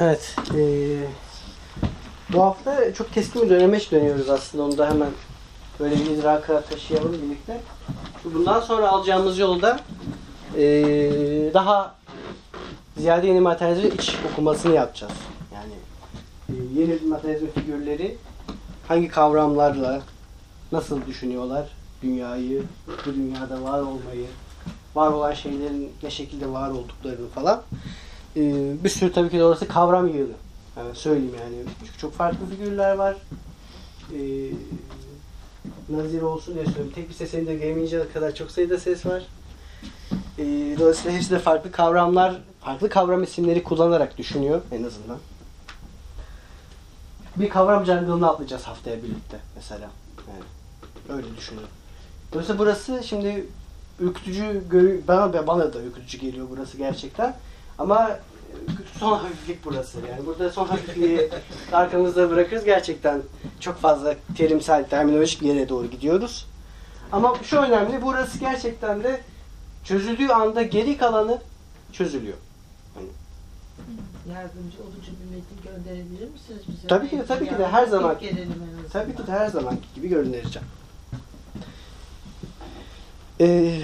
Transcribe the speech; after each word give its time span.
Evet. 0.00 0.36
eee, 0.54 1.08
bu 2.28 2.42
hafta 2.42 2.92
çok 2.94 3.12
keskin 3.12 3.42
bir 3.42 3.50
dönemeç 3.50 3.92
dönüyoruz 3.92 4.28
aslında. 4.30 4.64
Onu 4.64 4.78
da 4.78 4.88
hemen 4.88 5.10
böyle 5.80 5.94
bir 5.96 6.10
idraka 6.10 6.64
taşıyalım 6.64 7.22
birlikte. 7.22 7.62
Bundan 8.24 8.60
sonra 8.60 8.88
alacağımız 8.88 9.38
yolda 9.38 9.80
eee, 10.56 11.54
daha 11.54 11.94
ziyade 12.96 13.26
yeni 13.26 13.40
materyalizmin 13.40 13.90
iç 13.90 14.20
okumasını 14.24 14.74
yapacağız. 14.74 15.12
Yani 15.54 15.74
eee, 16.50 16.56
yeni 16.82 17.00
materyalizm 17.08 17.46
figürleri 17.48 18.18
hangi 18.84 19.08
kavramlarla 19.08 20.02
nasıl 20.72 21.06
düşünüyorlar 21.06 21.76
dünyayı, 22.02 22.66
bu 23.06 23.14
dünyada 23.14 23.62
var 23.62 23.80
olmayı, 23.82 24.28
var 24.94 25.10
olan 25.12 25.32
şeylerin 25.32 25.98
ne 26.02 26.10
şekilde 26.10 26.48
var 26.52 26.70
olduklarını 26.70 27.28
falan. 27.28 27.64
Ee, 28.38 28.84
bir 28.84 28.88
sürü 28.88 29.12
tabii 29.12 29.30
ki 29.30 29.38
de 29.38 29.68
kavram 29.68 30.08
yığını. 30.08 30.32
Yani 30.76 30.94
söyleyeyim 30.94 31.34
yani. 31.40 31.56
Çünkü 31.80 31.98
çok 31.98 32.14
farklı 32.14 32.46
figürler 32.46 32.94
var. 32.94 33.16
Ee, 34.14 34.18
nazir 35.88 36.22
olsun 36.22 36.54
diye 36.54 36.64
söyleyeyim. 36.64 36.92
Tek 36.94 37.08
bir 37.08 37.14
sesini 37.14 37.46
de 37.46 37.54
gelmeyince 37.54 38.12
kadar 38.14 38.34
çok 38.34 38.50
sayıda 38.50 38.78
ses 38.78 39.06
var. 39.06 39.22
Ee, 40.38 40.76
dolayısıyla 40.78 41.16
hepsi 41.16 41.30
de 41.30 41.38
farklı 41.38 41.72
kavramlar, 41.72 42.40
farklı 42.60 42.88
kavram 42.88 43.22
isimleri 43.22 43.62
kullanarak 43.62 44.18
düşünüyor 44.18 44.60
en 44.72 44.84
azından. 44.84 45.18
Bir 47.36 47.48
kavram 47.48 47.86
jungle'ını 47.86 48.28
atlayacağız 48.28 48.62
haftaya 48.62 49.02
birlikte 49.02 49.38
mesela. 49.56 49.90
Yani 50.28 50.44
öyle 51.18 51.36
düşünün. 51.36 51.62
Dolayısıyla 52.32 52.58
burası 52.58 53.00
şimdi 53.04 53.46
ürkütücü 54.00 54.62
bana 55.08 55.46
bana 55.46 55.72
da 55.72 55.82
ürkütücü 55.82 56.18
geliyor 56.18 56.46
burası 56.50 56.76
gerçekten. 56.76 57.36
Ama 57.78 58.10
e, 58.10 58.18
son 58.98 59.12
hafiflik 59.12 59.64
burası. 59.64 59.98
Yani 60.10 60.26
burada 60.26 60.50
son 60.50 60.66
hafifliği 60.66 61.30
arkamızda 61.72 62.30
bırakırız. 62.30 62.64
Gerçekten 62.64 63.22
çok 63.60 63.76
fazla 63.76 64.14
terimsel, 64.36 64.88
terminolojik 64.88 65.40
bir 65.42 65.46
yere 65.46 65.68
doğru 65.68 65.86
gidiyoruz. 65.86 66.46
Ama 67.12 67.34
şu 67.42 67.56
önemli, 67.56 68.02
burası 68.02 68.38
gerçekten 68.38 69.02
de 69.02 69.20
çözüldüğü 69.84 70.28
anda 70.28 70.62
geri 70.62 70.96
kalanı 70.96 71.38
çözülüyor. 71.92 72.36
Yardımcı 74.28 74.76
olucu 74.82 75.12
bir 75.20 75.36
metin 75.36 75.62
gönderebilir 75.64 76.30
misiniz 76.32 76.62
bize? 76.68 76.88
Tabii 76.88 77.10
ki 77.10 77.18
de, 77.18 77.26
tabii 77.26 77.48
ki 77.48 77.58
de, 77.58 77.68
her 77.68 77.86
zaman. 77.86 78.16
Tabii 78.92 79.16
ki 79.16 79.26
de 79.26 79.32
her 79.32 79.48
zamanki 79.48 79.86
gibi 79.94 80.08
göndereceğim. 80.08 80.68
Ee, 83.40 83.80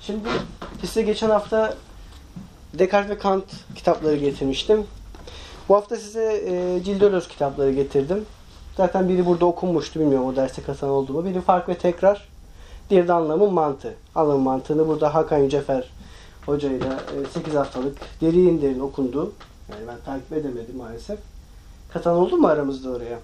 şimdi 0.00 0.28
size 0.80 1.02
geçen 1.02 1.30
hafta 1.30 1.74
Descartes 2.78 3.10
ve 3.10 3.18
Kant 3.18 3.44
kitapları 3.74 4.16
getirmiştim. 4.16 4.86
Bu 5.68 5.74
hafta 5.74 5.96
size 5.96 6.42
e, 6.46 7.18
kitapları 7.28 7.72
getirdim. 7.72 8.26
Zaten 8.76 9.08
biri 9.08 9.26
burada 9.26 9.46
okunmuştu 9.46 10.00
bilmiyorum 10.00 10.26
o 10.26 10.36
derste 10.36 10.62
katılan 10.62 10.92
oldu 10.92 11.12
mu. 11.12 11.24
Biri 11.24 11.40
fark 11.40 11.68
ve 11.68 11.78
tekrar. 11.78 12.28
Diğeri 12.90 13.08
de 13.08 13.12
anlamın 13.12 13.52
mantığı. 13.52 13.94
Anlamın 14.14 14.42
mantığını 14.42 14.88
burada 14.88 15.14
Hakan 15.14 15.38
Yücefer 15.38 15.90
hocayla 16.46 17.00
e, 17.24 17.28
8 17.32 17.54
haftalık 17.54 17.98
derin 18.20 18.62
derin 18.62 18.80
okundu. 18.80 19.32
Yani 19.70 19.88
ben 19.88 19.96
takip 20.04 20.32
edemedim 20.32 20.76
maalesef. 20.76 21.18
Katılan 21.92 22.16
oldu 22.16 22.36
mu 22.36 22.48
aramızda 22.48 22.90
oraya? 22.90 23.18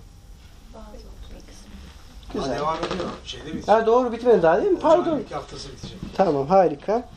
Güzel. 2.34 2.58
devam 2.58 2.76
ediyor. 2.76 3.08
Şeyde 3.24 3.46
bitecek. 3.46 3.68
Ha 3.68 3.86
doğru 3.86 4.12
bitmedi 4.12 4.42
daha 4.42 4.60
değil 4.62 4.72
mi? 4.72 4.78
Pardon. 4.78 5.20
Haftası 5.32 5.68
bitecek. 5.68 5.98
Tamam 6.16 6.46
harika. 6.46 7.08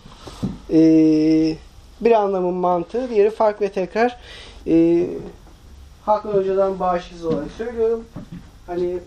Ee, 0.70 1.58
bir 2.02 2.12
anlamın 2.12 2.54
mantığı, 2.54 3.10
diğeri 3.10 3.30
fark 3.30 3.62
ve 3.62 3.72
tekrar. 3.72 4.18
Ee, 4.68 5.08
Hakan 6.06 6.34
Hoca'dan 6.34 6.80
bağışsız 6.80 7.26
olarak 7.26 7.52
söylüyorum. 7.58 8.06
Hani 8.68 8.98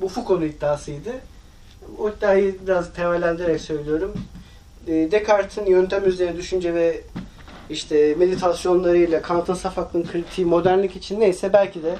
bu 0.00 0.08
Foucault'un 0.08 0.46
iddiasıydı. 0.46 1.10
O 1.98 2.10
iddiayı 2.10 2.56
biraz 2.66 2.92
temellendirerek 2.92 3.60
söylüyorum. 3.60 4.12
Ee, 4.86 4.92
Descartes'in 4.92 5.66
yöntem 5.66 6.04
üzerine 6.04 6.36
düşünce 6.36 6.74
ve 6.74 7.00
işte 7.70 8.14
meditasyonlarıyla 8.14 9.22
Kant'ın 9.22 9.54
saf 9.54 9.78
aklın 9.78 10.04
kritiği 10.04 10.46
modernlik 10.46 10.96
için 10.96 11.20
neyse 11.20 11.52
belki 11.52 11.82
de 11.82 11.94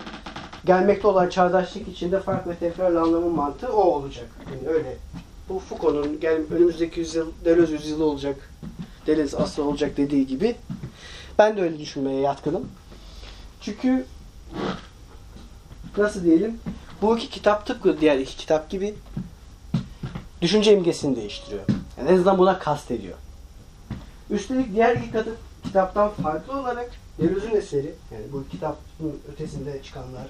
gelmekte 0.65 1.09
olan 1.09 1.29
çağdaşlık 1.29 1.89
içinde 1.89 2.21
fark 2.21 2.47
ve 2.47 2.55
tekrarla 2.55 3.03
anlamın 3.03 3.33
mantığı 3.33 3.73
o 3.73 3.83
olacak. 3.83 4.27
Yani 4.47 4.69
öyle 4.69 4.97
bu 5.49 5.59
Foucault'un 5.59 6.21
gel 6.21 6.41
önümüzdeki 6.51 7.01
yüzyıl 7.01 7.27
Deleuze 7.45 7.73
yüzyılı 7.73 8.05
olacak. 8.05 8.51
Deleuze 9.07 9.37
aslı 9.37 9.65
olacak 9.65 9.97
dediği 9.97 10.27
gibi 10.27 10.57
ben 11.39 11.57
de 11.57 11.63
öyle 11.63 11.79
düşünmeye 11.79 12.21
yatkınım. 12.21 12.69
Çünkü 13.61 14.07
nasıl 15.99 16.25
diyelim 16.25 16.61
bu 17.03 17.17
iki 17.17 17.31
kitap 17.31 17.67
tıpkı 17.67 18.01
diğer 18.01 18.19
iki 18.19 18.37
kitap 18.37 18.71
gibi 18.71 18.95
düşünce 20.43 20.73
imgesini 20.73 21.17
değiştiriyor. 21.17 21.63
Yani 21.99 22.09
en 22.09 22.15
azından 22.15 22.39
buna 22.39 22.59
kastediyor. 22.59 23.19
Üstelik 24.31 24.75
diğer 24.75 24.97
iki 24.97 25.11
katı, 25.11 25.35
kitaptan 25.65 26.11
farklı 26.11 26.61
olarak 26.61 26.91
Deleuze'ün 27.19 27.57
eseri 27.57 27.95
yani 28.13 28.25
bu 28.33 28.45
kitabın 28.51 29.21
ötesinde 29.33 29.83
çıkanlar 29.83 30.27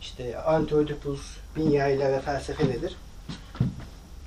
işte 0.00 0.36
Anti-Oedipus, 0.38 1.20
Binyayla 1.56 2.12
ve 2.12 2.20
felsefe 2.20 2.68
nedir? 2.68 2.96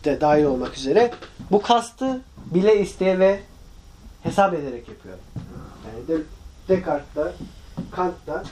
de 0.06 0.22
dahil 0.22 0.44
olmak 0.44 0.78
üzere 0.78 1.12
bu 1.52 1.62
kastı 1.62 2.22
bile 2.46 2.82
isteye 2.82 3.20
ve 3.20 3.40
hesap 4.26 4.54
ederek 4.54 4.90
yapıyor. 4.90 5.16
Yani 5.88 6.08
de, 6.08 6.24
Descartes'da, 6.70 7.34
Kant'ta 7.92 8.44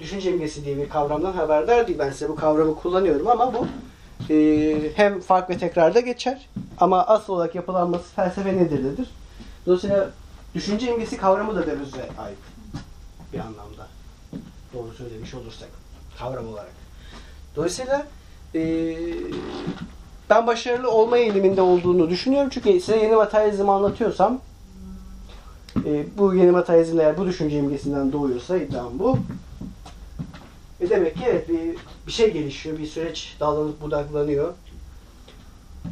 düşünce 0.00 0.30
imgesi 0.30 0.64
diye 0.64 0.76
bir 0.76 0.88
kavramdan 0.88 1.32
haberdar 1.32 1.86
değil. 1.86 1.98
Ben 1.98 2.10
size 2.10 2.28
bu 2.28 2.36
kavramı 2.36 2.74
kullanıyorum 2.74 3.28
ama 3.28 3.54
bu 3.54 3.66
e, 4.32 4.96
hem 4.96 5.20
fark 5.20 5.50
ve 5.50 5.58
tekrarda 5.58 6.00
geçer 6.00 6.48
ama 6.78 7.06
asıl 7.06 7.32
olarak 7.32 7.54
yapılanması 7.54 8.14
felsefe 8.14 8.56
nedir 8.56 8.84
dedir. 8.84 9.10
Dolayısıyla 9.66 10.10
düşünce 10.54 10.90
imgesi 10.90 11.16
kavramı 11.16 11.54
da 11.54 11.66
Deleuze'e 11.66 12.20
ait 12.22 12.38
bir 13.32 13.38
anlamda. 13.38 13.86
Doğru 14.74 14.92
söylemiş 14.92 15.34
olursak 15.34 15.68
kavram 16.18 16.48
olarak. 16.48 16.72
Dolayısıyla 17.56 18.06
e, 18.54 18.94
ben 20.30 20.46
başarılı 20.46 20.90
olma 20.90 21.18
eğiliminde 21.18 21.62
olduğunu 21.62 22.10
düşünüyorum. 22.10 22.50
Çünkü 22.52 22.80
size 22.80 22.96
yeni 22.96 23.16
materyalizmi 23.16 23.70
anlatıyorsam 23.70 24.40
e, 25.76 26.06
bu 26.18 26.34
yeni 26.34 26.50
materyalizm 26.50 27.00
eğer 27.00 27.16
bu 27.16 27.26
düşünce 27.26 27.58
imgesinden 27.58 28.12
doğuyorsa 28.12 28.56
iddiam 28.56 28.98
bu. 28.98 29.18
E 30.80 30.90
demek 30.90 31.14
ki 31.14 31.22
evet 31.26 31.48
bir, 31.48 31.76
bir 32.06 32.12
şey 32.12 32.32
gelişiyor. 32.32 32.78
Bir 32.78 32.86
süreç 32.86 33.36
dallanıp 33.40 33.80
budaklanıyor. 33.80 34.52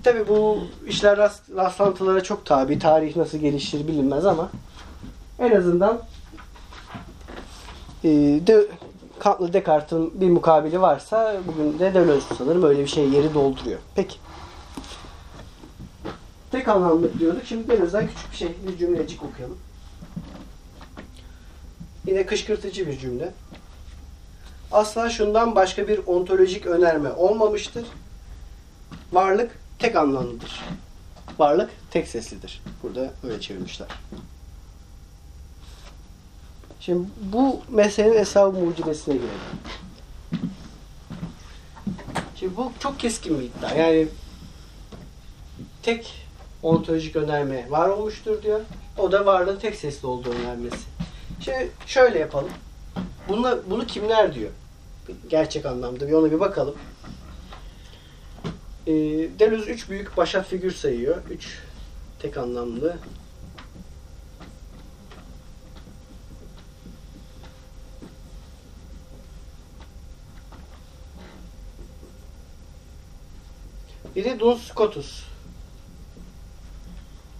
Tabi 0.04 0.28
bu 0.28 0.58
işler 0.86 1.16
rast, 1.16 1.42
rastlantılara 1.56 2.22
çok 2.22 2.46
tabi. 2.46 2.78
Tarih 2.78 3.16
nasıl 3.16 3.38
gelişir 3.38 3.88
bilinmez 3.88 4.26
ama 4.26 4.50
en 5.38 5.56
azından 5.56 6.02
e, 8.04 8.08
de, 8.46 8.66
Kant'lı 9.18 9.52
Descartes'in 9.52 10.20
bir 10.20 10.30
mukabili 10.30 10.80
varsa 10.80 11.36
bugün 11.46 11.78
de 11.78 11.94
Deleuze 11.94 12.34
sanırım 12.38 12.64
öyle 12.64 12.80
bir 12.82 12.88
şey 12.88 13.08
yeri 13.08 13.34
dolduruyor. 13.34 13.78
Peki. 13.94 14.16
Tek 16.50 16.68
anlamlık 16.68 17.18
diyorduk. 17.18 17.42
Şimdi 17.44 17.68
Deleuze'den 17.68 18.06
küçük 18.06 18.30
bir 18.32 18.36
şey, 18.36 18.48
bir 18.68 18.78
cümlecik 18.78 19.22
okuyalım. 19.24 19.58
Yine 22.06 22.26
kışkırtıcı 22.26 22.86
bir 22.86 22.98
cümle. 22.98 23.32
Asla 24.72 25.10
şundan 25.10 25.54
başka 25.54 25.88
bir 25.88 26.00
ontolojik 26.06 26.66
önerme 26.66 27.12
olmamıştır. 27.12 27.86
Varlık 29.12 29.58
tek 29.78 29.96
anlamlıdır. 29.96 30.60
Varlık 31.38 31.70
tek 31.90 32.08
seslidir. 32.08 32.62
Burada 32.82 33.10
öyle 33.22 33.40
çevirmişler. 33.40 33.88
Şimdi 36.80 37.08
bu 37.32 37.60
meselenin 37.68 38.18
hesabı 38.18 38.58
mucibesine 38.58 39.14
girelim. 39.14 39.30
Şimdi 42.36 42.56
bu 42.56 42.72
çok 42.78 43.00
keskin 43.00 43.38
bir 43.38 43.44
iddia. 43.44 43.74
Yani 43.74 44.08
tek 45.82 46.14
ontolojik 46.62 47.16
önerme 47.16 47.70
var 47.70 47.88
olmuştur 47.88 48.42
diyor. 48.42 48.60
O 48.98 49.12
da 49.12 49.26
varlığın 49.26 49.58
tek 49.58 49.74
sesli 49.74 50.06
olduğu 50.06 50.30
önermesi. 50.30 50.89
Şimdi 51.40 51.70
şöyle 51.86 52.18
yapalım. 52.18 52.50
Bunu, 53.28 53.62
bunu 53.70 53.86
kimler 53.86 54.34
diyor? 54.34 54.50
Gerçek 55.28 55.66
anlamda 55.66 56.08
bir 56.08 56.12
ona 56.12 56.30
bir 56.30 56.40
bakalım. 56.40 56.74
Ee, 58.86 58.92
Deleuze 59.38 59.70
üç 59.70 59.90
büyük 59.90 60.16
başat 60.16 60.46
figür 60.46 60.70
sayıyor. 60.70 61.16
Üç 61.30 61.58
tek 62.18 62.36
anlamlı. 62.36 62.96
Biri 74.16 74.40
Duns 74.40 74.62
Scotus. 74.62 75.22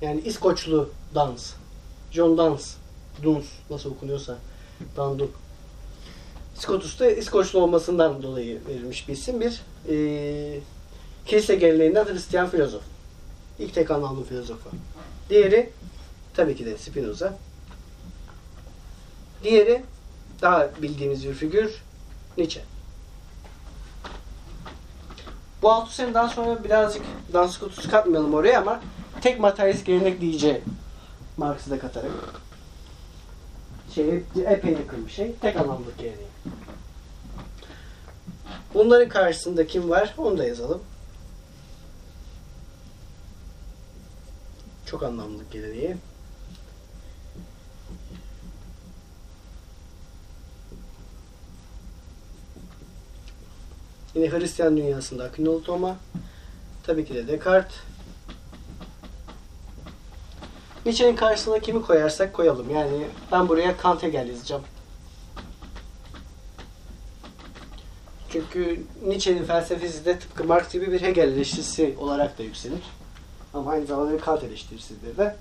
Yani 0.01 0.21
İskoçlu 0.21 0.91
dans. 1.15 1.53
John 2.11 2.39
Dance. 2.39 2.80
Duns 3.23 3.47
nasıl 3.71 3.91
okunuyorsa. 3.91 4.39
Dandun. 4.97 5.31
Scotus 6.55 7.01
da 7.01 7.11
İskoçlu 7.11 7.59
olmasından 7.59 8.23
dolayı 8.23 8.61
verilmiş 8.69 9.09
bir 9.09 9.13
isim. 9.13 9.41
Bir 9.41 9.63
e, 9.89 10.61
kilise 11.27 11.55
geleneğinden 11.55 12.05
Hristiyan 12.05 12.51
filozof. 12.51 12.83
İlk 13.59 13.75
tek 13.75 13.91
anlamlı 13.91 14.25
filozofu. 14.25 14.71
Diğeri 15.31 15.71
tabii 16.35 16.57
ki 16.57 16.67
de 16.67 16.79
Spinoza. 16.79 17.39
Diğeri 19.45 19.83
daha 20.43 20.71
bildiğimiz 20.83 21.29
bir 21.29 21.35
figür 21.35 21.83
Nietzsche. 22.39 22.63
Bu 25.63 25.71
altı 25.71 25.95
seneden 25.95 26.29
sonra 26.29 26.65
birazcık 26.65 27.03
dans 27.33 27.59
kutusu 27.59 27.91
katmayalım 27.91 28.35
oraya 28.35 28.61
ama 28.61 28.81
tek 29.21 29.41
materyalist 29.41 29.87
gelenek 29.87 30.21
diyeceği 30.21 30.61
Marx'ı 31.37 31.71
da 31.71 31.79
katarak 31.79 32.11
şey 33.95 34.23
epey 34.47 34.73
yakın 34.73 35.07
bir 35.07 35.13
şey. 35.13 35.35
Tek 35.41 35.57
anlamlık 35.57 35.99
geleneği. 35.99 36.29
Bunların 38.75 39.09
karşısında 39.09 39.67
kim 39.67 39.91
var? 39.91 40.15
Onu 40.19 40.39
da 40.39 40.45
yazalım. 40.45 40.83
Çok 44.87 45.03
anlamlık 45.03 45.53
geleneği. 45.53 45.97
Yine 54.15 54.31
Hristiyan 54.31 54.77
dünyasında 54.77 55.25
Aquinalı 55.25 55.63
Toma. 55.63 55.97
Tabii 56.87 57.05
ki 57.05 57.15
de 57.15 57.29
Descartes. 57.29 57.77
Nietzsche'nin 60.87 61.17
karşısına 61.17 61.59
kimi 61.59 61.83
koyarsak 61.83 62.33
koyalım. 62.33 62.71
Yani 62.75 63.07
ben 63.33 63.49
buraya 63.49 63.77
Kant 63.77 64.03
Hegel 64.03 64.29
yazacağım. 64.29 64.63
Çünkü 68.33 68.85
Nietzsche'nin 69.07 69.45
felsefesi 69.45 70.05
de 70.05 70.19
tıpkı 70.19 70.45
Marx 70.45 70.73
gibi 70.73 70.93
bir 70.93 71.03
Hegel 71.03 71.29
eleştirisi 71.29 71.97
olarak 71.99 72.39
da 72.39 72.43
yükselir. 72.43 72.83
Ama 73.55 73.71
aynı 73.71 73.87
zamanda 73.87 74.13
bir 74.13 74.19
Kant 74.19 74.45
eleştirisidir 74.45 75.17
de. 75.17 75.37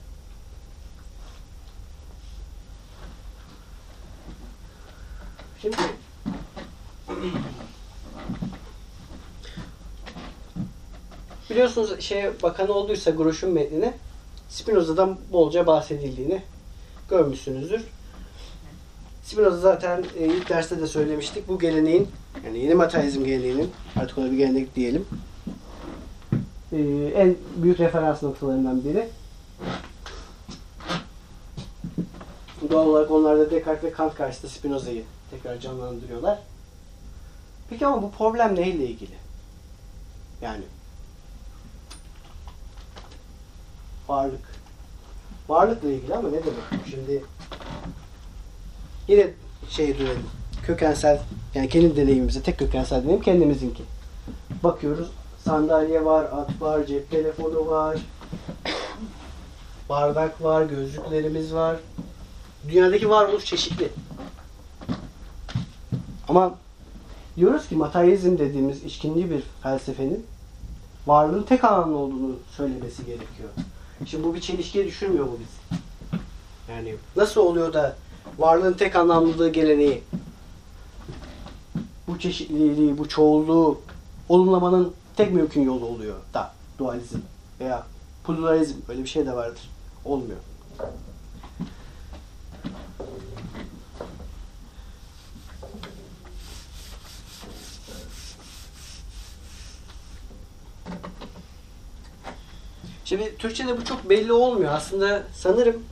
Şimdi 5.62 5.78
biliyorsunuz 11.50 12.02
şey 12.02 12.42
bakan 12.44 12.70
olduysa 12.70 13.12
Groş'un 13.12 13.52
metnini 13.52 13.94
Spinoza'dan 14.50 15.18
bolca 15.32 15.68
bahsedildiğini 15.68 16.42
görmüşsünüzdür. 17.10 17.82
Spinoza 19.24 19.58
zaten 19.58 20.06
e, 20.20 20.26
ilk 20.26 20.50
derste 20.50 20.82
de 20.82 20.88
söylemiştik. 20.88 21.48
Bu 21.48 21.60
geleneğin 21.60 22.08
yani 22.46 22.60
yeni 22.60 22.76
materyalizm 22.76 23.26
geleneğinin 23.26 23.72
artık 23.96 24.18
ona 24.18 24.32
bir 24.32 24.38
gelenek 24.38 24.76
diyelim. 24.76 25.06
e, 26.72 26.78
en 27.16 27.36
büyük 27.56 27.80
referans 27.80 28.24
noktalarından 28.24 28.84
biri. 28.84 29.10
Doğal 32.70 32.88
olarak 32.88 33.12
onlar 33.12 33.40
da 33.40 33.52
Descartes 33.52 33.84
ve 33.84 33.92
Kant 33.92 34.16
karşısında 34.16 34.52
Spinoza'yı 34.52 35.04
tekrar 35.32 35.60
canlandırıyorlar. 35.60 36.40
Peki 37.70 37.86
ama 37.86 38.02
bu 38.02 38.12
problem 38.12 38.56
neyle 38.56 38.88
ilgili? 38.88 39.16
Yani 40.42 40.64
varlık. 44.10 44.60
Varlıkla 45.50 45.92
ilgili 45.92 46.16
ama 46.16 46.28
ne 46.30 46.38
demek? 46.44 46.88
Şimdi 46.90 47.24
yine 49.08 49.30
şey 49.70 50.00
dönelim. 50.00 50.26
Kökensel 50.66 51.20
yani 51.56 51.70
kendi 51.70 51.96
deneyimimize 51.96 52.42
tek 52.42 52.60
kökensel 52.60 53.04
deneyim 53.04 53.22
kendimizinki. 53.22 53.84
Bakıyoruz 54.64 55.12
sandalye 55.46 56.06
var, 56.06 56.24
at 56.24 56.62
var, 56.62 56.86
cep 56.86 57.12
telefonu 57.12 57.68
var, 57.68 57.98
bardak 59.90 60.44
var, 60.44 60.66
gözlüklerimiz 60.66 61.54
var. 61.54 61.78
Dünyadaki 62.70 63.10
varoluş 63.10 63.46
çeşitli. 63.46 63.90
Ama 66.28 66.56
diyoruz 67.38 67.68
ki 67.68 67.76
materyalizm 67.76 68.38
dediğimiz 68.38 68.84
içkinli 68.84 69.30
bir 69.30 69.44
felsefenin 69.64 70.26
varlığın 71.08 71.44
tek 71.44 71.64
anlamlı 71.64 71.98
olduğunu 71.98 72.36
söylemesi 72.52 73.06
gerekiyor. 73.06 73.50
Şimdi 74.06 74.24
bu 74.24 74.36
bir 74.36 74.42
çelişkiye 74.42 74.86
düşürmüyor 74.86 75.26
mu 75.26 75.38
biz? 75.40 75.80
Yani 76.70 76.96
nasıl 77.16 77.42
oluyor 77.42 77.74
da 77.74 77.96
varlığın 78.38 78.74
tek 78.74 78.96
anlamlılığı 78.96 79.50
geleneği 79.50 80.04
bu 82.08 82.20
çeşitliliği, 82.20 82.98
bu 82.98 83.10
çoğulluğu 83.10 83.82
olumlamanın 84.30 84.94
tek 85.16 85.32
mümkün 85.32 85.62
yolu 85.62 85.86
oluyor 85.86 86.16
da 86.34 86.54
dualizm 86.78 87.20
veya 87.60 87.84
pluralizm 88.28 88.78
öyle 88.90 89.04
bir 89.04 89.10
şey 89.10 89.26
de 89.26 89.36
vardır. 89.36 89.70
Olmuyor. 90.06 90.40
Şimdi 103.10 103.38
Türkçe'de 103.38 103.78
bu 103.78 103.86
çok 103.86 104.10
belli 104.10 104.34
olmuyor. 104.34 104.74
Aslında 104.74 105.24
sanırım 105.34 105.84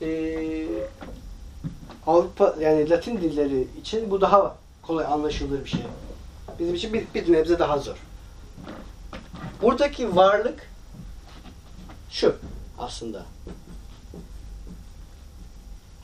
eee, 0.00 0.66
Avrupa 2.06 2.56
yani 2.60 2.90
Latin 2.90 3.20
dilleri 3.20 3.68
için 3.80 4.10
bu 4.10 4.20
daha 4.20 4.56
kolay 4.82 5.06
anlaşılır 5.06 5.64
bir 5.64 5.70
şey. 5.70 5.80
Bizim 6.58 6.74
için 6.74 6.92
bir, 6.92 7.04
bir 7.14 7.32
nebze 7.32 7.58
daha 7.58 7.78
zor. 7.78 7.96
Buradaki 9.62 10.16
varlık 10.16 10.70
şu 12.10 12.36
aslında. 12.78 13.24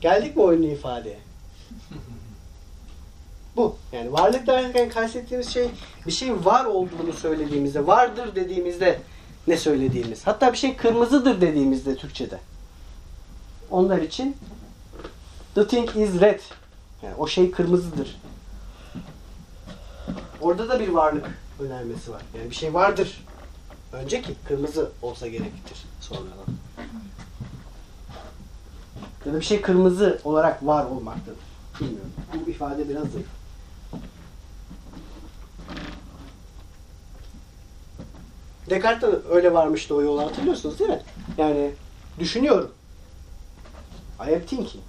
Geldik 0.01 0.35
mi 0.35 0.41
oyunlu 0.41 0.67
ifadeye? 0.67 1.19
Bu. 3.55 3.75
Yani 3.91 4.13
varlık 4.13 4.47
derken 4.47 4.89
kastettiğimiz 4.89 5.49
şey 5.49 5.69
bir 6.05 6.11
şey 6.11 6.45
var 6.45 6.65
olduğunu 6.65 7.13
söylediğimizde, 7.13 7.87
vardır 7.87 8.35
dediğimizde 8.35 8.99
ne 9.47 9.57
söylediğimiz. 9.57 10.27
Hatta 10.27 10.53
bir 10.53 10.57
şey 10.57 10.77
kırmızıdır 10.77 11.41
dediğimizde 11.41 11.95
Türkçe'de. 11.95 12.39
Onlar 13.71 13.97
için 13.97 14.37
the 15.55 15.67
thing 15.67 15.89
is 15.89 16.21
red. 16.21 16.39
Yani 17.03 17.15
o 17.17 17.27
şey 17.27 17.51
kırmızıdır. 17.51 18.21
Orada 20.41 20.69
da 20.69 20.79
bir 20.79 20.89
varlık 20.89 21.25
önermesi 21.59 22.11
var. 22.11 22.21
Yani 22.37 22.49
bir 22.49 22.55
şey 22.55 22.73
vardır. 22.73 23.25
Önce 23.93 24.21
ki 24.21 24.35
kırmızı 24.47 24.91
olsa 25.01 25.27
gerektir 25.27 25.77
sonradan. 26.01 26.53
Ya 29.25 29.33
da 29.33 29.39
bir 29.39 29.45
şey 29.45 29.61
kırmızı 29.61 30.21
olarak 30.23 30.65
var 30.65 30.85
olmaktadır. 30.85 31.37
Bilmiyorum. 31.79 32.11
Bu 32.45 32.49
ifade 32.49 32.89
biraz 32.89 33.07
zayıf. 33.07 33.27
Descartes 38.69 39.11
de 39.11 39.15
öyle 39.29 39.53
varmıştı 39.53 39.95
o 39.95 40.01
yola 40.01 40.25
hatırlıyorsunuz 40.25 40.79
değil 40.79 40.89
mi? 40.89 41.01
Yani 41.37 41.71
düşünüyorum. 42.19 42.71
I 44.19 44.35
am 44.35 44.41
thinking. 44.41 44.83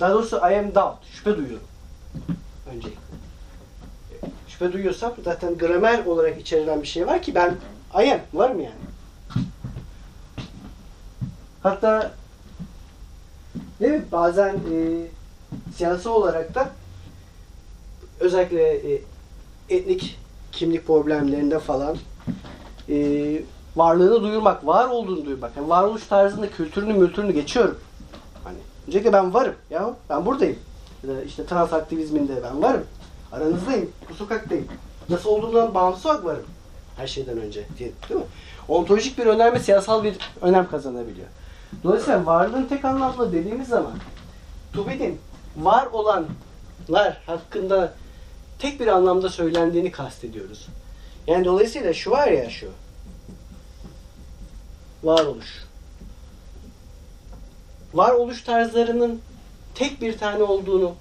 Daha 0.00 0.12
doğrusu 0.12 0.36
I 0.36 0.58
am 0.58 0.74
doubt. 0.74 1.06
Şüphe 1.12 1.36
duyuyorum. 1.36 1.66
Öncelikle. 2.70 3.00
Şüphe 4.48 4.72
duyuyorsam 4.72 5.14
zaten 5.24 5.58
gramer 5.58 6.06
olarak 6.06 6.40
içerilen 6.40 6.82
bir 6.82 6.86
şey 6.86 7.06
var 7.06 7.22
ki 7.22 7.34
ben 7.34 7.56
I 8.04 8.12
am. 8.12 8.20
Varım 8.32 8.60
yani. 8.60 8.74
Hatta 11.62 12.12
değil 13.80 13.92
mi? 13.92 14.04
Bazen 14.12 14.54
e, 14.54 15.06
siyasi 15.76 16.08
olarak 16.08 16.54
da 16.54 16.70
özellikle 18.20 18.92
e, 18.94 19.00
etnik 19.68 20.18
kimlik 20.54 20.86
problemlerinde 20.86 21.58
falan 21.58 21.96
e, 22.88 22.96
varlığını 23.76 24.22
duyurmak, 24.22 24.66
var 24.66 24.88
olduğunu 24.88 25.24
duyurmak. 25.24 25.56
Yani 25.56 25.68
varoluş 25.68 26.06
tarzında 26.06 26.50
kültürünü 26.50 26.92
mültürünü 26.92 27.32
geçiyorum. 27.32 27.78
Hani 28.44 28.58
öncelikle 28.86 29.12
ben 29.12 29.34
varım. 29.34 29.54
Ya 29.70 29.94
ben 30.10 30.26
buradayım. 30.26 30.58
Ya 31.02 31.16
da 31.16 31.22
işte 31.22 31.46
trans 31.46 31.72
aktivizminde 31.72 32.42
ben 32.42 32.62
varım. 32.62 32.84
Aranızdayım. 33.32 33.90
Bu 34.10 34.14
sokaktayım. 34.14 34.66
Nasıl 35.08 35.30
olduğundan 35.30 35.74
bağımsız 35.74 36.06
olarak 36.06 36.24
varım. 36.24 36.44
Her 36.96 37.06
şeyden 37.06 37.38
önce. 37.38 37.64
Değil 37.78 38.20
mi? 38.20 38.26
Ontolojik 38.68 39.18
bir 39.18 39.26
önerme 39.26 39.58
siyasal 39.58 40.04
bir 40.04 40.16
önem 40.42 40.68
kazanabiliyor. 40.70 41.26
Dolayısıyla 41.84 42.26
varlığın 42.26 42.64
tek 42.64 42.84
anlamlı 42.84 43.32
dediğimiz 43.32 43.68
zaman 43.68 43.92
Tubin'in 44.72 45.18
var 45.56 45.88
olanlar 45.92 47.22
hakkında 47.26 47.92
tek 48.64 48.80
bir 48.80 48.86
anlamda 48.86 49.28
söylendiğini 49.28 49.92
kastediyoruz. 49.92 50.66
Yani 51.26 51.44
dolayısıyla 51.44 51.92
şu 51.92 52.10
var 52.10 52.28
ya 52.28 52.50
şu. 52.50 52.70
Varoluş. 55.02 55.64
varoluş 57.94 58.42
tarzlarının 58.42 59.20
tek 59.74 60.00
bir 60.00 60.18
tane 60.18 60.42
olduğunu 60.42 60.94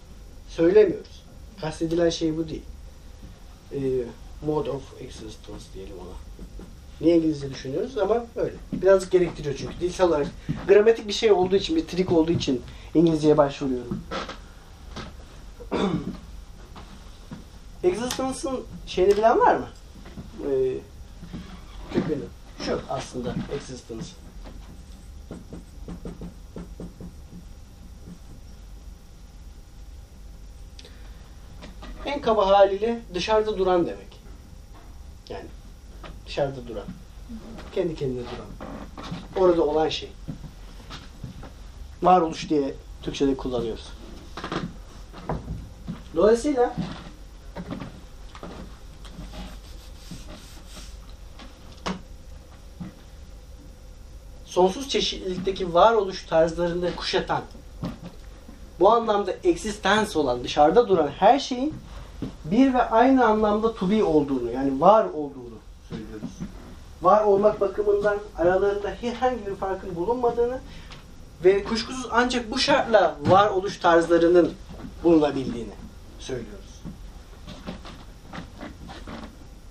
söylemiyoruz. 0.49 1.23
Kastedilen 1.61 2.09
şey 2.09 2.37
bu 2.37 2.49
değil. 2.49 2.63
Ee, 3.73 3.79
mode 4.45 4.71
of 4.71 4.83
existence 5.01 5.63
diyelim 5.73 5.95
ona. 5.95 6.15
Niye 7.01 7.17
İngilizce 7.17 7.49
düşünüyoruz 7.49 7.97
ama 7.97 8.25
öyle. 8.35 8.55
Birazcık 8.73 9.11
gerektiriyor 9.11 9.55
çünkü 9.57 9.79
dilsel 9.79 10.07
olarak. 10.07 10.27
Gramatik 10.67 11.07
bir 11.07 11.13
şey 11.13 11.31
olduğu 11.31 11.55
için, 11.55 11.75
bir 11.75 11.87
trik 11.87 12.11
olduğu 12.11 12.31
için 12.31 12.61
İngilizceye 12.95 13.37
başvuruyorum. 13.37 14.03
Existence'ın 17.83 18.65
şeyini 18.87 19.17
bilen 19.17 19.39
var 19.39 19.55
mı? 19.55 19.67
Ee, 20.45 20.77
kökünü. 21.93 22.23
Şu 22.65 22.81
aslında 22.89 23.35
existence. 23.55 24.07
En 32.05 32.21
kaba 32.21 32.47
haliyle 32.47 33.01
dışarıda 33.13 33.57
duran 33.57 33.87
demek. 33.87 34.19
Yani 35.29 35.45
dışarıda 36.25 36.67
duran. 36.67 36.85
Kendi 37.75 37.95
kendine 37.95 38.21
duran. 38.21 38.73
Orada 39.35 39.63
olan 39.63 39.89
şey. 39.89 40.11
Varoluş 42.03 42.49
diye 42.49 42.75
Türkçe'de 43.01 43.37
kullanıyoruz. 43.37 43.87
Dolayısıyla 46.15 46.75
sonsuz 54.53 54.89
çeşitlilikteki 54.89 55.73
varoluş 55.73 56.25
tarzlarını 56.25 56.95
kuşatan, 56.95 57.41
bu 58.79 58.91
anlamda 58.91 59.33
existence 59.43 60.19
olan, 60.19 60.43
dışarıda 60.43 60.87
duran 60.87 61.07
her 61.07 61.39
şeyin 61.39 61.73
bir 62.45 62.73
ve 62.73 62.89
aynı 62.89 63.25
anlamda 63.25 63.75
to 63.75 63.89
be 63.89 64.03
olduğunu, 64.03 64.51
yani 64.51 64.81
var 64.81 65.05
olduğunu 65.05 65.57
söylüyoruz. 65.89 66.29
Var 67.01 67.23
olmak 67.23 67.61
bakımından 67.61 68.17
aralarında 68.37 68.89
herhangi 69.01 69.47
bir 69.47 69.55
farkın 69.55 69.95
bulunmadığını 69.95 70.59
ve 71.45 71.63
kuşkusuz 71.63 72.07
ancak 72.11 72.51
bu 72.51 72.59
şartla 72.59 73.15
varoluş 73.27 73.77
tarzlarının 73.77 74.53
bulunabildiğini 75.03 75.73
söylüyoruz. 76.19 76.81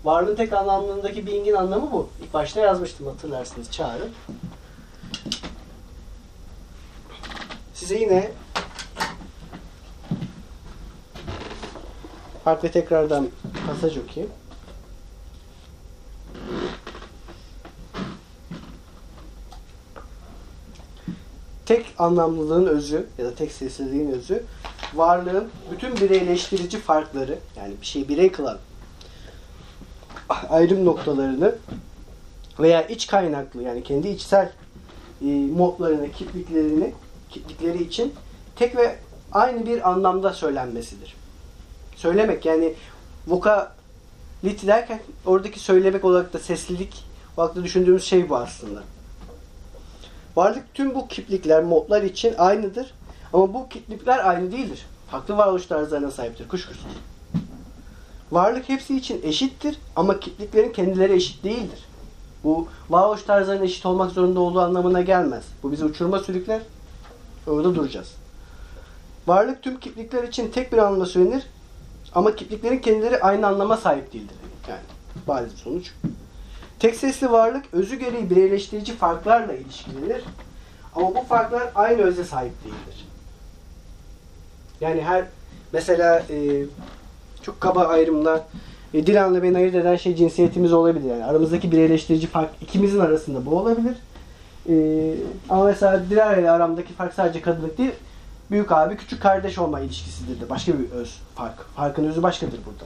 Varlığın 0.05 0.37
tek 0.37 0.53
anlamlılığındaki 0.53 1.27
being'in 1.27 1.55
anlamı 1.55 1.93
bu. 1.93 2.09
İlk 2.23 2.35
başta 2.35 2.61
yazmıştım 2.61 3.07
hatırlarsınız 3.07 3.71
çağrı. 3.71 4.09
Size 7.75 7.99
yine 7.99 8.31
harf 12.45 12.73
tekrardan 12.73 13.29
pasaj 13.67 13.99
okuyayım. 13.99 14.35
Tek 21.67 21.95
anlamlılığın 21.99 22.67
özü 22.67 23.07
ya 23.19 23.25
da 23.25 23.35
tek 23.35 23.53
sesliliğin 23.53 24.11
özü 24.11 24.45
varlığın 24.95 25.51
bütün 25.71 25.97
bireyleştirici 25.97 26.79
farkları 26.79 27.39
yani 27.57 27.75
bir 27.81 27.87
şeyi 27.87 28.09
birey 28.09 28.33
kılan 28.33 28.59
ayrım 30.49 30.85
noktalarını 30.85 31.55
veya 32.61 32.83
iç 32.83 33.07
kaynaklı 33.07 33.63
yani 33.63 33.83
kendi 33.83 34.09
içsel 34.09 34.53
e, 35.25 35.27
modlarını, 35.57 36.13
kitliklerini 36.13 36.93
kitlikleri 37.31 37.83
için 37.83 38.15
tek 38.57 38.77
ve 38.77 38.97
aynı 39.33 39.67
bir 39.67 39.91
anlamda 39.91 40.33
söylenmesidir. 40.33 41.17
Söylemek 41.97 42.47
yani 42.47 42.75
vokality 43.27 44.67
derken 44.67 45.01
oradaki 45.27 45.61
söylemek 45.61 46.05
olarak 46.05 46.33
da 46.33 46.39
seslilik 46.39 47.05
olarak 47.37 47.57
düşündüğümüz 47.57 48.05
şey 48.05 48.29
bu 48.29 48.37
aslında. 48.37 48.83
Varlık 50.37 50.75
tüm 50.75 50.95
bu 50.95 51.09
kiplikler, 51.09 51.63
modlar 51.63 52.03
için 52.03 52.35
aynıdır. 52.39 52.95
Ama 53.33 53.55
bu 53.55 53.69
kiplikler 53.69 54.29
aynı 54.29 54.53
değildir. 54.53 54.87
Farklı 55.11 55.37
varoluş 55.37 55.67
tarzlarına 55.67 56.11
sahiptir 56.11 56.49
kuşkusuz. 56.49 56.87
Varlık 58.33 58.69
hepsi 58.69 58.97
için 58.97 59.21
eşittir 59.23 59.79
ama 59.97 60.21
kipliklerin 60.21 60.73
kendileri 60.73 61.13
eşit 61.13 61.45
değildir. 61.45 61.85
Bu 62.45 62.69
varoluş 62.91 63.23
tarzlarının 63.23 63.65
eşit 63.65 63.87
olmak 63.87 64.11
zorunda 64.11 64.41
olduğu 64.41 64.61
anlamına 64.61 65.01
gelmez. 65.01 65.45
Bu 65.63 65.73
bizi 65.73 65.85
uçuruma 65.85 66.19
sürükler. 66.19 66.63
Orada 67.47 67.75
duracağız. 67.75 68.15
Varlık 69.27 69.63
tüm 69.63 69.81
kiplikler 69.81 70.23
için 70.23 70.51
tek 70.51 70.73
bir 70.73 70.79
anlamda 70.79 71.07
söylenir 71.07 71.47
ama 72.15 72.37
kipliklerin 72.37 72.79
kendileri 72.79 73.21
aynı 73.21 73.47
anlama 73.47 73.77
sahip 73.77 74.13
değildir. 74.13 74.37
Yani 74.69 74.81
bariz 75.29 75.53
sonuç. 75.53 75.93
Tek 76.79 76.97
sesli 76.97 77.31
varlık 77.31 77.65
özü 77.73 77.97
gereği 77.97 78.31
bireyleştirici 78.31 78.97
farklarla 78.97 79.53
ilişkilenir. 79.53 80.25
Ama 80.95 81.15
bu 81.15 81.23
farklar 81.23 81.71
aynı 81.75 82.03
öze 82.03 82.25
sahip 82.25 82.65
değildir. 82.65 83.07
Yani 84.81 85.03
her 85.03 85.25
mesela 85.73 86.23
e, 86.31 86.65
çok 87.43 87.61
kaba 87.61 87.85
ayrımla 87.85 88.47
e, 88.95 89.07
Dilan'la 89.07 89.43
beni 89.43 89.57
ayırt 89.57 89.75
eden 89.75 89.97
şey 89.97 90.17
cinsiyetimiz 90.17 90.73
olabilir. 90.73 91.11
Yani 91.11 91.25
aramızdaki 91.25 91.73
bireyleştirici 91.73 92.27
fark 92.27 92.51
ikimizin 92.61 92.99
arasında 92.99 93.47
bu 93.47 93.59
olabilir. 93.59 93.97
E, 94.69 94.75
ama 95.49 95.65
mesela 95.65 96.11
Dilan 96.11 96.41
ile 96.41 96.51
aramdaki 96.51 96.93
fark 96.93 97.15
sadece 97.15 97.43
kadınlık 97.43 97.79
değil, 97.79 97.93
büyük 98.51 98.73
abi 98.73 98.97
küçük 98.97 99.23
kardeş 99.23 99.59
olma 99.59 99.81
ilişkisidir 99.81 100.41
de. 100.41 100.51
Başka 100.51 100.73
bir 100.79 100.91
öz 100.91 101.21
fark. 101.35 101.75
Farkın 101.77 102.05
özü 102.05 102.23
başkadır 102.23 102.61
burada. 102.67 102.85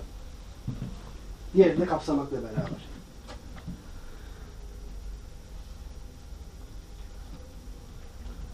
Diğerini 1.55 1.81
de 1.81 1.87
kapsamakla 1.87 2.37
beraber. 2.37 2.87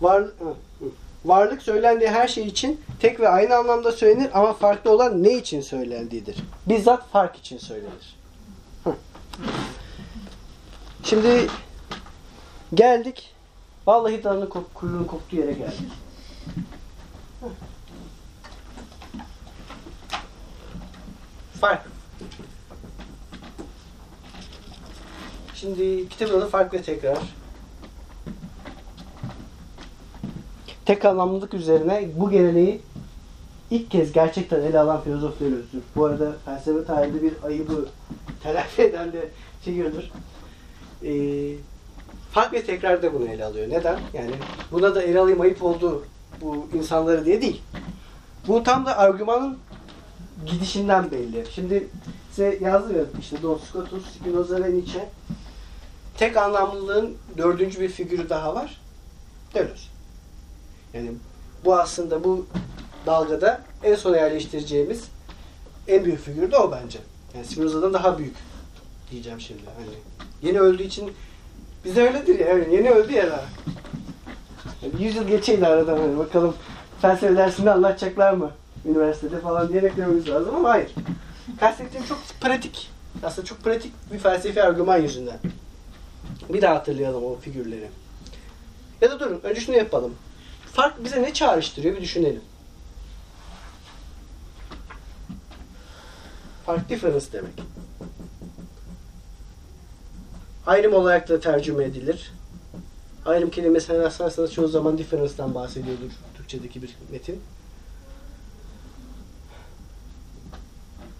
Var, 0.01 0.25
varlık 1.25 1.63
söylendiği 1.63 2.11
her 2.11 2.29
şey 2.29 2.47
için 2.47 2.81
tek 3.01 3.21
ve 3.21 3.29
aynı 3.29 3.57
anlamda 3.57 3.93
söylenir 3.93 4.31
ama 4.35 4.53
farklı 4.53 4.91
olan 4.91 5.23
ne 5.23 5.33
için 5.33 5.61
söylendiğidir. 5.61 6.37
Bizzat 6.67 7.11
fark 7.11 7.37
için 7.37 7.59
söylenir. 7.59 8.17
Şimdi 11.05 11.49
geldik. 12.75 13.35
Vallahi 13.87 14.25
danının 14.25 14.47
kop, 14.47 14.75
kuyruğunun 14.75 15.05
koptuğu 15.05 15.37
yere 15.37 15.53
geldik. 15.53 15.93
Fark. 21.61 21.83
Şimdi 25.55 26.09
kitabın 26.09 26.39
adı 26.39 26.49
Fark 26.49 26.75
ve 26.75 26.83
Tekrar. 26.83 27.19
Tek 30.95 31.05
anlamlılık 31.05 31.55
üzerine 31.55 32.09
bu 32.17 32.31
geleneği 32.31 32.81
ilk 33.71 33.91
kez 33.91 34.13
gerçekten 34.13 34.61
ele 34.61 34.79
alan 34.79 35.01
filozoflar 35.01 35.47
özür. 35.47 35.83
Bu 35.97 36.05
arada 36.05 36.33
felsefe 36.45 36.85
tarihinde 36.85 37.23
bir 37.23 37.33
ayıbı 37.45 37.89
telafi 38.43 38.83
eden 38.83 39.13
de 39.13 39.29
figürdür. 39.61 40.11
Ee, 41.05 41.55
fark 42.33 42.53
ve 42.53 42.65
tekrar 42.65 43.03
da 43.03 43.15
bunu 43.15 43.29
ele 43.29 43.45
alıyor. 43.45 43.71
Neden? 43.71 43.99
Yani 44.15 44.31
buna 44.73 44.95
da 44.95 45.03
ele 45.03 45.21
alayım 45.21 45.41
ayıp 45.41 45.63
oldu 45.63 46.05
bu 46.41 46.69
insanları 46.75 47.25
diye 47.25 47.43
değil. 47.43 47.63
Bu 48.49 48.63
tam 48.63 48.87
da 48.87 48.99
argümanın 48.99 49.59
gidişinden 50.47 51.11
belli. 51.11 51.45
Şimdi 51.55 51.89
size 52.31 52.59
yazdım 52.61 52.97
ya 52.97 53.05
işte 53.21 53.43
Don 53.43 53.59
Scotus, 53.59 54.15
Spinoza 54.15 54.65
ve 54.65 54.75
Nietzsche. 54.75 55.09
Tek 56.17 56.37
anlamlılığın 56.37 57.17
dördüncü 57.39 57.81
bir 57.81 57.89
figürü 57.89 58.29
daha 58.29 58.55
var. 58.55 58.81
Deleuze. 59.55 59.92
Yani 60.95 61.13
bu 61.65 61.75
aslında 61.77 62.25
bu 62.25 62.47
dalgada 63.07 63.61
en 63.83 63.95
sona 63.95 64.17
yerleştireceğimiz 64.17 65.05
en 65.89 66.05
büyük 66.05 66.21
figür 66.21 66.53
de 66.53 66.57
o 66.57 66.73
bence. 66.73 66.99
Yani 67.35 67.47
Spinoza'dan 67.47 67.93
daha 67.93 68.19
büyük 68.19 68.37
diyeceğim 69.11 69.41
şimdi. 69.41 69.63
Hani 69.77 69.97
yeni 70.43 70.61
öldüğü 70.61 70.83
için 70.83 71.13
bize 71.85 72.03
öyledir 72.03 72.39
ya. 72.39 72.49
Yani 72.49 72.75
yeni 72.75 72.91
öldü 72.91 73.13
ya 73.13 73.31
daha. 73.31 73.45
Yani 74.83 75.05
100 75.05 75.17
yıl 75.17 75.29
geçeydi 75.29 75.67
aradan 75.67 75.99
hani 75.99 76.19
bakalım 76.19 76.55
felsefe 77.03 77.37
dersinde 77.37 77.71
anlatacaklar 77.71 78.33
mı? 78.33 78.51
Üniversitede 78.85 79.41
falan 79.41 79.69
diye 79.69 79.83
beklememiz 79.83 80.29
lazım 80.29 80.55
ama 80.55 80.69
hayır. 80.69 80.91
Kastettiğim 81.61 82.07
çok 82.07 82.19
pratik. 82.41 82.91
Aslında 83.23 83.47
çok 83.47 83.65
pratik 83.65 83.93
bir 84.13 84.19
felsefi 84.19 84.63
argüman 84.63 84.99
yüzünden. 84.99 85.39
Bir 86.49 86.63
daha 86.63 86.75
hatırlayalım 86.75 87.25
o 87.25 87.37
figürleri. 87.37 87.89
Ya 89.01 89.11
da 89.11 89.21
durun. 89.21 89.41
Önce 89.43 89.61
şunu 89.61 89.77
yapalım. 89.77 90.15
Fark 90.73 91.05
bize 91.05 91.23
ne 91.23 91.35
çağrıştırıyor 91.35 91.97
bir 91.97 92.01
düşünelim. 92.01 92.41
Fark 96.67 96.89
difference 96.89 97.33
demek. 97.33 97.53
Ayrım 100.67 100.95
olarak 100.95 101.29
da 101.29 101.41
tercüme 101.41 101.85
edilir. 101.85 102.33
Ayrım 103.27 103.51
kelimesine 103.51 103.99
rastlarsanız 103.99 104.53
çoğu 104.53 104.69
zaman 104.69 104.99
difference'dan 104.99 105.55
bahsediyordur 105.55 106.11
Türkçedeki 106.37 106.83
bir 106.83 106.97
metin. 107.11 107.43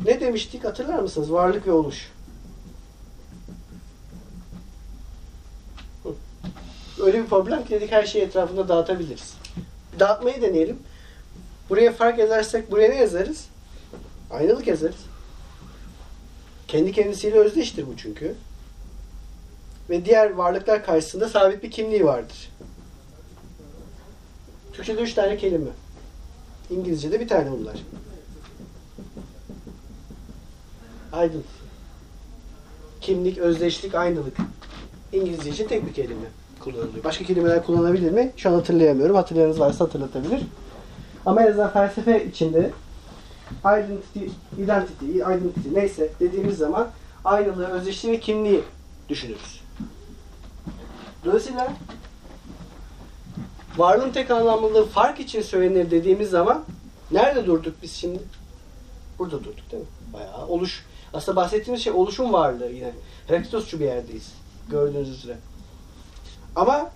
Ne 0.05 0.21
demiştik 0.21 0.65
hatırlar 0.65 0.99
mısınız? 0.99 1.33
Varlık 1.33 1.67
ve 1.67 1.73
oluş. 1.73 2.13
Öyle 7.01 7.23
bir 7.23 7.27
problem 7.27 7.65
ki 7.65 7.71
dedik 7.71 7.93
her 7.93 8.07
şeyi 8.07 8.25
etrafında 8.25 8.69
dağıtabiliriz. 8.69 9.42
Dağıtmayı 9.99 10.43
deneyelim. 10.43 10.79
Buraya 11.71 11.93
fark 11.93 12.19
yazarsak 12.19 12.71
buraya 12.71 12.89
ne 12.89 12.97
yazarız? 12.97 13.47
Aynalık 14.31 14.67
yazarız. 14.67 15.07
Kendi 16.69 16.93
kendisiyle 16.93 17.39
özdeştir 17.39 17.87
bu 17.87 17.97
çünkü. 17.97 18.35
Ve 19.91 20.05
diğer 20.05 20.31
varlıklar 20.31 20.85
karşısında 20.85 21.29
sabit 21.29 21.63
bir 21.63 21.71
kimliği 21.71 22.05
vardır. 22.05 22.51
Türkçe'de 24.73 25.01
üç 25.01 25.15
tane 25.15 25.37
kelime. 25.37 25.71
İngilizce'de 26.71 27.21
bir 27.21 27.29
tane 27.29 27.51
bunlar. 27.51 27.77
Aydın. 31.13 31.45
Kimlik, 33.01 33.39
özdeşlik, 33.39 33.95
aynılık. 33.95 34.37
İngilizce 35.13 35.51
için 35.51 35.69
tek 35.69 35.87
bir 35.87 35.95
kelime 35.95 36.27
kullanılıyor. 36.65 37.05
Başka 37.05 37.25
kelimeler 37.25 37.67
kullanabilir 37.67 38.13
mi? 38.13 38.33
Şu 38.37 38.49
an 38.49 38.55
hatırlayamıyorum. 38.55 39.17
Hatırlayanınız 39.17 39.61
varsa 39.61 39.85
hatırlatabilir. 39.85 40.43
Ama 41.27 41.43
en 41.43 41.47
azından 41.47 41.71
felsefe 41.71 42.27
içinde 42.27 42.71
identity, 43.61 44.25
identity, 44.59 45.19
identity 45.19 45.69
neyse 45.73 46.11
dediğimiz 46.21 46.59
zaman 46.59 46.89
aynılığı, 47.25 47.67
özdeşliği 47.67 48.15
ve 48.15 48.21
kimliği 48.21 48.61
düşünürüz. 49.09 49.63
Dolayısıyla 51.25 51.73
varlığın 53.77 54.11
tek 54.11 54.31
anlamlılığı 54.31 54.87
fark 54.87 55.21
için 55.21 55.43
söylenir 55.43 55.91
dediğimiz 55.91 56.31
zaman 56.31 56.65
nerede 57.11 57.47
durduk 57.47 57.75
biz 57.83 57.93
şimdi? 57.93 58.19
Burada 59.19 59.41
durduk 59.41 59.73
değil 59.73 59.83
mi? 59.83 59.89
Bayağı 60.13 60.47
oluş. 60.47 60.85
Aslında 61.15 61.37
bahsettiğimiz 61.37 61.83
şey 61.83 61.93
oluşum 61.93 62.33
varlığı 62.33 62.71
yine. 62.71 62.93
Herakitosçu 63.27 63.81
bir 63.81 63.85
yerdeyiz. 63.85 64.33
Gördüğünüz 64.71 65.09
üzere. 65.09 65.37
Ama 66.57 66.91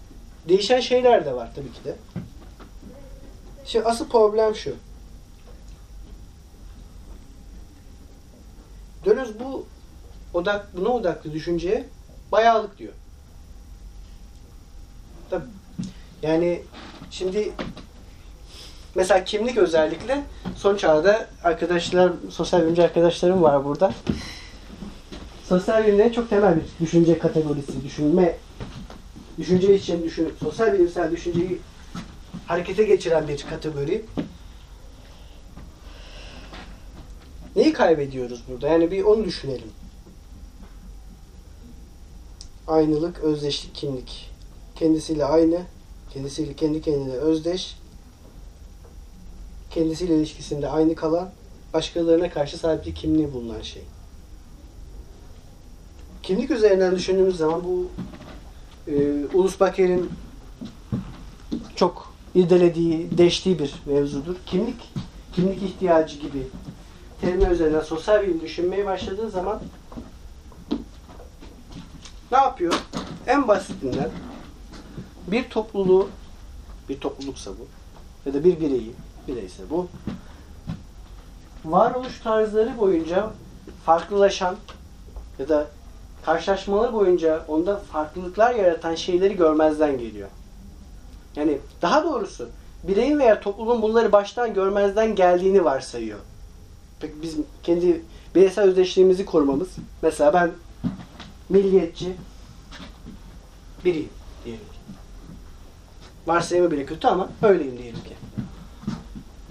değişen 0.48 0.80
şeyler 0.80 1.24
de 1.26 1.34
var 1.34 1.50
tabii 1.54 1.72
ki 1.72 1.84
de. 1.84 1.96
Şimdi 3.64 3.84
asıl 3.84 4.08
problem 4.08 4.54
şu. 4.54 4.74
Dönüz 9.04 9.40
bu 9.40 9.66
odak, 10.34 10.76
buna 10.76 10.88
odaklı 10.88 11.32
düşünceye 11.32 11.84
bayağılık 12.32 12.78
diyor. 12.78 12.92
Tabii. 15.30 15.44
Yani 16.22 16.62
şimdi 17.10 17.52
mesela 18.94 19.24
kimlik 19.24 19.58
özellikle 19.58 20.22
son 20.56 20.76
çağda 20.76 21.26
arkadaşlar, 21.44 22.12
sosyal 22.30 22.62
bilimci 22.62 22.82
arkadaşlarım 22.82 23.42
var 23.42 23.64
burada. 23.64 23.92
Sosyal 25.48 25.86
bilimlerin 25.86 26.12
çok 26.12 26.30
temel 26.30 26.56
bir 26.56 26.84
düşünce 26.86 27.18
kategorisi, 27.18 27.84
düşünme 27.84 28.36
düşünce 29.38 29.74
için 29.74 30.02
düşün, 30.02 30.34
sosyal 30.42 30.72
bilimsel 30.72 31.10
düşünceyi 31.10 31.58
harekete 32.46 32.84
geçiren 32.84 33.28
bir 33.28 33.42
kategori. 33.50 34.04
Neyi 37.56 37.72
kaybediyoruz 37.72 38.42
burada? 38.48 38.68
Yani 38.68 38.90
bir 38.90 39.02
onu 39.02 39.24
düşünelim. 39.24 39.70
Aynılık, 42.66 43.18
özdeşlik, 43.18 43.74
kimlik. 43.74 44.30
Kendisiyle 44.74 45.24
aynı, 45.24 45.60
kendisiyle 46.10 46.54
kendi 46.54 46.82
kendine 46.82 47.12
özdeş, 47.12 47.76
kendisiyle 49.70 50.16
ilişkisinde 50.16 50.68
aynı 50.68 50.94
kalan, 50.94 51.30
başkalarına 51.74 52.30
karşı 52.30 52.84
bir 52.86 52.94
kimliği 52.94 53.32
bulunan 53.32 53.62
şey. 53.62 53.82
Kimlik 56.22 56.50
üzerinden 56.50 56.96
düşündüğümüz 56.96 57.36
zaman 57.36 57.64
bu 57.64 57.90
e, 58.88 59.24
Ulus 59.34 59.60
Baker'in 59.60 60.10
çok 61.76 62.12
irdelediği, 62.34 63.18
deştiği 63.18 63.58
bir 63.58 63.74
mevzudur. 63.86 64.36
Kimlik, 64.46 64.92
kimlik 65.32 65.62
ihtiyacı 65.62 66.18
gibi 66.18 66.46
terimler 67.20 67.50
üzerinden 67.50 67.80
sosyal 67.80 68.22
bilim 68.22 68.40
düşünmeye 68.40 68.86
başladığı 68.86 69.30
zaman 69.30 69.60
ne 72.32 72.38
yapıyor? 72.38 72.74
En 73.26 73.48
basitinden 73.48 74.10
bir 75.26 75.50
topluluğu, 75.50 76.08
bir 76.88 77.00
topluluksa 77.00 77.50
bu 77.50 77.66
ya 78.26 78.34
da 78.34 78.44
bir 78.44 78.60
bireyi, 78.60 78.92
bireyse 79.28 79.62
bu 79.70 79.88
varoluş 81.64 82.20
tarzları 82.20 82.78
boyunca 82.78 83.30
farklılaşan 83.84 84.56
ya 85.38 85.48
da 85.48 85.66
karşılaşmalar 86.26 86.92
boyunca 86.92 87.44
onda 87.48 87.76
farklılıklar 87.76 88.54
yaratan 88.54 88.94
şeyleri 88.94 89.36
görmezden 89.36 89.98
geliyor. 89.98 90.28
Yani 91.36 91.58
daha 91.82 92.04
doğrusu 92.04 92.48
bireyin 92.82 93.18
veya 93.18 93.40
topluluğun 93.40 93.82
bunları 93.82 94.12
baştan 94.12 94.54
görmezden 94.54 95.14
geldiğini 95.14 95.64
varsayıyor. 95.64 96.18
Peki 97.00 97.14
biz 97.22 97.36
kendi 97.62 98.02
bireysel 98.34 98.64
özdeşliğimizi 98.64 99.24
korumamız. 99.24 99.68
Mesela 100.02 100.34
ben 100.34 100.50
milliyetçi 101.48 102.16
biriyim 103.84 104.10
diyelim 104.44 104.64
ki. 104.64 104.78
Varsayımı 106.26 106.70
bile 106.70 106.86
kötü 106.86 107.08
ama 107.08 107.28
öyleyim 107.42 107.78
diyelim 107.78 108.00
ki. 108.04 108.16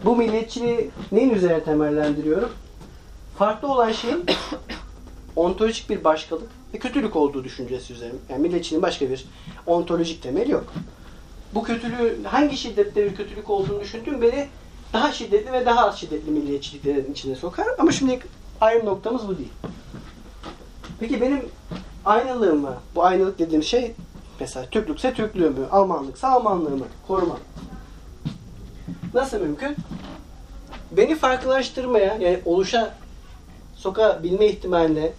Bu 0.06 0.16
milliyetçiliği 0.16 0.92
neyin 1.12 1.30
üzerine 1.30 1.64
temellendiriyorum? 1.64 2.50
Farklı 3.38 3.68
olan 3.68 3.92
şeyin 3.92 4.26
ontolojik 5.36 5.90
bir 5.90 6.04
başkalık 6.04 6.50
ve 6.74 6.80
kötülük 6.80 7.16
olduğu 7.16 7.44
düşüncesi 7.44 7.94
üzerine. 7.94 8.16
Yani 8.30 8.42
milliyetçiliğin 8.42 8.82
başka 8.82 9.10
bir 9.10 9.26
ontolojik 9.68 10.24
temeli 10.24 10.52
yok. 10.52 10.74
Bu 11.54 11.64
kötülüğü 11.64 12.24
hangi 12.24 12.58
şiddette 12.58 13.06
bir 13.06 13.16
kötülük 13.16 13.50
olduğunu 13.50 13.82
düşündüğüm 13.82 14.22
beni 14.22 14.48
daha 14.94 15.12
şiddetli 15.12 15.52
ve 15.52 15.66
daha 15.66 15.88
az 15.88 16.00
şiddetli 16.00 16.32
milliyetçiliklerin 16.32 17.12
içine 17.12 17.36
sokar. 17.36 17.68
Ama 17.78 17.92
şimdi 17.92 18.20
ayrım 18.62 18.86
noktamız 18.86 19.28
bu 19.28 19.38
değil. 19.38 19.52
Peki 21.00 21.22
benim 21.22 21.42
aynılığımı, 22.06 22.76
bu 22.96 23.04
aynılık 23.04 23.40
dediğim 23.40 23.64
şey 23.64 23.92
mesela 24.40 24.66
Türklükse 24.70 25.14
Türklüğümü, 25.14 25.66
Almanlıksa 25.72 26.28
Almanlığımı 26.28 26.86
korumam. 27.08 27.40
Nasıl 29.14 29.40
mümkün? 29.40 29.76
Beni 30.92 31.16
farklılaştırmaya, 31.16 32.06
yani 32.06 32.40
oluşa 32.46 32.94
sokabilme 33.86 34.46
ihtimaline 34.46 35.12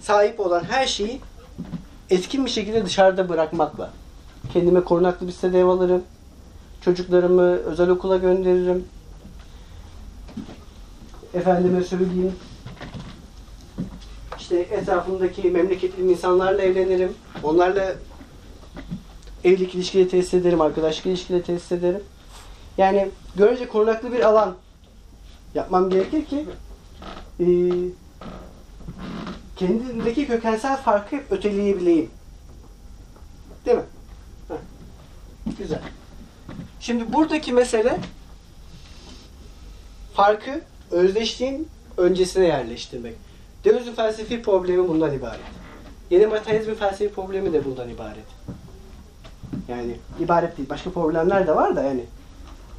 sahip 0.00 0.40
olan 0.40 0.64
her 0.64 0.86
şeyi 0.86 1.20
etkin 2.10 2.44
bir 2.44 2.50
şekilde 2.50 2.84
dışarıda 2.84 3.28
bırakmakla. 3.28 3.90
Kendime 4.52 4.80
korunaklı 4.80 5.26
bir 5.26 5.32
sitede 5.32 5.60
ev 5.60 5.66
alırım. 5.66 6.02
Çocuklarımı 6.80 7.42
özel 7.42 7.88
okula 7.88 8.16
gönderirim. 8.16 8.84
Efendime 11.34 11.82
söyleyeyim. 11.82 12.36
İşte 14.38 14.56
etrafımdaki 14.56 15.50
memleketli 15.50 16.10
insanlarla 16.10 16.62
evlenirim. 16.62 17.14
Onlarla 17.42 17.94
evlilik 19.44 19.74
ilişkileri 19.74 20.08
tesis 20.08 20.34
ederim, 20.34 20.60
arkadaşlık 20.60 21.06
ilişkileri 21.06 21.42
tesis 21.42 21.72
ederim. 21.72 22.02
Yani 22.78 23.10
görece 23.36 23.68
korunaklı 23.68 24.12
bir 24.12 24.20
alan 24.20 24.54
yapmam 25.54 25.90
gerekir 25.90 26.24
ki 26.24 26.46
e, 27.40 27.46
kendimdeki 29.56 30.26
kökensel 30.26 30.76
farkı 30.76 31.16
hep 31.16 31.32
öteleyebileyim. 31.32 32.10
Değil 33.66 33.76
mi? 33.76 33.84
Heh. 34.48 34.54
Güzel. 35.58 35.80
Şimdi 36.80 37.12
buradaki 37.12 37.52
mesele 37.52 37.98
farkı 40.14 40.60
özdeşliğin 40.90 41.68
öncesine 41.96 42.46
yerleştirmek. 42.46 43.14
Deleuze'ün 43.64 43.94
felsefi 43.94 44.42
problemi 44.42 44.88
bundan 44.88 45.14
ibaret. 45.14 45.40
Yeni 46.10 46.26
materyalizmin 46.26 46.74
felsefi 46.74 47.14
problemi 47.14 47.52
de 47.52 47.64
bundan 47.64 47.88
ibaret. 47.88 48.24
Yani 49.68 49.96
ibaret 50.20 50.58
değil. 50.58 50.68
Başka 50.68 50.90
problemler 50.90 51.46
de 51.46 51.56
var 51.56 51.76
da 51.76 51.82
yani 51.82 52.04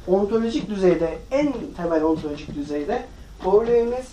ontolojik 0.06 0.70
düzeyde, 0.70 1.18
en 1.30 1.54
temel 1.76 2.02
ontolojik 2.02 2.54
düzeyde 2.54 3.04
problemimiz 3.40 4.06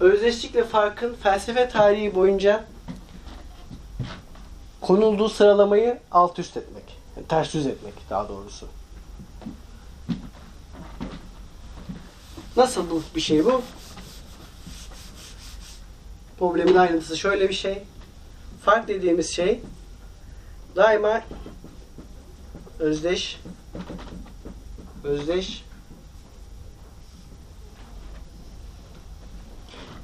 özdeşlikle 0.00 0.64
farkın 0.64 1.14
felsefe 1.22 1.68
tarihi 1.68 2.14
boyunca 2.14 2.64
konulduğu 4.80 5.28
sıralamayı 5.28 5.98
alt 6.10 6.38
üst 6.38 6.56
etmek. 6.56 6.98
Yani 7.16 7.26
ters 7.26 7.54
yüz 7.54 7.66
etmek 7.66 7.94
daha 8.10 8.28
doğrusu. 8.28 8.68
Nasıl 12.56 12.90
bu 12.90 13.02
bir 13.14 13.20
şey 13.20 13.44
bu? 13.44 13.62
Problemin 16.38 16.74
ayrıntısı 16.74 17.16
şöyle 17.16 17.48
bir 17.48 17.54
şey. 17.54 17.82
Fark 18.64 18.88
dediğimiz 18.88 19.30
şey 19.30 19.60
daima 20.76 21.22
özdeş 22.78 23.40
özdeş 25.04 25.65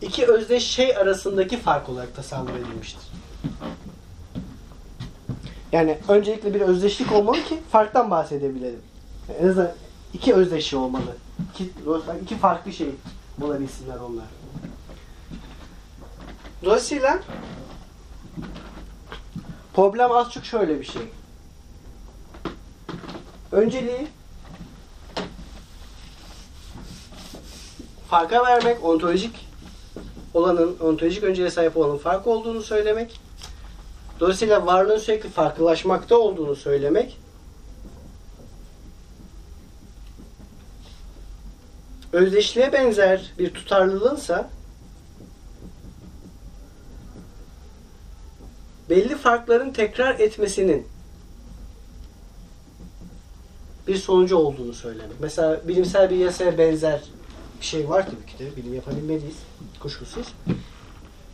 iki 0.02 0.26
özdeş 0.26 0.66
şey 0.66 0.96
arasındaki 0.96 1.56
fark 1.60 1.88
olarak 1.88 2.16
tasavvur 2.16 2.50
edilmiştir. 2.50 3.02
Yani 5.72 5.98
öncelikle 6.08 6.54
bir 6.54 6.60
özdeşlik 6.60 7.12
olmalı 7.12 7.44
ki 7.44 7.60
farktan 7.70 8.10
bahsedebilelim. 8.10 8.80
Yani 9.28 9.38
en 9.38 9.48
azından 9.48 9.72
iki 10.14 10.34
özdeş 10.34 10.66
şey 10.66 10.78
olmalı. 10.78 11.16
İki, 11.54 11.70
iki 12.22 12.38
farklı 12.38 12.72
şey 12.72 12.90
bulabilsinler 13.38 13.96
onlar. 13.96 14.24
Dolayısıyla 16.64 17.18
problem 19.74 20.12
az 20.12 20.30
çok 20.30 20.44
şöyle 20.44 20.80
bir 20.80 20.84
şey. 20.84 21.02
Önceliği 23.52 24.08
farka 28.08 28.44
vermek, 28.44 28.84
ontolojik 28.84 29.51
olanın, 30.34 30.78
ontolojik 30.78 31.24
önceliğe 31.24 31.50
sahip 31.50 31.76
olanın 31.76 31.98
fark 31.98 32.26
olduğunu 32.26 32.62
söylemek. 32.62 33.20
Dolayısıyla 34.20 34.66
varlığın 34.66 34.98
sürekli 34.98 35.28
farklılaşmakta 35.28 36.18
olduğunu 36.18 36.56
söylemek. 36.56 37.18
Özdeşliğe 42.12 42.72
benzer 42.72 43.32
bir 43.38 43.54
tutarlılığınsa 43.54 44.50
belli 48.90 49.16
farkların 49.16 49.72
tekrar 49.72 50.20
etmesinin 50.20 50.86
bir 53.86 53.96
sonucu 53.96 54.36
olduğunu 54.36 54.72
söylemek. 54.74 55.20
Mesela 55.20 55.60
bilimsel 55.68 56.10
bir 56.10 56.16
yasaya 56.16 56.58
benzer 56.58 57.00
bir 57.62 57.66
şey 57.66 57.88
var 57.88 58.06
tabii 58.06 58.26
ki 58.26 58.38
de. 58.38 58.56
Bilim 58.56 58.74
yapabilmeliyiz. 58.74 59.36
Kuşkusuz. 59.80 60.26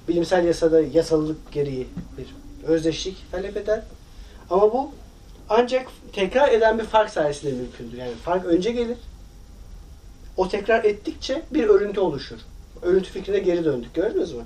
Bilimsel 0.09 0.45
yasada 0.45 0.81
yasalılık 0.81 1.53
gereği 1.53 1.89
bir 2.19 2.27
özdeşlik 2.67 3.31
talep 3.31 3.57
eder. 3.57 3.83
Ama 4.51 4.73
bu 4.73 4.91
ancak 5.49 5.87
tekrar 6.13 6.53
eden 6.53 6.79
bir 6.79 6.85
fark 6.85 7.11
sayesinde 7.11 7.53
mümkündür. 7.53 7.97
Yani 7.99 8.15
fark 8.15 8.45
önce 8.45 8.73
gelir. 8.73 8.99
O 10.37 10.49
tekrar 10.49 10.85
ettikçe 10.85 11.43
bir 11.51 11.65
örüntü 11.65 12.01
oluşur. 12.01 12.39
Örüntü 12.83 13.11
fikrine 13.11 13.39
geri 13.39 13.65
döndük. 13.65 13.95
Gördünüz 13.95 14.33
mü? 14.33 14.43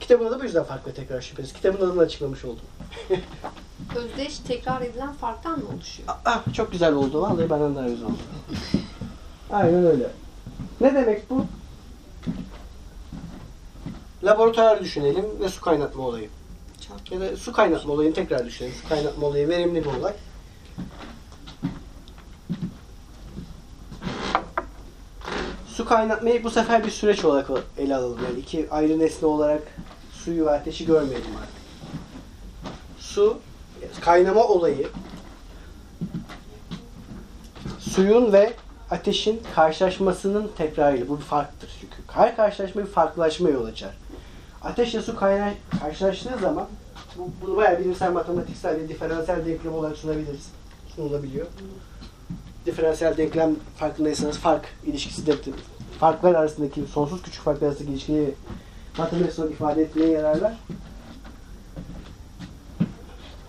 Kitabın 0.00 0.26
adı 0.26 0.40
bu 0.40 0.44
yüzden 0.44 0.64
fark 0.64 0.86
ve 0.86 0.92
tekrar 0.92 1.20
şüphesiz. 1.20 1.52
Kitabın 1.52 1.86
adını 1.86 2.00
açıklamış 2.00 2.44
oldum. 2.44 2.64
Özdeş 3.96 4.38
tekrar 4.38 4.82
edilen 4.82 5.12
farktan 5.12 5.58
mı 5.58 5.64
oluşuyor? 5.74 6.08
Ah 6.24 6.54
çok 6.54 6.72
güzel 6.72 6.94
oldu. 6.94 7.22
Vallahi 7.22 7.50
benden 7.50 7.76
daha 7.76 7.88
güzel 7.88 8.06
oldu. 8.06 8.18
Aynen 9.50 9.86
öyle. 9.86 10.10
Ne 10.80 10.94
demek 10.94 11.30
bu? 11.30 11.44
Laboratuvar 14.24 14.80
düşünelim 14.80 15.24
ve 15.40 15.48
su 15.48 15.60
kaynatma 15.60 16.02
olayı. 16.02 16.28
Ya 17.10 17.20
da 17.20 17.36
su 17.36 17.52
kaynatma 17.52 17.92
olayını 17.92 18.14
tekrar 18.14 18.46
düşünelim. 18.46 18.74
Su 18.82 18.88
kaynatma 18.88 19.26
olayı 19.26 19.48
verimli 19.48 19.84
bir 19.84 19.90
olay. 20.00 20.12
Su 25.68 25.84
kaynatmayı 25.84 26.44
bu 26.44 26.50
sefer 26.50 26.84
bir 26.84 26.90
süreç 26.90 27.24
olarak 27.24 27.50
ele 27.78 27.96
alalım. 27.96 28.18
Yani 28.24 28.38
iki 28.38 28.70
ayrı 28.70 28.98
nesne 28.98 29.28
olarak 29.28 29.62
suyu 30.12 30.46
ve 30.46 30.50
ateşi 30.50 30.86
görmeyelim 30.86 31.36
artık. 31.36 31.56
Su, 32.98 33.38
kaynama 34.00 34.44
olayı 34.44 34.88
suyun 37.78 38.32
ve 38.32 38.52
ateşin 38.90 39.42
karşılaşmasının 39.54 40.50
tekrarıyla. 40.58 41.08
Bu 41.08 41.18
bir 41.18 41.24
farktır 41.24 41.70
çünkü. 41.80 41.96
Her 42.12 42.36
karşılaşma 42.36 42.82
bir 42.82 42.86
farklılaşma 42.86 43.50
yol 43.50 43.64
açar. 43.64 43.90
Ateşle 44.62 45.02
su 45.02 45.16
kaynağı 45.16 45.52
karşılaştığı 45.80 46.38
zaman 46.40 46.66
bu, 47.18 47.30
bunu 47.42 47.56
bayağı 47.56 47.78
bilimsel 47.78 48.12
matematiksel 48.12 48.80
bir 48.80 48.88
diferansiyel 48.88 49.46
denklem 49.46 49.74
olarak 49.74 49.96
sunabiliriz. 49.96 50.50
Sunulabiliyor. 50.96 51.46
Diferansiyel 52.66 53.16
denklem 53.16 53.56
farkındaysanız 53.76 54.38
fark 54.38 54.64
ilişkisi 54.86 55.26
de 55.26 55.34
farklar 56.00 56.34
arasındaki 56.34 56.82
sonsuz 56.92 57.22
küçük 57.22 57.42
farklar 57.42 57.68
arasındaki 57.68 57.92
ilişkiyi 57.92 58.34
matematik 58.98 59.38
olarak 59.38 59.52
ifade 59.52 59.82
etmeye 59.82 60.10
yararlar. 60.10 60.52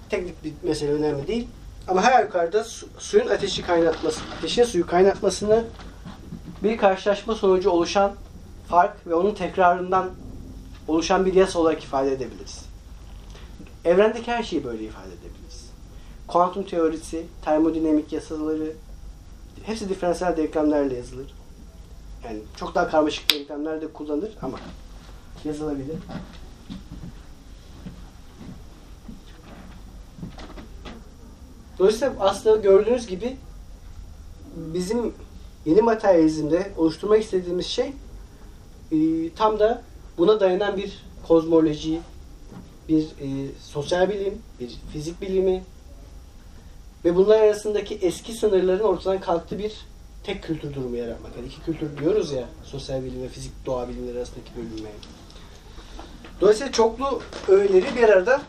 Teknik 0.09 0.43
bir 0.43 0.53
mesele 0.63 0.91
önemli 0.91 1.27
değil. 1.27 1.47
Ama 1.87 2.03
her 2.03 2.23
yukarıda 2.23 2.63
su, 2.63 2.87
suyun 2.99 3.27
ateşi 3.27 3.61
kaynatması, 3.61 4.21
ateşin 4.37 4.63
suyu 4.63 4.87
kaynatmasını 4.87 5.63
bir 6.63 6.77
karşılaşma 6.77 7.35
sonucu 7.35 7.69
oluşan 7.69 8.13
fark 8.69 9.07
ve 9.07 9.15
onun 9.15 9.33
tekrarından 9.33 10.09
oluşan 10.87 11.25
bir 11.25 11.33
yasa 11.33 11.59
olarak 11.59 11.83
ifade 11.83 12.13
edebiliriz. 12.13 12.65
Evrendeki 13.85 14.31
her 14.31 14.43
şeyi 14.43 14.63
böyle 14.63 14.83
ifade 14.83 15.07
edebiliriz. 15.07 15.69
Kuantum 16.27 16.63
teorisi, 16.63 17.25
termodinamik 17.41 18.13
yasaları, 18.13 18.73
hepsi 19.63 19.89
diferansiyel 19.89 20.37
denklemlerle 20.37 20.95
yazılır. 20.95 21.33
Yani 22.25 22.39
çok 22.55 22.75
daha 22.75 22.89
karmaşık 22.89 23.33
denklemler 23.33 23.81
de 23.81 23.87
kullanılır 23.87 24.31
ama 24.41 24.59
yazılabilir. 25.45 25.95
Dolayısıyla 31.79 32.13
aslında 32.19 32.55
gördüğünüz 32.55 33.07
gibi 33.07 33.37
bizim 34.55 35.13
yeni 35.65 35.81
materyalizmde 35.81 36.71
oluşturmak 36.77 37.23
istediğimiz 37.23 37.65
şey 37.65 37.93
e, 38.91 38.97
tam 39.35 39.59
da 39.59 39.81
buna 40.17 40.39
dayanan 40.39 40.77
bir 40.77 41.05
kozmoloji, 41.27 41.99
bir 42.89 43.03
e, 43.03 43.27
sosyal 43.61 44.09
bilim, 44.09 44.41
bir 44.59 44.71
fizik 44.93 45.21
bilimi 45.21 45.63
ve 47.05 47.15
bunlar 47.15 47.41
arasındaki 47.41 47.95
eski 47.95 48.33
sınırların 48.33 48.83
ortadan 48.83 49.19
kalktığı 49.19 49.59
bir 49.59 49.73
tek 50.23 50.43
kültür 50.43 50.73
durumu 50.73 50.95
yaratmak. 50.95 51.31
Yani 51.37 51.47
iki 51.47 51.61
kültür 51.61 51.97
diyoruz 51.97 52.31
ya 52.31 52.45
sosyal 52.63 53.03
bilim 53.03 53.23
ve 53.23 53.27
fizik 53.27 53.65
doğa 53.65 53.89
bilimleri 53.89 54.17
arasındaki 54.17 54.51
bölünmeye. 54.57 54.95
Dolayısıyla 56.41 56.71
çoklu 56.71 57.21
öğeleri 57.47 57.95
bir 57.95 58.03
arada 58.03 58.41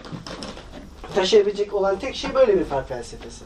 taşıyabilecek 1.14 1.74
olan 1.74 1.98
tek 1.98 2.16
şey 2.16 2.34
böyle 2.34 2.60
bir 2.60 2.64
fark 2.64 2.88
felsefesi. 2.88 3.44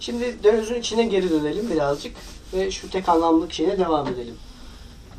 Şimdi 0.00 0.42
Deleuze'ün 0.42 0.80
içine 0.80 1.04
geri 1.04 1.30
dönelim 1.30 1.70
birazcık 1.70 2.16
ve 2.52 2.70
şu 2.70 2.90
tek 2.90 3.08
anlamlılık 3.08 3.52
şeyine 3.52 3.78
devam 3.78 4.08
edelim. 4.08 4.36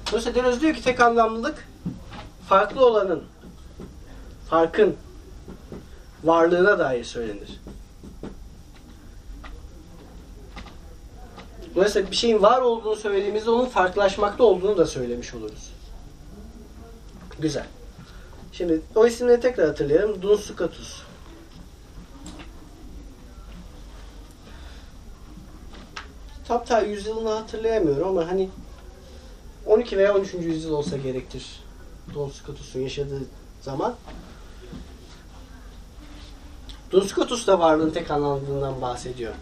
Dolayısıyla 0.08 0.44
Deleuze 0.44 0.62
diyor 0.62 0.76
ki 0.76 0.84
tek 0.84 1.00
anlamlılık 1.00 1.68
farklı 2.50 2.86
olanın, 2.86 3.24
farkın 4.50 4.96
varlığına 6.24 6.80
dair 6.80 7.04
söylenir. 7.04 7.62
Dolayısıyla 11.76 12.12
bir 12.12 12.16
şeyin 12.16 12.42
var 12.42 12.62
olduğunu 12.62 12.96
söylediğimizde 12.96 13.50
onun 13.50 13.66
farklılaşmakta 13.66 14.44
olduğunu 14.44 14.78
da 14.78 14.86
söylemiş 14.86 15.34
oluruz. 15.34 15.74
Güzel. 17.40 17.66
Şimdi 18.52 18.82
o 18.96 19.08
isimleri 19.08 19.42
tekrar 19.42 19.68
hatırlayalım. 19.68 20.22
Duns 20.22 20.42
Scotus. 20.42 21.02
Tam 26.48 26.66
ta 26.66 26.82
yüzyılını 26.82 27.30
hatırlayamıyorum 27.30 28.08
ama 28.08 28.28
hani 28.28 28.50
12 29.66 29.98
veya 29.98 30.16
13. 30.16 30.34
yüzyıl 30.34 30.74
olsa 30.74 30.98
gerektir. 30.98 31.64
Duns 32.14 32.42
Scotus'un 32.42 32.80
yaşadığı 32.80 33.22
zaman. 33.62 33.96
Duns 36.92 37.12
Scotus 37.12 37.48
da 37.48 37.60
varlığın 37.60 37.90
tek 37.90 38.12
anlamlılığından 38.12 38.82
bahsediyor. 38.82 39.34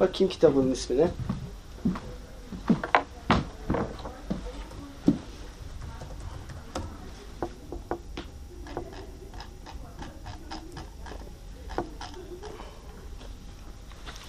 Bakayım 0.00 0.32
kitabının 0.32 0.72
ismine. 0.72 1.10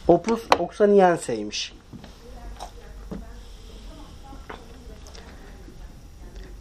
Opus 0.10 0.42
Oxaniense'ymiş. 0.60 1.74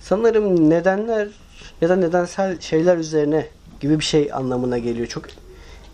Sanırım 0.01 0.71
nedenler 0.71 1.29
ya 1.81 1.89
da 1.89 1.97
nedensel 1.97 2.61
şeyler 2.61 2.97
üzerine 2.97 3.49
gibi 3.81 3.99
bir 3.99 4.05
şey 4.05 4.33
anlamına 4.33 4.79
geliyor. 4.79 5.07
Çok 5.07 5.25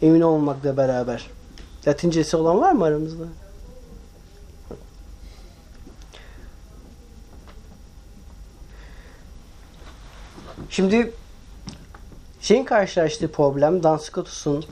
emin 0.02 0.20
olmakla 0.20 0.76
beraber. 0.76 1.30
Latincesi 1.86 2.36
olan 2.36 2.60
var 2.60 2.72
mı 2.72 2.84
aramızda? 2.84 3.24
Şimdi 10.70 11.12
şeyin 12.40 12.64
karşılaştığı 12.64 13.32
problem, 13.32 13.82
Dan 13.82 13.96
Scotus'un 13.96 14.64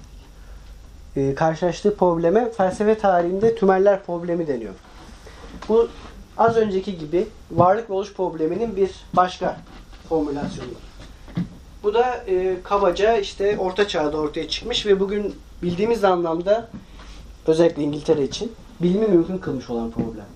e, 1.16 1.34
karşılaştığı 1.34 1.96
probleme 1.96 2.50
felsefe 2.50 2.98
tarihinde 2.98 3.54
tümeller 3.54 4.02
problemi 4.02 4.46
deniyor. 4.46 4.74
Bu 5.68 5.88
az 6.38 6.56
önceki 6.56 6.98
gibi 6.98 7.28
varlık 7.50 7.90
ve 7.90 7.94
oluş 7.94 8.14
probleminin 8.14 8.76
bir 8.76 8.90
başka 9.12 9.60
formülasyonu. 10.08 10.68
Bu 11.82 11.94
da 11.94 12.24
e, 12.26 12.56
kabaca 12.64 13.16
işte 13.16 13.58
orta 13.58 13.88
çağda 13.88 14.16
ortaya 14.16 14.48
çıkmış 14.48 14.86
ve 14.86 15.00
bugün 15.00 15.34
bildiğimiz 15.62 16.04
anlamda 16.04 16.68
özellikle 17.46 17.82
İngiltere 17.82 18.24
için 18.24 18.52
bilimi 18.80 19.06
mümkün 19.06 19.38
kılmış 19.38 19.70
olan 19.70 19.90
problem. 19.90 20.26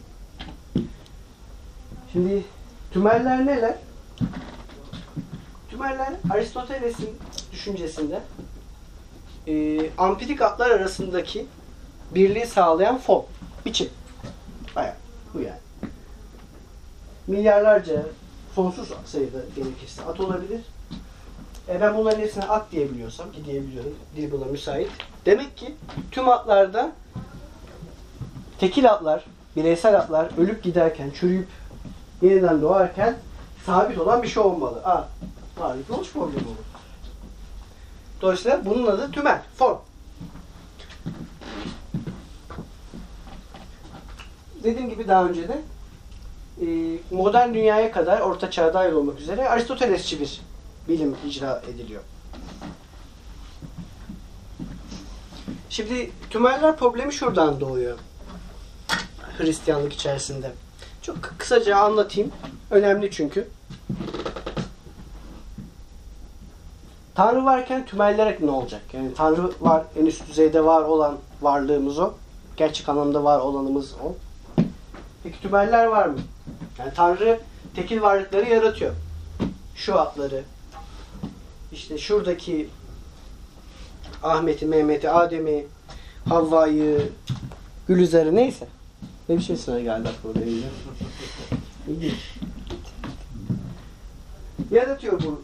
Şimdi 2.13 2.45
tümeller 2.93 3.47
neler? 3.47 3.75
Tümeller 5.71 6.13
Aristoteles'in 6.31 7.11
düşüncesinde 7.53 8.21
e, 9.47 9.91
ampirik 9.99 10.43
atlar 10.43 10.71
arasındaki 10.71 11.47
birliği 12.15 12.47
sağlayan 12.47 12.99
form, 12.99 13.25
biçim. 13.67 13.89
Bayağı 14.77 14.95
bu 15.35 15.41
yani. 15.41 15.59
Milyarlarca 17.27 18.07
sonsuz 18.55 18.89
sayıda 19.07 19.39
gerekirse 19.57 20.05
at 20.05 20.21
olabilir. 20.21 20.61
E 21.69 21.81
ben 21.81 21.97
bunların 21.97 22.21
hepsine 22.21 22.45
at 22.45 22.73
diyebiliyorsam 22.73 23.33
ki 23.33 23.45
diyebiliyorum. 23.45 23.95
Dil 24.17 24.33
buna 24.33 24.45
müsait. 24.45 24.89
Demek 25.27 25.57
ki 25.57 25.75
tüm 26.11 26.29
atlarda 26.29 26.93
tekil 28.59 28.91
atlar, 28.91 29.25
bireysel 29.57 29.97
atlar 29.97 30.31
ölüp 30.39 30.63
giderken, 30.63 31.11
çürüyüp 31.11 31.49
yeniden 32.23 32.63
doğarken 32.63 33.17
sabit 33.67 33.99
olan 33.99 34.23
bir 34.23 34.29
şey 34.29 34.43
olmalı. 34.43 34.83
Aa, 34.85 35.09
varlık 35.59 35.91
oluş 35.91 36.13
problemi 36.13 36.47
olur. 36.47 36.66
Dolayısıyla 38.21 38.65
bunun 38.65 38.87
adı 38.87 39.11
tümel, 39.11 39.43
form. 39.57 39.79
Dediğim 44.65 44.91
gibi 44.91 45.09
daha 45.09 45.25
önce 45.25 45.49
de 45.49 45.63
e, 46.61 46.67
modern 47.11 47.55
dünyaya 47.55 47.93
kadar 47.93 48.21
orta 48.21 48.51
çağ 48.51 48.75
dahil 48.75 48.93
olmak 48.93 49.21
üzere 49.21 49.49
Aristotelesçi 49.49 50.21
bir 50.21 50.41
bilim 50.89 51.17
icra 51.27 51.63
ediliyor. 51.75 52.03
Şimdi 55.71 56.11
tümeller 56.31 56.77
problemi 56.77 57.13
şuradan 57.13 57.61
doğuyor. 57.61 57.99
Hristiyanlık 59.39 59.93
içerisinde. 59.93 60.53
Çok 61.03 61.23
kısaca 61.23 61.77
anlatayım. 61.77 62.33
Önemli 62.71 63.11
çünkü. 63.11 63.49
Tanrı 67.17 67.45
varken 67.45 67.87
tümeller 67.87 68.37
ne 68.41 68.51
olacak? 68.51 68.83
Yani 68.93 69.15
Tanrı 69.15 69.51
var, 69.61 69.85
en 70.01 70.07
üst 70.07 70.29
düzeyde 70.29 70.65
var 70.65 70.83
olan 70.83 71.19
varlığımız 71.43 71.99
o. 71.99 72.15
Gerçek 72.57 72.89
anlamda 72.89 73.25
var 73.25 73.41
olanımız 73.41 73.95
o. 73.95 74.15
Peki 75.23 75.41
tümeller 75.43 75.87
var 75.87 76.07
mı? 76.07 76.19
Yani 76.79 76.93
Tanrı 76.95 77.41
tekil 77.77 78.03
varlıkları 78.03 78.49
yaratıyor. 78.49 78.93
Şu 79.75 80.01
atları, 80.01 80.43
işte 81.73 81.99
şuradaki 81.99 82.69
Ahmet'i, 84.23 84.67
Mehmet'i, 84.67 85.11
Adem'i, 85.11 85.67
Havva'yı, 86.29 87.13
Gülizar'ı 87.89 88.35
neyse. 88.35 88.69
Ne 89.29 89.37
bir 89.37 89.43
şey 89.43 89.57
sana 89.57 89.81
geldi 89.81 90.09
aklıma 90.09 90.35
benim 90.35 90.63
de. 90.63 92.11
Yaratıyor 94.77 95.23
bu 95.23 95.43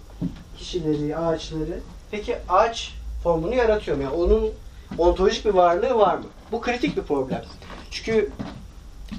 kişileri, 0.63 1.17
ağaçları. 1.17 1.81
Peki 2.11 2.37
ağaç 2.49 2.95
formunu 3.23 3.55
yaratıyor 3.55 3.97
mu? 3.97 4.03
Yani 4.03 4.15
onun 4.15 4.51
ontolojik 4.99 5.45
bir 5.45 5.55
varlığı 5.55 5.95
var 5.95 6.15
mı? 6.15 6.25
Bu 6.53 6.61
kritik 6.61 6.97
bir 6.97 7.03
problem. 7.03 7.45
Çünkü 7.91 8.31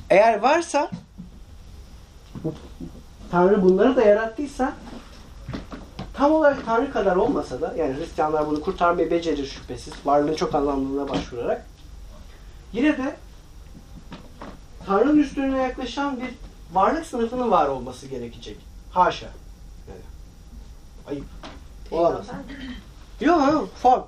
eğer 0.09 0.39
varsa 0.39 0.89
Tanrı 3.31 3.63
bunları 3.63 3.95
da 3.95 4.01
yarattıysa 4.01 4.73
tam 6.13 6.31
olarak 6.31 6.65
Tanrı 6.65 6.91
kadar 6.91 7.15
olmasa 7.15 7.61
da 7.61 7.73
yani 7.77 7.97
Hristiyanlar 7.97 8.47
bunu 8.47 8.61
kurtarmayı 8.61 9.11
becerir 9.11 9.45
şüphesiz. 9.45 9.93
Varlığın 10.05 10.35
çok 10.35 10.55
anlamlılığına 10.55 11.09
başvurarak. 11.09 11.65
Yine 12.73 12.97
de 12.97 13.15
Tanrı'nın 14.85 15.17
üstüne 15.17 15.57
yaklaşan 15.57 16.17
bir 16.21 16.29
varlık 16.73 17.05
sınıfının 17.05 17.51
var 17.51 17.67
olması 17.67 18.07
gerekecek. 18.07 18.57
Haşa. 18.91 19.27
Ayıp. 21.07 21.23
Olamaz. 21.91 22.25
Yok 23.21 23.53
yok 23.53 23.69
form. 23.75 24.01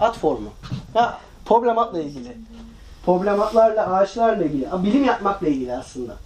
At 0.00 0.18
formu. 0.18 0.48
Ya, 0.94 1.18
problem 1.44 1.78
atla 1.78 2.00
ilgili. 2.00 2.36
Problem 3.04 3.42
atlarla, 3.42 3.94
ağaçlarla 3.94 4.44
ilgili. 4.44 4.68
Bilim 4.84 5.04
yapmakla 5.04 5.48
ilgili 5.48 5.76
aslında. 5.76 6.16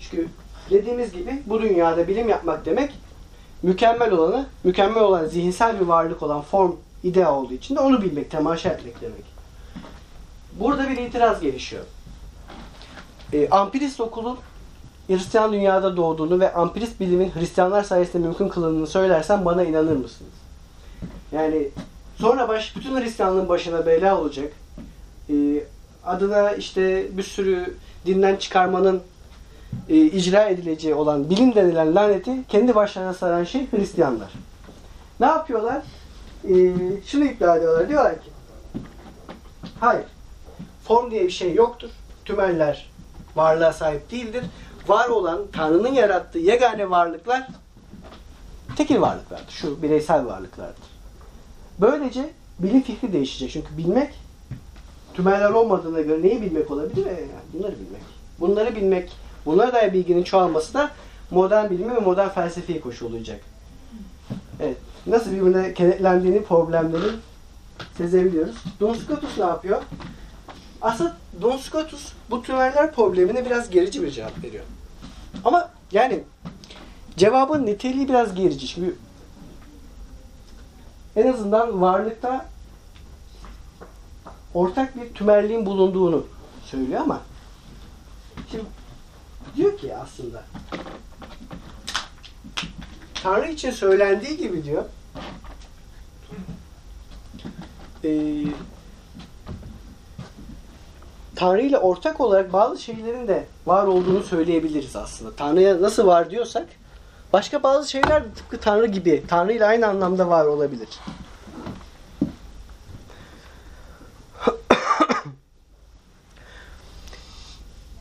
Çünkü 0.00 0.28
dediğimiz 0.70 1.12
gibi 1.12 1.42
bu 1.46 1.62
dünyada 1.62 2.08
bilim 2.08 2.28
yapmak 2.28 2.66
demek 2.66 2.94
mükemmel 3.62 4.12
olanı, 4.12 4.46
mükemmel 4.64 5.02
olan 5.02 5.26
zihinsel 5.26 5.80
bir 5.80 5.86
varlık 5.86 6.22
olan 6.22 6.42
form, 6.42 6.72
idea 7.02 7.34
olduğu 7.34 7.54
için 7.54 7.76
de 7.76 7.80
onu 7.80 8.02
bilmek, 8.02 8.30
temaşa 8.30 8.68
etmek 8.68 9.00
demek. 9.00 9.24
Burada 10.52 10.88
bir 10.88 10.96
itiraz 10.96 11.40
gelişiyor. 11.40 11.84
E, 13.32 13.48
Ampirist 13.50 14.00
okulun 14.00 14.38
Hristiyan 15.10 15.52
dünyada 15.52 15.96
doğduğunu 15.96 16.40
ve 16.40 16.54
Ampirist 16.54 17.00
bilimin 17.00 17.30
Hristiyanlar 17.34 17.82
sayesinde 17.82 18.26
mümkün 18.26 18.48
kılındığını 18.48 18.86
söylersem 18.86 19.44
bana 19.44 19.62
inanır 19.64 19.96
mısınız? 19.96 20.32
Yani 21.32 21.68
sonra 22.16 22.48
baş, 22.48 22.76
bütün 22.76 23.00
Hristiyanlığın 23.00 23.48
başına 23.48 23.86
bela 23.86 24.20
olacak. 24.20 24.52
E, 25.30 25.34
adına 26.04 26.52
işte 26.52 27.06
bir 27.16 27.22
sürü 27.22 27.74
dinden 28.06 28.36
çıkarmanın 28.36 29.02
e, 29.88 29.96
icra 29.96 30.44
edileceği 30.44 30.94
olan 30.94 31.30
bilim 31.30 31.54
denilen 31.54 31.94
laneti 31.94 32.32
kendi 32.48 32.74
başlarına 32.74 33.14
saran 33.14 33.44
şey 33.44 33.70
Hristiyanlar. 33.70 34.30
Ne 35.20 35.26
yapıyorlar? 35.26 35.82
E, 36.44 36.54
şunu 37.06 37.24
iddia 37.24 37.56
ediyorlar. 37.56 37.88
Diyorlar 37.88 38.14
ki 38.14 38.30
hayır. 39.80 40.04
Form 40.84 41.10
diye 41.10 41.24
bir 41.24 41.30
şey 41.30 41.54
yoktur. 41.54 41.90
Tümeller 42.24 42.90
varlığa 43.36 43.72
sahip 43.72 44.10
değildir. 44.10 44.44
Var 44.90 45.08
olan 45.08 45.40
Tanrı'nın 45.52 45.92
yarattığı 45.92 46.38
yegane 46.38 46.90
varlıklar 46.90 47.48
tekil 48.76 49.00
varlıklardır. 49.00 49.52
Şu 49.52 49.82
bireysel 49.82 50.26
varlıklardır. 50.26 50.84
Böylece 51.80 52.30
bilim 52.58 52.82
fikri 52.82 53.12
değişecek. 53.12 53.50
Çünkü 53.50 53.76
bilmek 53.76 54.14
tümeller 55.14 55.50
olmadığına 55.50 56.00
göre 56.00 56.22
neyi 56.22 56.42
bilmek 56.42 56.70
olabilir? 56.70 57.06
E, 57.06 57.10
yani 57.10 57.44
bunları 57.52 57.72
bilmek. 57.72 58.02
Bunları 58.40 58.76
bilmek, 58.76 59.12
bunlara 59.46 59.72
dair 59.72 59.92
bilginin 59.92 60.22
çoğalması 60.22 60.74
da 60.74 60.90
modern 61.30 61.70
bilimi 61.70 61.96
ve 61.96 62.00
modern 62.00 62.28
felsefeyi 62.28 62.80
koşullayacak. 62.80 63.40
Evet. 64.60 64.76
Nasıl 65.06 65.32
birbirine 65.32 65.74
kenetlendiğini, 65.74 66.44
problemleri 66.44 67.10
sezebiliyoruz. 67.96 68.56
Don 68.80 68.94
Scotus 68.94 69.38
ne 69.38 69.44
yapıyor? 69.44 69.82
Aslında 70.82 71.16
Don 71.42 71.56
Scotus 71.56 72.12
bu 72.30 72.42
tümeller 72.42 72.92
problemine 72.92 73.46
biraz 73.46 73.70
gerici 73.70 74.02
bir 74.02 74.10
cevap 74.10 74.44
veriyor. 74.44 74.64
Ama 75.44 75.70
yani 75.92 76.24
cevabın 77.16 77.66
niteliği 77.66 78.08
biraz 78.08 78.34
gerici. 78.34 78.66
Çünkü 78.66 78.96
en 81.16 81.32
azından 81.32 81.80
varlıkta 81.80 82.46
ortak 84.54 84.96
bir 84.96 85.14
tümerliğin 85.14 85.66
bulunduğunu 85.66 86.26
söylüyor 86.64 87.00
ama 87.00 87.20
şimdi 88.50 88.64
diyor 89.56 89.78
ki 89.78 89.96
aslında 89.96 90.42
Tanrı 93.14 93.50
için 93.50 93.70
söylendiği 93.70 94.36
gibi 94.36 94.64
diyor 94.64 94.84
eee 98.04 98.46
Tanrı 101.40 101.62
ile 101.62 101.78
ortak 101.78 102.20
olarak 102.20 102.52
bazı 102.52 102.82
şeylerin 102.82 103.28
de 103.28 103.46
var 103.66 103.86
olduğunu 103.86 104.22
söyleyebiliriz 104.22 104.96
aslında. 104.96 105.36
Tanrı'ya 105.36 105.82
nasıl 105.82 106.06
var 106.06 106.30
diyorsak 106.30 106.66
başka 107.32 107.62
bazı 107.62 107.90
şeyler 107.90 108.24
de 108.24 108.28
tıpkı 108.34 108.60
Tanrı 108.60 108.86
gibi 108.86 109.24
Tanrı 109.28 109.52
ile 109.52 109.66
aynı 109.66 109.86
anlamda 109.86 110.28
var 110.28 110.44
olabilir. 110.44 110.88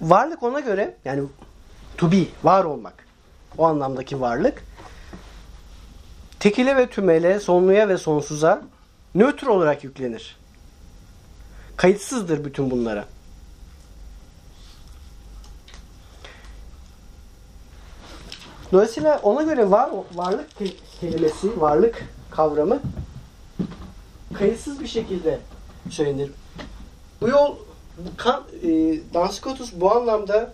varlık 0.01 0.43
ona 0.43 0.59
göre 0.59 0.97
yani 1.05 1.23
to 1.97 2.11
be, 2.11 2.25
var 2.43 2.63
olmak 2.63 3.05
o 3.57 3.65
anlamdaki 3.65 4.21
varlık 4.21 4.63
tekile 6.39 6.75
ve 6.77 6.89
tümele, 6.89 7.39
sonluya 7.39 7.89
ve 7.89 7.97
sonsuza 7.97 8.61
nötr 9.15 9.47
olarak 9.47 9.83
yüklenir. 9.83 10.37
Kayıtsızdır 11.77 12.45
bütün 12.45 12.71
bunlara. 12.71 13.05
Dolayısıyla 18.71 19.19
ona 19.23 19.41
göre 19.43 19.71
var 19.71 19.89
varlık 20.15 20.51
ke- 20.61 20.73
kelimesi, 21.01 21.61
varlık 21.61 22.03
kavramı 22.31 22.79
kayıtsız 24.33 24.79
bir 24.79 24.87
şekilde 24.87 25.39
söylenir. 25.89 26.31
Bu 27.21 27.29
yol 27.29 27.55
kan, 28.17 28.43
e, 28.63 28.67
Danskotus 29.13 29.73
bu 29.75 29.95
anlamda 29.95 30.53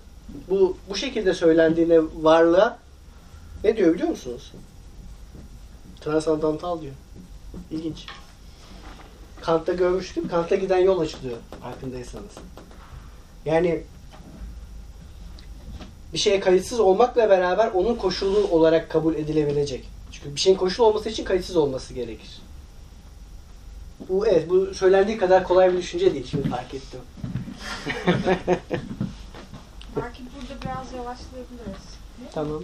bu 0.49 0.78
bu 0.89 0.95
şekilde 0.95 1.34
söylendiğine 1.34 1.99
varlığa 2.21 2.78
ne 3.63 3.78
diyor 3.78 3.93
biliyor 3.93 4.10
musunuz? 4.10 4.54
Transandantal 6.01 6.82
diyor. 6.82 6.93
İlginç. 7.71 8.06
Kant'ta 9.41 9.73
görmüştüm. 9.73 10.28
Kant'a 10.28 10.56
giden 10.56 10.78
yol 10.78 10.99
açılıyor 10.99 11.38
farkındaysanız. 11.62 12.32
Yani 13.45 13.84
bir 16.15 16.19
şeye 16.19 16.39
kayıtsız 16.39 16.80
olmakla 16.80 17.30
beraber 17.30 17.71
onun 17.73 17.95
koşulu 17.95 18.47
olarak 18.51 18.89
kabul 18.89 19.15
edilebilecek. 19.15 19.86
Çünkü 20.12 20.36
bir 20.36 20.39
şeyin 20.39 20.58
koşul 20.58 20.84
olması 20.84 21.10
için 21.10 21.23
kayıtsız 21.23 21.56
olması 21.56 21.93
gerekir. 21.93 22.41
Bu 24.10 24.28
evet 24.28 24.49
bu 24.49 24.73
söylendiği 24.73 25.17
kadar 25.17 25.43
kolay 25.43 25.73
bir 25.73 25.78
düşünce 25.78 26.13
değil 26.13 26.28
şimdi 26.32 26.49
fark 26.49 26.73
ettim. 26.73 26.99
Belki 29.95 30.23
burada 30.23 30.62
biraz 30.62 30.93
yavaşlayabiliriz. 30.93 31.86
Tamam. 32.34 32.63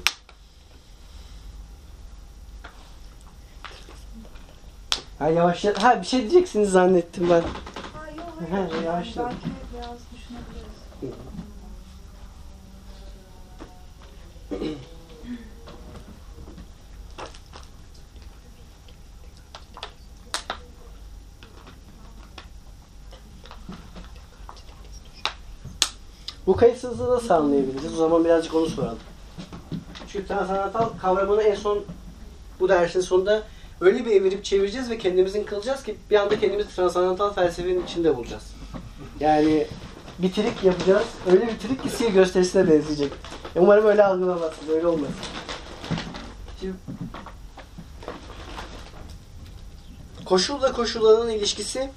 Ha 5.19 5.29
yavaşla. 5.29 5.83
Ha 5.83 6.01
bir 6.01 6.07
şey 6.07 6.21
diyeceksiniz 6.21 6.69
zannettim 6.69 7.29
ben. 7.29 7.41
Ha 7.41 8.09
yok 8.17 8.33
Ha, 8.51 8.67
yavaşla. 8.85 9.25
Belki 9.25 9.37
biraz 9.73 9.97
düşünebiliriz. 10.13 11.21
Bu 26.47 26.55
kayıtsızlığı 26.55 27.09
nasıl 27.09 27.33
anlayabiliriz? 27.33 27.93
O 27.93 27.95
zaman 27.95 28.25
birazcık 28.25 28.55
onu 28.55 28.65
soralım. 28.65 28.99
Çünkü 30.07 30.27
transandantal 30.27 30.89
kavramını 31.01 31.41
en 31.43 31.55
son 31.55 31.83
bu 32.59 32.69
dersin 32.69 33.01
sonunda 33.01 33.43
öyle 33.81 34.05
bir 34.05 34.11
evirip 34.11 34.45
çevireceğiz 34.45 34.89
ve 34.89 34.97
kendimizin 34.97 35.43
kılacağız 35.43 35.83
ki 35.83 35.97
bir 36.09 36.15
anda 36.15 36.39
kendimizi 36.39 36.75
transandantal 36.75 37.33
felsefenin 37.33 37.83
içinde 37.85 38.17
bulacağız. 38.17 38.43
Yani 39.19 39.67
bir 40.19 40.31
trik 40.31 40.63
yapacağız. 40.63 41.07
Öyle 41.31 41.47
bir 41.47 41.59
trik 41.59 41.83
ki 41.83 41.89
sihir 41.89 42.13
gösterisine 42.13 42.69
benzeyecek. 42.69 43.11
Umarım 43.55 43.85
öyle 43.85 44.03
algılamazsınız. 44.03 44.69
Öyle 44.69 44.87
olmasın. 44.87 45.15
Şimdi 46.59 46.73
koşulla 50.25 50.71
koşullanın 50.71 51.29
ilişkisi 51.29 51.89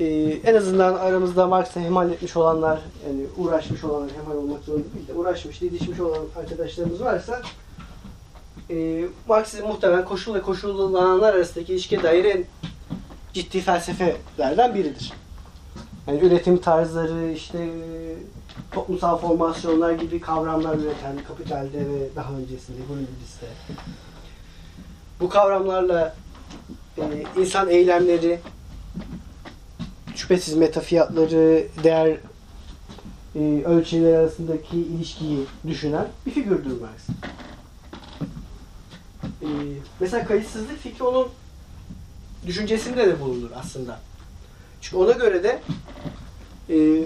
ee, 0.00 0.40
en 0.44 0.54
azından 0.54 0.94
aramızda 0.94 1.46
Marx'ı 1.46 1.80
hemal 1.80 2.12
etmiş 2.12 2.36
olanlar, 2.36 2.80
yani 3.06 3.26
uğraşmış 3.36 3.84
olanlar, 3.84 4.10
hemal 4.22 4.36
olmak 4.36 4.64
zorunda 4.64 4.84
değil 4.94 5.08
de 5.08 5.12
uğraşmış, 5.14 5.60
didişmiş 5.60 6.00
olan 6.00 6.24
arkadaşlarımız 6.36 7.00
varsa 7.00 7.42
e, 8.70 9.04
Marx'ın 9.28 9.66
muhtemelen 9.66 10.04
koşul 10.04 10.34
ve 10.34 10.42
koşullananlar 10.42 11.34
arasındaki 11.34 11.72
ilişkiye 11.72 12.02
dair 12.02 12.24
en 12.24 12.44
ciddi 13.32 13.60
felsefelerden 13.60 14.74
biridir. 14.74 15.12
Yani 16.06 16.20
üretim 16.20 16.58
tarzları, 16.58 17.32
işte 17.32 17.68
toplumsal 18.72 19.18
formasyonlar 19.18 19.92
gibi 19.92 20.20
kavramlar 20.20 20.74
üreten 20.74 21.16
kapitalde 21.28 21.78
ve 21.78 22.16
daha 22.16 22.32
öncesinde 22.32 22.78
Grundris'te. 22.88 23.46
Bu 25.20 25.28
kavramlarla 25.28 26.16
e, 26.98 27.02
insan 27.36 27.68
eylemleri, 27.68 28.40
şüphesiz 30.14 30.54
meta 30.54 30.80
fiyatları, 30.80 31.66
değer 31.84 32.16
e, 33.34 33.62
ölçüleri 33.64 34.18
arasındaki 34.18 34.76
ilişkiyi 34.76 35.46
düşünen 35.66 36.08
bir 36.26 36.30
figürdür 36.30 36.80
Marx. 36.80 37.08
E, 39.42 39.48
mesela 40.00 40.26
kayıtsızlık 40.26 40.78
fikri 40.78 41.04
onun 41.04 41.28
düşüncesinde 42.46 43.06
de 43.06 43.20
bulunur 43.20 43.50
aslında. 43.54 44.00
Çünkü 44.80 44.96
ona 44.96 45.12
göre 45.12 45.42
de 45.44 45.60
e, 46.70 47.04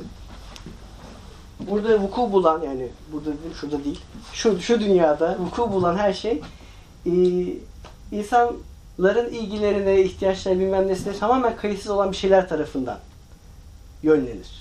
burada 1.70 2.00
vuku 2.00 2.32
bulan 2.32 2.62
yani 2.62 2.88
burada 3.12 3.30
şurada 3.60 3.84
değil, 3.84 4.00
şu 4.32 4.60
şu 4.60 4.80
dünyada 4.80 5.38
vuku 5.38 5.72
bulan 5.72 5.96
her 5.96 6.12
şey 6.12 6.40
e, 7.06 7.12
insanların 8.12 9.30
ilgilerine, 9.30 10.02
ihtiyaçlarına 10.02 10.60
bilmem 10.60 10.88
nesine 10.88 11.18
tamamen 11.18 11.56
kayıtsız 11.56 11.90
olan 11.90 12.12
bir 12.12 12.16
şeyler 12.16 12.48
tarafından 12.48 12.98
yönlenir. 14.02 14.60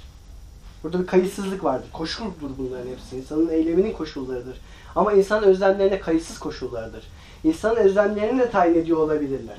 Burada 0.83 1.01
bir 1.01 1.07
kayıtsızlık 1.07 1.63
vardır. 1.63 1.87
Koşuldur 1.93 2.49
bunların 2.57 2.89
hepsi. 2.89 3.17
İnsanın 3.17 3.49
eyleminin 3.49 3.93
koşullarıdır. 3.93 4.57
Ama 4.95 5.13
insan 5.13 5.43
özlemlerine 5.43 5.99
kayıtsız 5.99 6.39
koşullardır. 6.39 7.03
İnsanın 7.43 7.75
özlemlerini 7.75 8.39
de 8.39 8.49
tayin 8.49 8.75
ediyor 8.75 8.97
olabilirler. 8.97 9.57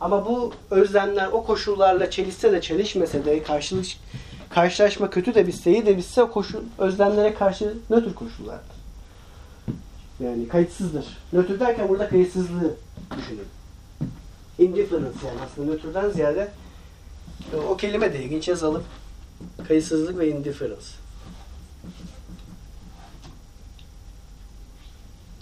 Ama 0.00 0.26
bu 0.26 0.52
özlemler 0.70 1.26
o 1.26 1.44
koşullarla 1.44 2.10
çelişse 2.10 2.52
de 2.52 2.60
çelişmese 2.60 3.24
de 3.24 3.42
karşılık 3.42 3.86
karşılaşma 4.54 5.10
kötü 5.10 5.34
de 5.34 5.46
bitse 5.46 5.70
iyi 5.70 5.86
de 5.86 5.96
bitse 5.96 6.22
o 6.22 6.30
koşul 6.30 6.62
özlemlere 6.78 7.34
karşı 7.34 7.78
nötr 7.90 8.14
koşullardır. 8.14 8.76
Yani 10.20 10.48
kayıtsızdır. 10.48 11.06
Nötr 11.32 11.60
derken 11.60 11.88
burada 11.88 12.08
kayıtsızlığı 12.08 12.76
düşünün. 13.16 13.46
Indifference 14.58 15.26
yani 15.26 15.40
aslında 15.44 15.72
nötrden 15.72 16.10
ziyade 16.10 16.50
o 17.68 17.76
kelime 17.76 18.12
de 18.12 18.24
ilginç 18.24 18.48
yazalım. 18.48 18.84
Kayıtsızlık 19.68 20.18
ve 20.18 20.28
indifference. 20.28 20.86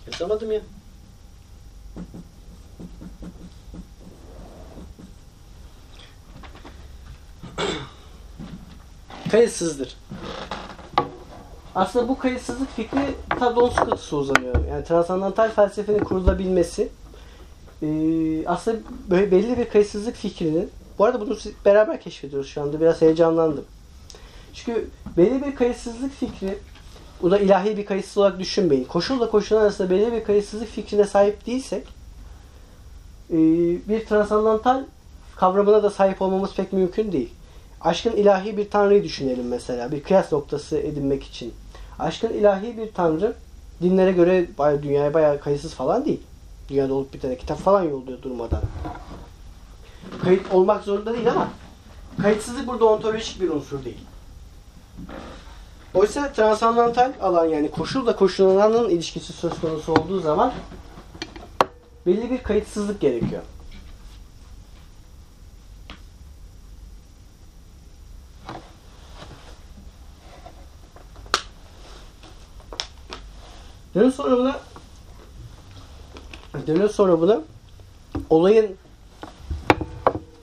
Yazamadım 0.06 0.52
ya. 0.52 0.60
Kayıtsızdır. 9.32 9.96
Aslında 11.74 12.08
bu 12.08 12.18
kayıtsızlık 12.18 12.76
fikri 12.76 13.14
ta 13.28 13.56
Don 13.56 13.68
Scotus'a 13.68 14.16
uzanıyor. 14.16 14.68
Yani 14.68 14.84
transandantal 14.84 15.50
felsefenin 15.50 15.98
kurulabilmesi 15.98 16.88
e, 17.82 17.88
aslında 18.46 18.78
böyle 19.10 19.30
belli 19.30 19.58
bir 19.58 19.68
kayıtsızlık 19.68 20.16
fikrinin 20.16 20.70
bu 20.98 21.04
arada 21.04 21.20
bunu 21.20 21.36
beraber 21.64 22.00
keşfediyoruz 22.00 22.48
şu 22.48 22.62
anda. 22.62 22.80
Biraz 22.80 23.00
heyecanlandım. 23.00 23.64
Çünkü 24.54 24.88
belli 25.16 25.46
bir 25.46 25.54
kayıtsızlık 25.54 26.12
fikri 26.12 26.58
bu 27.22 27.30
da 27.30 27.38
ilahi 27.38 27.76
bir 27.76 27.86
kayıtsız 27.86 28.18
olarak 28.18 28.38
düşünmeyin. 28.38 28.84
Koşulla 28.84 29.30
koşul 29.30 29.56
arasında 29.56 29.90
belli 29.90 30.12
bir 30.12 30.24
kayıtsızlık 30.24 30.68
fikrine 30.68 31.04
sahip 31.04 31.46
değilsek 31.46 31.86
e, 33.30 33.36
bir 33.88 34.06
transandantal 34.06 34.82
kavramına 35.36 35.82
da 35.82 35.90
sahip 35.90 36.22
olmamız 36.22 36.54
pek 36.54 36.72
mümkün 36.72 37.12
değil. 37.12 37.30
Aşkın 37.84 38.12
ilahi 38.12 38.56
bir 38.56 38.70
tanrıyı 38.70 39.04
düşünelim 39.04 39.48
mesela. 39.48 39.92
Bir 39.92 40.02
kıyas 40.02 40.32
noktası 40.32 40.78
edinmek 40.78 41.24
için. 41.24 41.54
Aşkın 41.98 42.28
ilahi 42.28 42.76
bir 42.76 42.92
tanrı 42.92 43.34
dinlere 43.82 44.12
göre 44.12 44.46
bayağı, 44.58 44.82
dünyaya 44.82 45.14
bayağı 45.14 45.40
kayıtsız 45.40 45.74
falan 45.74 46.04
değil. 46.04 46.20
Dünyada 46.68 46.94
olup 46.94 47.14
bir 47.14 47.20
tane 47.20 47.36
kitap 47.36 47.58
falan 47.58 47.82
yolluyor 47.82 48.22
durmadan. 48.22 48.62
Kayıt 50.22 50.52
olmak 50.52 50.84
zorunda 50.84 51.14
değil 51.14 51.30
ama 51.30 51.48
kayıtsızlık 52.22 52.66
burada 52.66 52.84
ontolojik 52.84 53.40
bir 53.40 53.48
unsur 53.50 53.84
değil. 53.84 54.00
Oysa 55.94 56.32
transandantal 56.32 57.12
alan 57.22 57.46
yani 57.46 57.70
koşulla 57.70 58.16
koşullananın 58.16 58.88
ilişkisi 58.88 59.32
söz 59.32 59.60
konusu 59.60 59.92
olduğu 59.92 60.20
zaman 60.20 60.52
belli 62.06 62.30
bir 62.30 62.42
kayıtsızlık 62.42 63.00
gerekiyor. 63.00 63.42
Buna 73.94 74.60
dönün 76.66 76.86
sonra 76.86 77.20
buna 77.20 77.40
olayın 78.30 78.76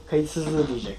kayıtsızlığı 0.10 0.68
diyecek. 0.68 0.98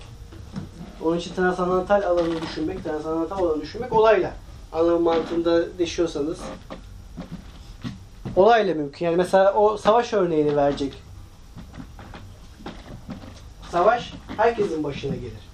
Onun 1.05 1.18
için 1.18 1.34
transandantal 1.34 2.03
alanı 2.03 2.42
düşünmek, 2.42 2.84
transandantal 2.84 3.38
alanı 3.38 3.62
düşünmek 3.62 3.92
olayla. 3.92 4.34
Anlam 4.72 5.03
mantığında 5.03 5.78
deşiyorsanız 5.78 6.38
olayla 8.36 8.74
mümkün. 8.74 9.07
Yani 9.07 9.16
mesela 9.16 9.55
o 9.55 9.76
savaş 9.76 10.12
örneğini 10.12 10.57
verecek. 10.57 10.92
Savaş 13.72 14.12
herkesin 14.36 14.84
başına 14.84 15.14
gelir. 15.14 15.51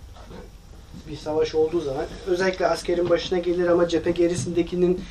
Bir 1.08 1.16
savaş 1.16 1.54
olduğu 1.54 1.80
zaman 1.80 2.04
özellikle 2.26 2.66
askerin 2.66 3.10
başına 3.10 3.38
gelir 3.38 3.66
ama 3.66 3.88
cephe 3.88 4.10
gerisindekinin 4.10 5.04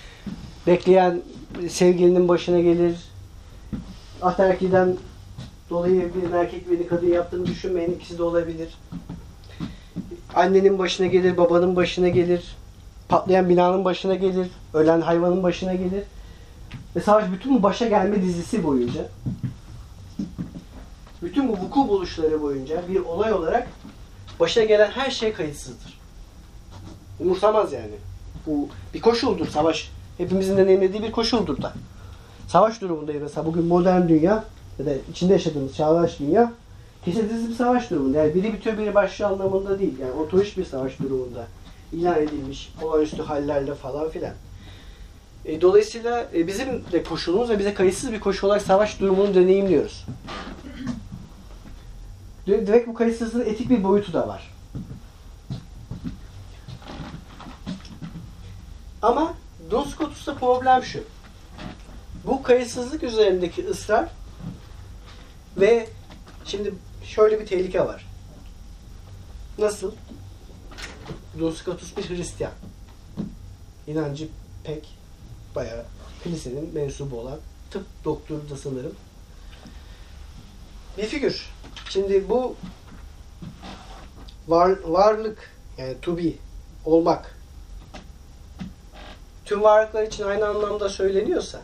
bekleyen 0.68 1.22
sevgilinin 1.70 2.28
başına 2.28 2.60
gelir. 2.60 2.96
Ataerkiden 4.22 4.96
dolayı 5.70 6.12
bir 6.16 6.32
erkek 6.32 6.72
bir 6.72 6.88
kadın 6.88 7.08
yaptığını 7.08 7.46
düşünmeyen 7.46 7.92
ikisi 7.92 8.18
de 8.18 8.24
olabilir. 8.24 8.78
Annenin 10.36 10.80
başına 10.80 11.08
gelir, 11.08 11.38
babanın 11.38 11.76
başına 11.76 12.10
gelir. 12.10 12.56
Patlayan 13.10 13.50
binanın 13.50 13.86
başına 13.86 14.16
gelir. 14.16 14.48
Ölen 14.74 15.02
hayvanın 15.02 15.44
başına 15.44 15.74
gelir. 15.74 16.04
Ve 16.96 17.02
savaş 17.02 17.32
bütün 17.32 17.58
bu 17.58 17.64
başa 17.64 17.88
gelme 17.88 18.22
dizisi 18.22 18.64
boyunca 18.64 19.10
bütün 21.26 21.48
bu 21.48 21.54
vuku 21.54 21.88
buluşları 21.88 22.42
boyunca 22.42 22.84
bir 22.90 23.00
olay 23.00 23.34
olarak 23.34 23.68
başına 24.40 24.64
gelen 24.64 24.92
her 24.92 25.12
şey 25.12 25.34
kayıtsızdır. 25.34 26.00
Umursamaz 27.20 27.74
yani. 27.74 27.96
Bu 28.48 28.70
bir 28.94 29.02
koşuldur 29.02 29.48
savaş. 29.48 29.92
Hepimizin 30.18 30.58
deneyimlediği 30.58 31.04
bir 31.04 31.12
koşuldur 31.12 31.62
da. 31.62 31.74
Savaş 32.48 32.82
durumundayız 32.82 33.22
mesela 33.22 33.46
bugün 33.46 33.66
modern 33.66 34.08
dünya 34.08 34.44
ya 34.80 34.86
da 34.86 34.92
içinde 35.12 35.34
yaşadığımız 35.34 35.76
çağdaş 35.76 36.20
dünya 36.20 36.54
kesintisiz 37.06 37.50
bir 37.50 37.56
savaş 37.56 37.90
durumunda. 37.92 38.18
Yani 38.18 38.36
biri 38.36 38.54
bitiyor 38.54 38.78
biri 38.78 38.96
başlıyor 38.96 39.32
anlamında 39.32 39.80
değil. 39.80 40.00
Yani 40.00 40.12
otomatik 40.12 40.58
bir 40.58 40.66
savaş 40.66 41.00
durumunda 41.00 41.48
ilan 41.94 42.22
edilmiş 42.22 42.74
olağanüstü 42.82 43.22
hallerle 43.22 43.76
falan 43.76 44.10
filan. 44.10 44.34
E, 45.46 45.62
dolayısıyla 45.62 46.28
e, 46.34 46.48
bizim 46.48 46.68
de 46.92 47.04
koşulumuz 47.04 47.50
ve 47.50 47.60
bize 47.60 47.74
kayıtsız 47.74 48.12
bir 48.12 48.20
koşul 48.20 48.48
olarak 48.48 48.62
savaş 48.62 49.00
durumunu 49.00 49.36
deneyimliyoruz. 49.36 50.06
De- 52.48 52.68
Demek 52.68 52.88
bu 52.88 52.94
kayıtsızlığın 52.94 53.46
etik 53.46 53.70
bir 53.70 53.84
boyutu 53.84 54.14
da 54.14 54.28
var. 54.28 54.52
Ama 59.02 59.34
Don 59.72 59.84
Scotus'ta 59.84 60.36
problem 60.36 60.84
şu. 60.84 61.04
Bu 62.26 62.44
kayıtsızlık 62.44 63.04
üzerindeki 63.04 63.68
ısrar 63.68 64.10
ve 65.58 65.90
şimdi 66.46 66.74
şöyle 67.04 67.40
bir 67.40 67.46
tehlike 67.46 67.86
var. 67.86 68.06
Nasıl? 69.58 69.92
Don 71.40 71.52
Scotus 71.52 71.98
bir 71.98 72.10
Hristiyan. 72.10 72.54
İnancı 73.88 74.28
pek 74.64 74.98
bayağı 75.56 75.86
kilisenin 76.24 76.74
mensubu 76.74 77.20
olan 77.20 77.40
tıp 77.72 77.86
doktoru 78.06 78.50
da 78.50 78.58
sanırım. 78.58 78.96
Bir 80.98 81.06
figür. 81.06 81.50
Şimdi 81.90 82.30
bu 82.30 82.56
var, 84.48 84.80
varlık 84.84 85.52
yani 85.78 85.96
to 86.02 86.18
be 86.18 86.32
olmak 86.86 87.35
tüm 89.46 89.62
varlıklar 89.62 90.04
için 90.04 90.24
aynı 90.24 90.48
anlamda 90.48 90.90
söyleniyorsa 90.90 91.62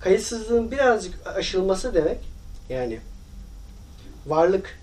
kayıtsızlığın 0.00 0.70
birazcık 0.70 1.26
aşılması 1.26 1.94
demek 1.94 2.18
yani 2.68 3.00
varlık 4.26 4.78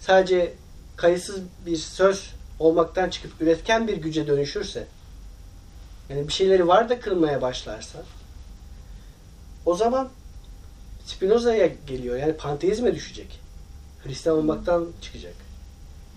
sadece 0.00 0.54
kayıtsız 0.96 1.40
bir 1.66 1.76
söz 1.76 2.34
olmaktan 2.58 3.10
çıkıp 3.10 3.42
üretken 3.42 3.88
bir 3.88 3.96
güce 3.96 4.26
dönüşürse 4.26 4.86
yani 6.08 6.28
bir 6.28 6.32
şeyleri 6.32 6.68
var 6.68 6.88
da 6.88 7.00
kırmaya 7.00 7.42
başlarsa 7.42 8.02
o 9.66 9.74
zaman 9.74 10.08
Spinoza'ya 11.10 11.66
geliyor. 11.86 12.16
Yani 12.16 12.36
panteizme 12.36 12.94
düşecek. 12.94 13.40
Hristiyan 14.04 14.38
olmaktan 14.38 14.86
çıkacak. 15.00 15.34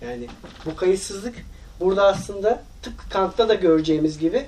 Yani 0.00 0.28
bu 0.64 0.76
kayıtsızlık 0.76 1.34
burada 1.80 2.06
aslında 2.06 2.62
tıpkı 2.84 3.08
Kant'ta 3.08 3.48
da 3.48 3.54
göreceğimiz 3.54 4.18
gibi 4.18 4.46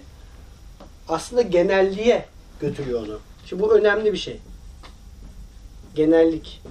aslında 1.09 1.43
genelliğe 1.43 2.27
götürüyor 2.61 3.07
onu. 3.07 3.19
Şimdi 3.47 3.63
bu 3.63 3.75
önemli 3.79 4.13
bir 4.13 4.19
şey. 4.19 4.41
Genellik. 5.95 6.63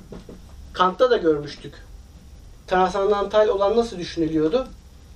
Kant'ta 0.74 1.12
da 1.12 1.18
görmüştük. 1.18 1.74
Transandantal 2.68 3.48
olan 3.48 3.78
nasıl 3.78 3.98
düşünülüyordu? 3.98 4.68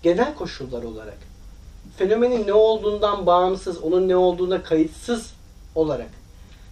Genel 0.04 0.36
koşullar 0.36 0.84
olarak. 0.84 1.18
Fenomenin 1.98 2.48
ne 2.48 2.54
olduğundan 2.54 3.26
bağımsız, 3.26 3.78
onun 3.84 4.08
ne 4.08 4.16
olduğuna 4.16 4.64
kayıtsız 4.64 5.34
olarak 5.76 6.10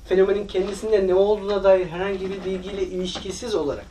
fenomenin 0.07 0.47
kendisinde 0.47 1.07
ne 1.07 1.13
olduğuna 1.13 1.63
dair 1.63 1.85
herhangi 1.85 2.29
bir 2.29 2.45
bilgiyle 2.45 2.83
ilişkisiz 2.83 3.55
olarak 3.55 3.85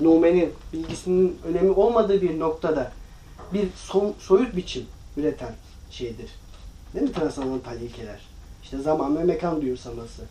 Numen'in 0.00 0.52
bilgisinin 0.72 1.38
önemi 1.48 1.70
olmadığı 1.70 2.22
bir 2.22 2.40
noktada 2.40 2.92
bir 3.52 3.68
son, 3.76 4.14
soyut 4.18 4.56
biçim 4.56 4.86
üreten 5.16 5.54
şeydir. 5.90 6.30
Değil 6.94 7.08
mi 7.08 7.12
transandantal 7.12 7.80
ilkeler? 7.80 8.20
İşte 8.62 8.78
zaman 8.78 9.18
ve 9.18 9.24
mekan 9.24 9.62
duyursaması. 9.62 10.22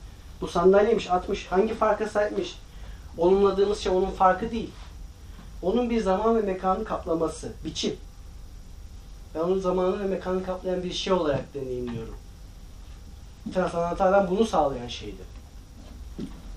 Bu 0.41 0.47
sandalyeymiş, 0.47 1.11
atmış. 1.11 1.47
Hangi 1.47 1.73
farka 1.73 2.07
sahipmiş? 2.07 2.59
Olumladığımız 3.17 3.79
şey 3.79 3.91
onun 3.91 4.11
farkı 4.11 4.51
değil. 4.51 4.71
Onun 5.61 5.89
bir 5.89 6.01
zaman 6.01 6.37
ve 6.37 6.41
mekanı 6.41 6.83
kaplaması, 6.83 7.51
biçim. 7.65 7.95
Ben 9.35 9.39
onun 9.39 9.59
zamanı 9.59 9.99
ve 9.99 10.03
mekanı 10.03 10.43
kaplayan 10.45 10.83
bir 10.83 10.93
şey 10.93 11.13
olarak 11.13 11.53
deneyimliyorum 11.53 12.15
transandantalden 13.53 14.29
bunu 14.29 14.45
sağlayan 14.45 14.87
şeydi. 14.87 15.21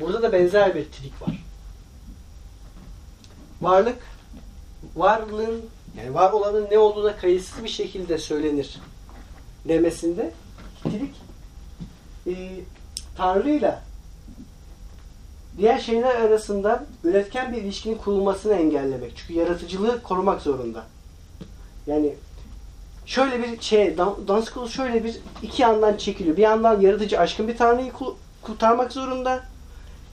Burada 0.00 0.22
da 0.22 0.32
benzer 0.32 0.74
bir 0.74 0.84
trik 0.84 1.22
var. 1.22 1.44
Varlık, 3.60 3.98
varlığın, 4.96 5.62
yani 5.96 6.14
var 6.14 6.32
olanın 6.32 6.66
ne 6.70 6.78
olduğuna 6.78 7.16
kayıtsız 7.16 7.64
bir 7.64 7.68
şekilde 7.68 8.18
söylenir 8.18 8.78
demesinde 9.68 10.32
trik 10.82 11.14
e, 12.26 12.60
Tanrı'yla 13.16 13.82
diğer 15.58 15.78
şeyler 15.78 16.14
arasında 16.14 16.84
üretken 17.04 17.52
bir 17.52 17.62
ilişkinin 17.62 17.98
kurulmasını 17.98 18.54
engellemek. 18.54 19.12
Çünkü 19.16 19.32
yaratıcılığı 19.32 20.02
korumak 20.02 20.42
zorunda. 20.42 20.84
Yani 21.86 22.14
şöyle 23.06 23.42
bir 23.42 23.60
şey, 23.60 23.98
Dan 23.98 24.40
School 24.40 24.68
şöyle 24.68 25.04
bir 25.04 25.20
iki 25.42 25.62
yandan 25.62 25.96
çekiliyor. 25.96 26.36
Bir 26.36 26.42
yandan 26.42 26.80
yaratıcı 26.80 27.20
aşkın 27.20 27.48
bir 27.48 27.56
tanrıyı 27.56 27.92
kurtarmak 28.42 28.92
zorunda. 28.92 29.42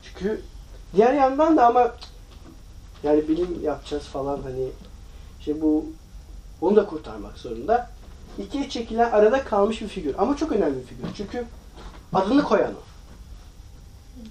Çünkü 0.04 0.42
diğer 0.96 1.14
yandan 1.14 1.58
da 1.58 1.68
ama 1.68 1.96
yani 3.04 3.28
bilim 3.28 3.60
yapacağız 3.64 4.04
falan 4.04 4.40
hani 4.44 4.68
şey 5.46 5.62
bu 5.62 5.86
onu 6.62 6.76
da 6.76 6.86
kurtarmak 6.86 7.38
zorunda. 7.38 7.90
İkiye 8.38 8.70
çekilen 8.70 9.12
arada 9.12 9.44
kalmış 9.44 9.82
bir 9.82 9.88
figür. 9.88 10.16
Ama 10.18 10.38
çok 10.38 10.52
önemli 10.52 10.78
bir 10.78 10.86
figür. 10.86 11.08
Çünkü 11.18 11.46
adını 12.14 12.44
koyan 12.44 12.72
o. 12.72 12.84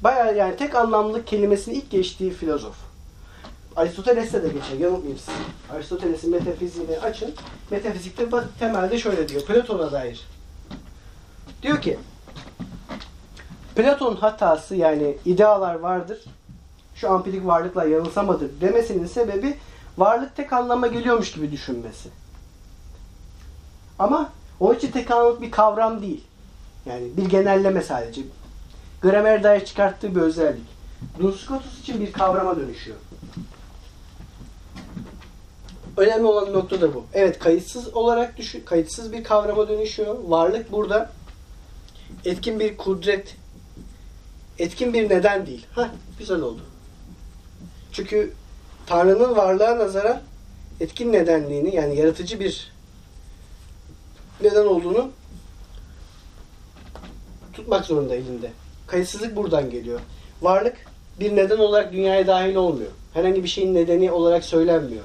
Bayağı 0.03 0.37
yani 0.37 0.57
tek 0.57 0.75
anlamlı 0.75 1.25
kelimesini 1.25 1.75
ilk 1.75 1.91
geçtiği 1.91 2.31
filozof. 2.31 2.75
Aristoteles'te 3.77 4.43
de 4.43 4.49
geçer. 4.49 4.79
Yanılmayayım 4.79 5.19
sizi. 5.19 5.77
Aristoteles'in 5.77 6.31
metafiziğini 6.31 6.99
açın. 6.99 7.35
Metafizikte 7.71 8.27
temelde 8.59 8.99
şöyle 8.99 9.29
diyor. 9.29 9.43
Platon'a 9.43 9.93
dair. 9.93 10.27
Diyor 11.62 11.81
ki 11.81 11.99
Platon 13.77 14.17
hatası 14.17 14.77
yani 14.77 15.17
idealar 15.25 15.75
vardır. 15.75 16.25
Şu 16.95 17.11
ampirik 17.11 17.47
varlıkla 17.47 17.85
yanılsamadır 17.85 18.51
demesinin 18.61 19.07
sebebi 19.07 19.57
varlık 19.99 20.37
tek 20.37 20.53
anlama 20.53 20.87
geliyormuş 20.87 21.33
gibi 21.33 21.53
düşünmesi. 21.53 22.09
Ama 23.99 24.33
o 24.61 24.75
için 24.75 24.91
tek 24.91 25.11
anlamlık 25.11 25.43
bir 25.43 25.51
kavram 25.51 26.03
değil. 26.03 26.25
Yani 26.87 27.17
bir 27.17 27.25
genelleme 27.25 27.83
sadece. 27.83 28.23
Gramer 29.03 29.43
dair 29.43 29.65
çıkarttığı 29.65 30.15
bir 30.15 30.21
özellik. 30.21 30.75
Duns 31.21 31.47
için 31.83 32.01
bir 32.01 32.13
kavrama 32.13 32.57
dönüşüyor. 32.57 32.97
Önemli 35.97 36.27
olan 36.27 36.53
nokta 36.53 36.81
da 36.81 36.95
bu. 36.95 37.05
Evet 37.13 37.39
kayıtsız 37.39 37.95
olarak 37.95 38.37
düşün, 38.37 38.63
kayıtsız 38.65 39.13
bir 39.13 39.25
kavrama 39.25 39.69
dönüşüyor. 39.69 40.17
Varlık 40.29 40.73
burada 40.73 41.11
etkin 42.25 42.61
bir 42.61 42.77
kudret, 42.77 43.37
etkin 44.59 44.93
bir 44.93 45.09
neden 45.09 45.47
değil. 45.47 45.67
Ha 45.75 45.91
güzel 46.19 46.41
oldu. 46.41 46.61
Çünkü 47.93 48.33
Tanrı'nın 48.87 49.37
varlığa 49.37 49.78
nazaran 49.78 50.20
etkin 50.80 51.12
nedenliğini 51.12 51.76
yani 51.76 51.97
yaratıcı 51.97 52.41
bir 52.41 52.72
neden 54.43 54.66
olduğunu 54.66 55.11
tutmak 57.53 57.85
zorunda 57.85 58.14
elinde. 58.14 58.51
Kayıtsızlık 58.87 59.37
buradan 59.37 59.70
geliyor. 59.70 60.01
Varlık 60.43 60.76
bir 61.20 61.37
neden 61.37 61.59
olarak 61.59 61.93
dünyaya 61.93 62.26
dahil 62.26 62.55
olmuyor. 62.55 62.91
Herhangi 63.14 63.43
bir 63.43 63.49
şeyin 63.49 63.74
nedeni 63.74 64.12
olarak 64.12 64.45
söylenmiyor 64.45 65.05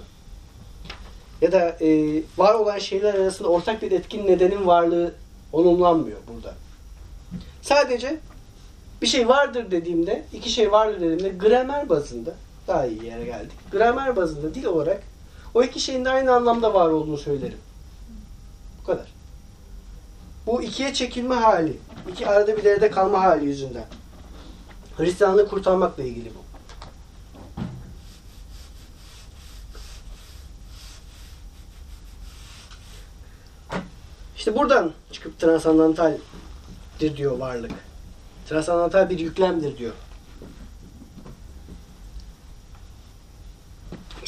ya 1.41 1.51
da 1.51 1.77
e, 1.82 2.21
var 2.38 2.53
olan 2.53 2.80
şeyler 2.80 3.13
arasında 3.13 3.47
ortak 3.47 3.82
bir 3.82 3.91
etkin 3.91 4.27
nedenin 4.27 4.67
varlığı 4.67 5.13
onumlanmıyor 5.53 6.17
burada. 6.27 6.53
Sadece 7.61 8.17
bir 9.01 9.07
şey 9.07 9.27
vardır 9.27 9.71
dediğimde, 9.71 10.23
iki 10.34 10.49
şey 10.49 10.71
vardır 10.71 11.01
dediğimde 11.01 11.30
gramer 11.30 11.89
bazında 11.89 12.34
daha 12.70 12.86
iyi 12.86 13.05
yere 13.05 13.26
geldik. 13.26 13.57
Gramer 13.72 14.15
bazında 14.15 14.53
dil 14.53 14.65
olarak 14.65 15.03
o 15.53 15.63
iki 15.63 15.80
şeyin 15.80 16.05
de 16.05 16.09
aynı 16.09 16.34
anlamda 16.34 16.74
var 16.74 16.89
olduğunu 16.89 17.17
söylerim. 17.17 17.57
Bu 18.82 18.86
kadar. 18.86 19.07
Bu 20.45 20.61
ikiye 20.61 20.93
çekilme 20.93 21.36
hali, 21.36 21.78
iki 22.11 22.28
arada 22.28 22.57
bir 22.57 22.63
derede 22.63 22.91
kalma 22.91 23.22
hali 23.22 23.45
yüzünden. 23.45 23.86
Hristiyanlığı 24.97 25.47
kurtarmakla 25.47 26.03
ilgili 26.03 26.32
bu. 26.36 26.49
İşte 34.38 34.55
buradan 34.57 34.93
çıkıp 35.11 35.39
transandantaldir 35.39 37.17
diyor 37.17 37.38
varlık. 37.38 37.72
Transandantal 38.49 39.09
bir 39.09 39.20
yüklemdir 39.20 39.78
diyor. 39.78 39.93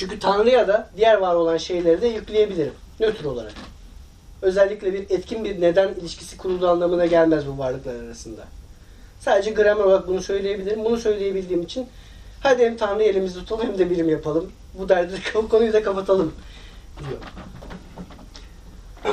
Çünkü 0.02 0.20
Tanrı'ya 0.20 0.68
da 0.68 0.90
diğer 0.98 1.18
var 1.18 1.36
olan 1.36 1.58
şeyleri 1.58 2.02
de 2.02 2.08
yükleyebilirim. 2.08 2.74
Nötr 3.00 3.26
olarak. 3.26 3.54
Özellikle 4.42 4.94
bir 4.94 5.10
etkin 5.10 5.44
bir 5.44 5.62
neden 5.62 5.94
ilişkisi 5.94 6.38
kurulduğu 6.38 6.70
anlamına 6.70 7.06
gelmez 7.06 7.48
bu 7.48 7.58
varlıklar 7.58 7.96
arasında. 7.96 8.42
Sadece 9.20 9.52
gramer 9.52 9.84
olarak 9.84 10.08
bunu 10.08 10.22
söyleyebilirim. 10.22 10.86
Bunu 10.86 10.98
söyleyebildiğim 10.98 11.62
için 11.62 11.88
hadi 12.40 12.66
hem 12.66 12.78
Tanrı 12.78 13.04
elimizde 13.04 13.40
tutalım 13.40 13.68
hem 13.68 13.78
de 13.78 13.90
bilim 13.90 14.10
yapalım. 14.10 14.52
Bu 14.74 14.90
derdi 14.90 15.14
de, 15.14 15.18
konuyu 15.50 15.74
da 15.74 15.84
kapatalım 15.84 16.34
diyor. 17.00 17.20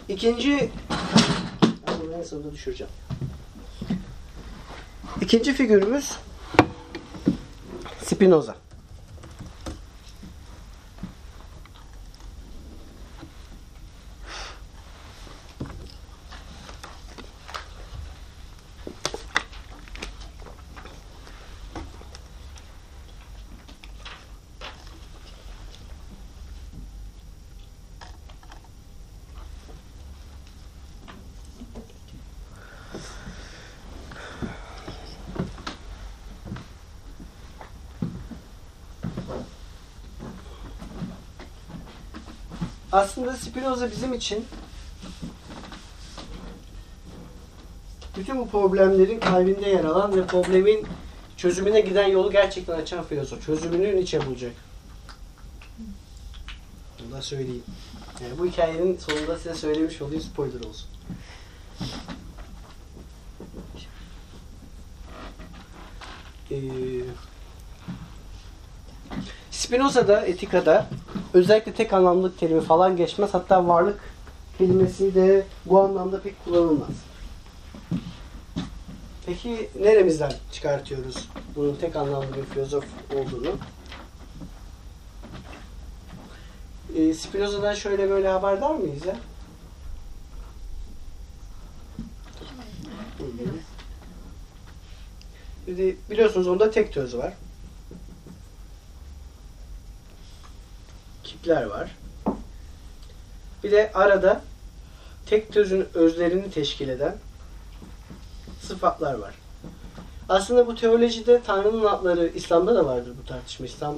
İkinci 0.10 0.70
en 2.22 2.26
sonunda 2.26 2.52
düşüreceğim. 2.52 2.94
İkinci 5.22 5.54
figürümüz 5.54 6.18
Spinoza. 8.06 8.61
Aslında 42.92 43.34
Spinoza 43.34 43.92
bizim 43.92 44.14
için 44.14 44.46
bütün 48.18 48.38
bu 48.38 48.50
problemlerin 48.50 49.20
kalbinde 49.20 49.70
yer 49.70 49.84
alan 49.84 50.16
ve 50.16 50.28
problemin 50.28 50.88
çözümüne 51.38 51.82
giden 51.82 52.08
yolu 52.08 52.32
gerçekten 52.32 52.74
açan 52.74 53.04
filozof. 53.04 53.46
Çözümünü 53.46 53.96
Nietzsche 53.96 54.26
bulacak. 54.26 54.54
Bunu 57.00 57.12
da 57.12 57.22
söyleyeyim. 57.22 57.64
Yani 58.24 58.40
bu 58.40 58.46
hikayenin 58.46 58.98
sonunda 58.98 59.38
size 59.38 59.56
söylemiş 59.56 60.02
olayım 60.02 60.22
spoiler 60.22 60.60
olsun. 60.60 60.90
Ee, 66.52 66.58
Spinoza'da, 69.52 70.26
etikada 70.26 70.90
özellikle 71.34 71.74
tek 71.74 71.94
anlamlık 71.94 72.40
terimi 72.40 72.62
falan 72.62 72.98
geçmez. 72.98 73.34
Hatta 73.34 73.68
varlık 73.68 74.00
kelimesi 74.58 75.16
de 75.16 75.46
bu 75.66 75.82
anlamda 75.82 76.22
pek 76.22 76.46
kullanılmaz. 76.46 76.90
Peki 79.26 79.70
neremizden 79.80 80.34
çıkartıyoruz 80.52 81.30
bunun 81.56 81.76
tek 81.76 81.96
anlamlı 81.96 82.38
bir 82.38 82.44
filozof 82.44 82.86
olduğunu? 83.16 83.56
Ee, 86.96 87.14
Spinoza'dan 87.14 87.74
şöyle 87.74 88.10
böyle 88.10 88.28
haberdar 88.28 88.76
mıyız 88.76 89.06
ya? 89.06 89.16
Biliyorsunuz 96.10 96.48
onda 96.48 96.72
tek 96.72 96.94
töz 96.94 97.18
var. 97.18 97.34
Kipler 101.42 101.66
var. 101.66 101.92
Bir 103.64 103.72
de 103.72 103.92
arada 103.94 104.42
tek 105.26 105.54
tözün 105.54 105.88
özlerini 105.94 106.52
teşkil 106.52 106.90
eden 106.90 107.16
sıfatlar 108.62 109.14
var. 109.14 109.34
Aslında 110.30 110.68
bu 110.68 110.76
teolojide 110.76 111.42
Tanrı'nın 111.44 111.86
adları 111.86 112.28
İslam'da 112.28 112.76
da 112.76 112.86
vardır 112.86 113.14
bu 113.24 113.28
tartışma. 113.28 113.66
İslam 113.66 113.96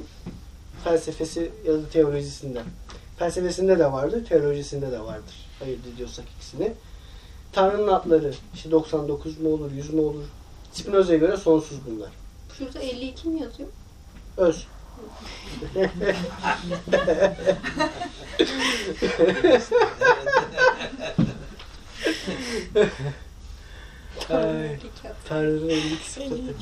felsefesi 0.83 1.51
ya 1.67 1.73
da 1.73 1.89
teolojisinde. 1.89 2.61
Felsefesinde 3.17 3.79
de 3.79 3.91
vardır, 3.91 4.25
teolojisinde 4.25 4.91
de 4.91 4.99
vardır. 4.99 5.35
Ayırt 5.63 5.87
ediyorsak 5.93 6.25
ikisini. 6.37 6.73
Tanrı'nın 7.51 7.87
adları 7.87 8.33
işte 8.53 8.71
99 8.71 9.39
mu 9.39 9.49
olur, 9.49 9.71
100 9.71 9.93
mu 9.93 10.01
olur? 10.01 10.25
Spinoza'ya 10.73 11.19
göre 11.19 11.37
sonsuz 11.37 11.77
bunlar. 11.87 12.09
Şurada 12.57 12.79
52 12.79 13.27
mi 13.27 13.41
yazıyor? 13.41 13.69
Öz. 14.37 14.67
Ay. 24.29 24.79
Tanrı'nın 25.29 25.69
52 25.69 26.09
sıfatı. 26.09 26.53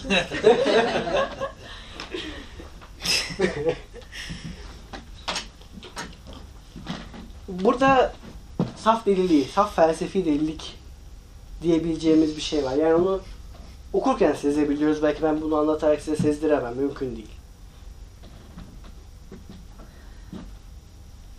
Burada 7.48 8.14
saf 8.76 9.06
deliliği, 9.06 9.46
saf 9.46 9.76
felsefi 9.76 10.26
delilik 10.26 10.78
diyebileceğimiz 11.62 12.36
bir 12.38 12.42
şey 12.42 12.64
var. 12.64 12.74
Yani 12.74 12.94
onu 12.94 13.22
okurken 13.94 14.34
sezebiliyoruz. 14.34 15.04
Belki 15.04 15.24
ben 15.24 15.42
bunu 15.42 15.56
anlatarak 15.56 16.02
size 16.02 16.16
sezdiremem. 16.16 16.76
Mümkün 16.76 17.16
değil. 17.16 17.41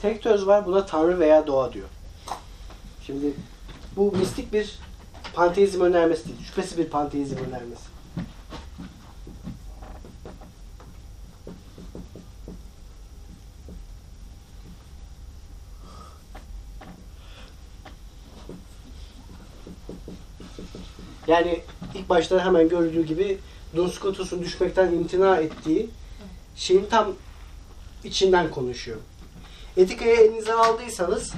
Tek 0.02 0.22
töz 0.22 0.46
var. 0.46 0.66
Buna 0.66 0.86
Tanrı 0.86 1.20
veya 1.20 1.46
doğa 1.46 1.72
diyor. 1.72 1.88
Şimdi 3.06 3.34
bu 3.96 4.12
mistik 4.12 4.52
bir 4.52 4.78
panteizm 5.34 5.80
önermesi 5.80 6.28
değil. 6.28 6.38
Şüphesiz 6.44 6.78
bir 6.78 6.86
panteizm 6.86 7.36
önermesi. 7.36 7.92
Yani 21.26 21.62
ilk 21.94 22.08
başta 22.08 22.44
hemen 22.44 22.68
görüldüğü 22.68 23.06
gibi 23.06 23.38
Don 23.76 23.88
Scotus'un 23.88 24.42
düşmekten 24.42 24.92
imtina 24.92 25.36
ettiği 25.36 25.90
şeyin 26.56 26.86
tam 26.90 27.12
içinden 28.04 28.50
konuşuyor. 28.50 28.98
Etikayı 29.76 30.16
elinize 30.16 30.52
aldıysanız 30.52 31.32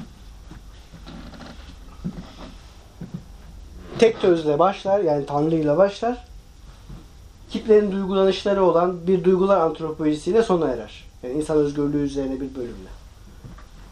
tek 3.98 4.20
tözle 4.20 4.58
başlar 4.58 5.00
yani 5.00 5.26
Tanrı 5.26 5.54
ile 5.54 5.76
başlar. 5.76 6.24
Kiplerin 7.50 7.92
duygulanışları 7.92 8.64
olan 8.64 9.06
bir 9.06 9.24
duygular 9.24 9.60
antropolojisiyle 9.60 10.42
sona 10.42 10.68
erer. 10.68 11.04
Yani 11.22 11.34
insan 11.34 11.56
özgürlüğü 11.56 12.02
üzerine 12.02 12.40
bir 12.40 12.54
bölümle. 12.54 12.88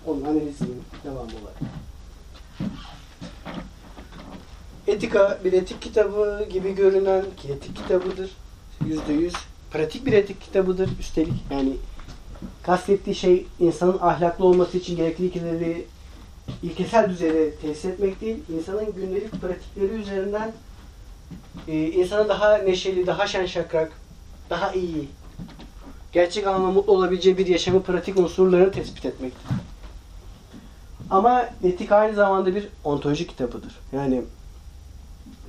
Onun 0.06 0.24
analizinin 0.24 0.82
devamı 1.04 1.20
olarak. 1.20 1.58
Etika 4.86 5.38
bir 5.44 5.52
etik 5.52 5.82
kitabı 5.82 6.46
gibi 6.52 6.74
görünen 6.74 7.24
ki 7.36 7.48
etik 7.48 7.76
kitabıdır. 7.76 8.30
Yüzde 8.86 9.12
yüz. 9.12 9.34
Pratik 9.70 10.06
bir 10.06 10.12
etik 10.12 10.40
kitabıdır 10.40 10.90
üstelik. 11.00 11.44
Yani 11.50 11.76
kastettiği 12.62 13.16
şey 13.16 13.46
insanın 13.60 13.98
ahlaklı 14.00 14.44
olması 14.44 14.78
için 14.78 14.96
gerekli 14.96 15.24
ilkeleri 15.24 15.84
ilkesel 16.62 17.10
düzeyde 17.10 17.54
tesis 17.54 17.84
etmek 17.84 18.20
değil, 18.20 18.38
insanın 18.56 18.92
gündelik 18.92 19.32
pratikleri 19.40 19.92
üzerinden 19.92 20.52
e, 21.68 21.90
insana 21.90 22.28
daha 22.28 22.58
neşeli, 22.58 23.06
daha 23.06 23.26
şen 23.26 23.46
şakrak, 23.46 23.92
daha 24.50 24.72
iyi, 24.72 25.08
gerçek 26.12 26.46
anlamda 26.46 26.70
mutlu 26.70 26.92
olabileceği 26.92 27.38
bir 27.38 27.46
yaşamı 27.46 27.82
pratik 27.82 28.18
unsurlarını 28.18 28.72
tespit 28.72 29.06
etmektir. 29.06 29.56
Ama 31.10 31.48
etik 31.64 31.92
aynı 31.92 32.14
zamanda 32.14 32.54
bir 32.54 32.68
ontoloji 32.84 33.26
kitabıdır. 33.26 33.78
Yani 33.92 34.22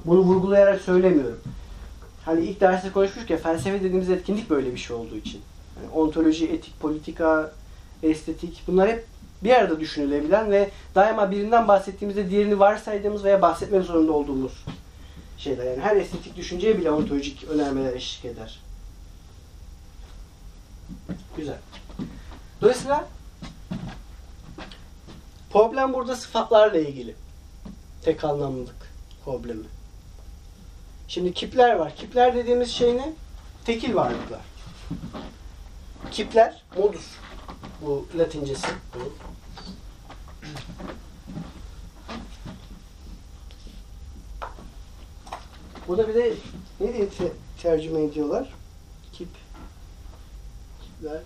bunu 0.05 0.19
vurgulayarak 0.19 0.81
söylemiyorum. 0.81 1.39
hani 2.25 2.45
ilk 2.45 2.61
derste 2.61 2.91
konuşmuştuk 2.91 3.29
ya 3.29 3.37
felsefe 3.37 3.79
dediğimiz 3.83 4.09
etkinlik 4.09 4.49
böyle 4.49 4.71
bir 4.73 4.77
şey 4.77 4.95
olduğu 4.95 5.15
için. 5.15 5.41
Ontoloji, 5.93 6.47
etik, 6.47 6.79
politika, 6.79 7.51
estetik 8.03 8.63
bunlar 8.67 8.89
hep 8.89 9.05
bir 9.43 9.51
arada 9.51 9.79
düşünülebilen 9.79 10.51
ve 10.51 10.69
daima 10.95 11.31
birinden 11.31 11.67
bahsettiğimizde 11.67 12.29
diğerini 12.29 12.59
varsaydığımız 12.59 13.23
veya 13.23 13.41
bahsetmek 13.41 13.83
zorunda 13.83 14.11
olduğumuz 14.11 14.65
şeyler. 15.37 15.65
Yani 15.65 15.79
her 15.81 15.95
estetik 15.95 16.35
düşünceye 16.35 16.77
bile 16.77 16.91
ontolojik 16.91 17.43
önermeler 17.43 17.93
eşlik 17.93 18.25
eder. 18.25 18.59
Güzel. 21.37 21.57
Dolayısıyla 22.61 23.07
problem 25.51 25.93
burada 25.93 26.15
sıfatlarla 26.15 26.77
ilgili. 26.77 27.15
Tek 28.01 28.23
anlamlılık 28.23 28.93
problemi. 29.25 29.65
Şimdi 31.07 31.33
kipler 31.33 31.75
var. 31.75 31.95
Kipler 31.95 32.35
dediğimiz 32.35 32.71
şey 32.71 32.97
ne? 32.97 33.13
Tekil 33.65 33.95
varlıklar. 33.95 34.41
Kipler, 36.13 36.63
modus. 36.77 37.05
Bu 37.81 38.05
latincesi. 38.17 38.67
Bu. 38.95 39.13
Burada 45.87 46.07
bir 46.07 46.15
de 46.15 46.33
ne 46.79 46.93
diye 46.93 47.09
te- 47.09 47.31
tercüme 47.61 48.01
ediyorlar? 48.03 48.53
Kip. 49.13 49.27
Kipler. 50.81 51.21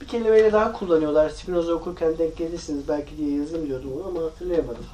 Bir 0.00 0.06
kelimeyle 0.08 0.52
daha 0.52 0.72
kullanıyorlar. 0.72 1.30
Spinoza 1.30 1.72
okurken 1.72 2.18
denk 2.18 2.36
gelirsiniz 2.36 2.88
belki 2.88 3.16
diye 3.16 3.36
yazayım 3.38 3.66
diyordum 3.66 4.02
ama 4.08 4.22
hatırlayamadım. 4.22 4.84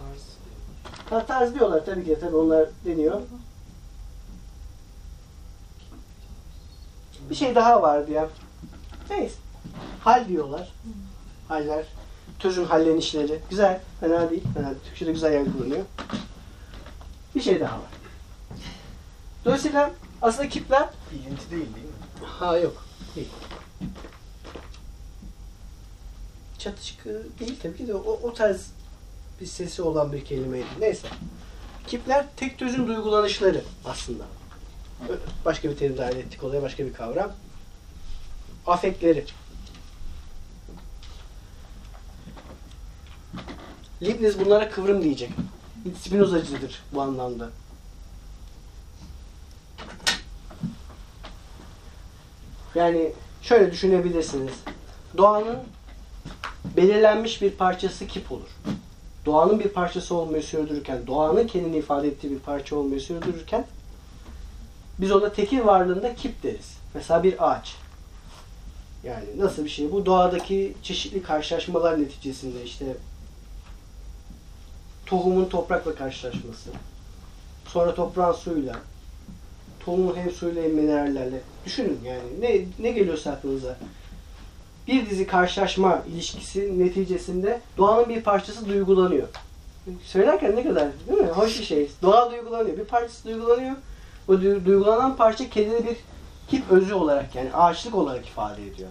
Ha, 1.11 1.27
tarz 1.27 1.55
diyorlar 1.55 1.87
tabii 1.87 2.05
ki. 2.05 2.19
Tabii 2.21 2.37
onlar 2.37 2.69
deniyor. 2.87 3.21
Bir 7.31 7.35
şey 7.35 7.55
daha 7.55 7.83
vardı 7.83 8.11
ya. 8.11 8.29
Neyse. 9.11 9.35
Hal 10.01 10.29
diyorlar. 10.29 10.73
Haller. 11.49 11.85
Tözün 12.39 12.65
hallenişleri. 12.65 13.41
Güzel. 13.51 13.81
Fena 14.01 14.31
değil. 14.31 14.43
Fena 14.55 14.67
değil. 14.67 14.79
Türkçe'de 14.85 15.13
güzel 15.13 15.33
yer 15.33 15.45
kullanıyor. 15.45 15.85
Bir 17.35 17.41
şey 17.41 17.61
daha 17.61 17.77
var. 17.77 17.91
Dolayısıyla 19.45 19.91
aslında 20.23 20.49
kipler 20.49 20.89
İlinti 21.13 21.51
değil 21.51 21.75
değil 21.75 21.87
mi? 21.87 22.27
Ha 22.27 22.59
yok. 22.59 22.85
Değil. 23.17 23.29
Çatışkı 26.59 27.23
değil 27.41 27.57
tabii 27.63 27.77
ki 27.77 27.89
de 27.89 27.95
o, 27.95 28.21
o 28.23 28.35
tarz 28.35 28.71
bir 29.41 29.47
sesi 29.47 29.83
olan 29.83 30.13
bir 30.13 30.25
kelimeydi. 30.25 30.67
Neyse. 30.81 31.09
Kipler 31.87 32.27
tek 32.37 32.59
tözün 32.59 32.87
duygulanışları 32.87 33.65
aslında. 33.85 34.25
Başka 35.45 35.71
bir 35.71 35.77
terim 35.77 35.99
dahil 35.99 36.17
ettik 36.17 36.45
olaya, 36.45 36.63
başka 36.63 36.87
bir 36.87 36.93
kavram. 36.93 37.33
Afekleri. 38.67 39.25
Leibniz 44.03 44.41
bunlara 44.41 44.71
kıvrım 44.71 45.03
diyecek. 45.03 45.31
Spinozacıdır 46.01 46.83
bu 46.93 47.03
anlamda. 47.03 47.51
Yani 52.75 53.13
şöyle 53.43 53.73
düşünebilirsiniz. 53.73 54.53
Doğanın 55.17 55.59
belirlenmiş 56.77 57.43
bir 57.43 57.51
parçası 57.51 58.07
kip 58.07 58.33
olur. 58.33 58.49
Doğanın 59.27 59.61
bir 59.61 59.69
parçası 59.69 60.15
olmayı 60.15 60.43
sürdürürken, 60.43 61.07
doğanın 61.07 61.47
kendini 61.47 61.77
ifade 61.77 62.09
ettiği 62.09 62.31
bir 62.31 62.39
parça 62.39 62.77
olmayı 62.77 63.01
sürdürürken 63.01 63.67
biz 64.99 65.13
ona 65.13 65.33
tekil 65.33 65.65
varlığında 65.65 66.15
kip 66.15 66.43
deriz. 66.43 66.77
Mesela 66.95 67.23
bir 67.23 67.51
ağaç. 67.51 67.77
Yani 69.05 69.25
nasıl 69.39 69.65
bir 69.65 69.69
şey? 69.69 69.93
Bu 69.93 70.07
doğadaki 70.07 70.75
çeşitli 70.83 71.23
karşılaşmalar 71.23 72.03
neticesinde 72.03 72.65
işte 72.65 72.87
tohumun 75.07 75.45
toprakla 75.45 75.95
karşılaşması, 75.95 76.71
sonra 77.67 77.95
toprağın 77.95 78.33
suyla, 78.33 78.77
tohumun 79.85 80.17
hem 80.17 80.31
suyla 80.31 80.63
hem 80.63 80.75
minerallerle. 80.75 81.41
Düşünün 81.67 82.01
yani 82.05 82.41
ne, 82.41 82.65
ne 82.79 82.91
geliyorsa 82.91 83.31
aklınıza. 83.31 83.77
Bir 84.89 85.11
dizi 85.11 85.27
karşılaşma 85.27 86.03
ilişkisi 86.13 86.79
neticesinde 86.79 87.61
doğanın 87.79 88.09
bir 88.09 88.23
parçası 88.23 88.69
duygulanıyor. 88.69 89.29
Söylerken 90.05 90.57
ne 90.57 90.65
kadar 90.65 90.89
değil 91.09 91.21
mi? 91.21 91.27
Hoş 91.27 91.59
bir 91.59 91.65
şey. 91.65 91.91
Doğa 92.03 92.31
duygulanıyor. 92.31 92.79
Bir 92.79 92.85
parçası 92.85 93.25
duygulanıyor. 93.25 93.77
Du- 94.29 94.65
duygulanan 94.65 95.17
parça 95.17 95.51
kendini 95.51 95.87
bir 95.87 95.97
kip 96.49 96.71
özü 96.71 96.95
olarak 96.95 97.35
yani 97.35 97.55
ağaçlık 97.55 97.95
olarak 97.95 98.27
ifade 98.27 98.67
ediyor. 98.67 98.89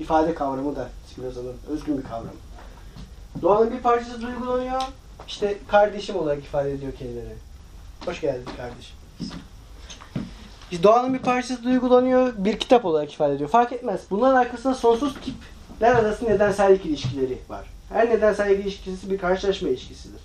İfade 0.00 0.34
kavramı 0.34 0.76
da 0.76 0.88
Spinoza'nın 1.10 1.56
özgün 1.68 1.98
bir 1.98 2.02
kavramı. 2.02 2.30
Doğanın 3.42 3.72
bir 3.72 3.78
parçası 3.80 4.22
duygulanıyor. 4.22 4.82
İşte 5.28 5.58
kardeşim 5.68 6.16
olarak 6.16 6.38
ifade 6.38 6.72
ediyor 6.72 6.92
kendini. 6.98 7.32
Hoş 8.06 8.20
geldin 8.20 8.48
kardeşim. 8.56 8.96
Biz 10.70 10.82
doğanın 10.82 11.14
bir 11.14 11.18
parçası 11.18 11.64
duygulanıyor, 11.64 12.32
bir 12.36 12.58
kitap 12.58 12.84
olarak 12.84 13.12
ifade 13.12 13.34
ediyor. 13.34 13.50
Fark 13.50 13.72
etmez. 13.72 14.00
Bunların 14.10 14.36
arkasında 14.36 14.74
sonsuz 14.74 15.14
tipler 15.20 15.94
arasında 15.94 16.30
nedensellik 16.30 16.86
ilişkileri 16.86 17.38
var. 17.48 17.66
Her 17.92 18.10
nedensellik 18.10 18.60
ilişkisi 18.60 19.10
bir 19.10 19.18
karşılaşma 19.18 19.68
ilişkisidir. 19.68 20.20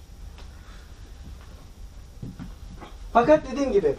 Fakat 3.15 3.51
dediğim 3.51 3.71
gibi 3.71 3.95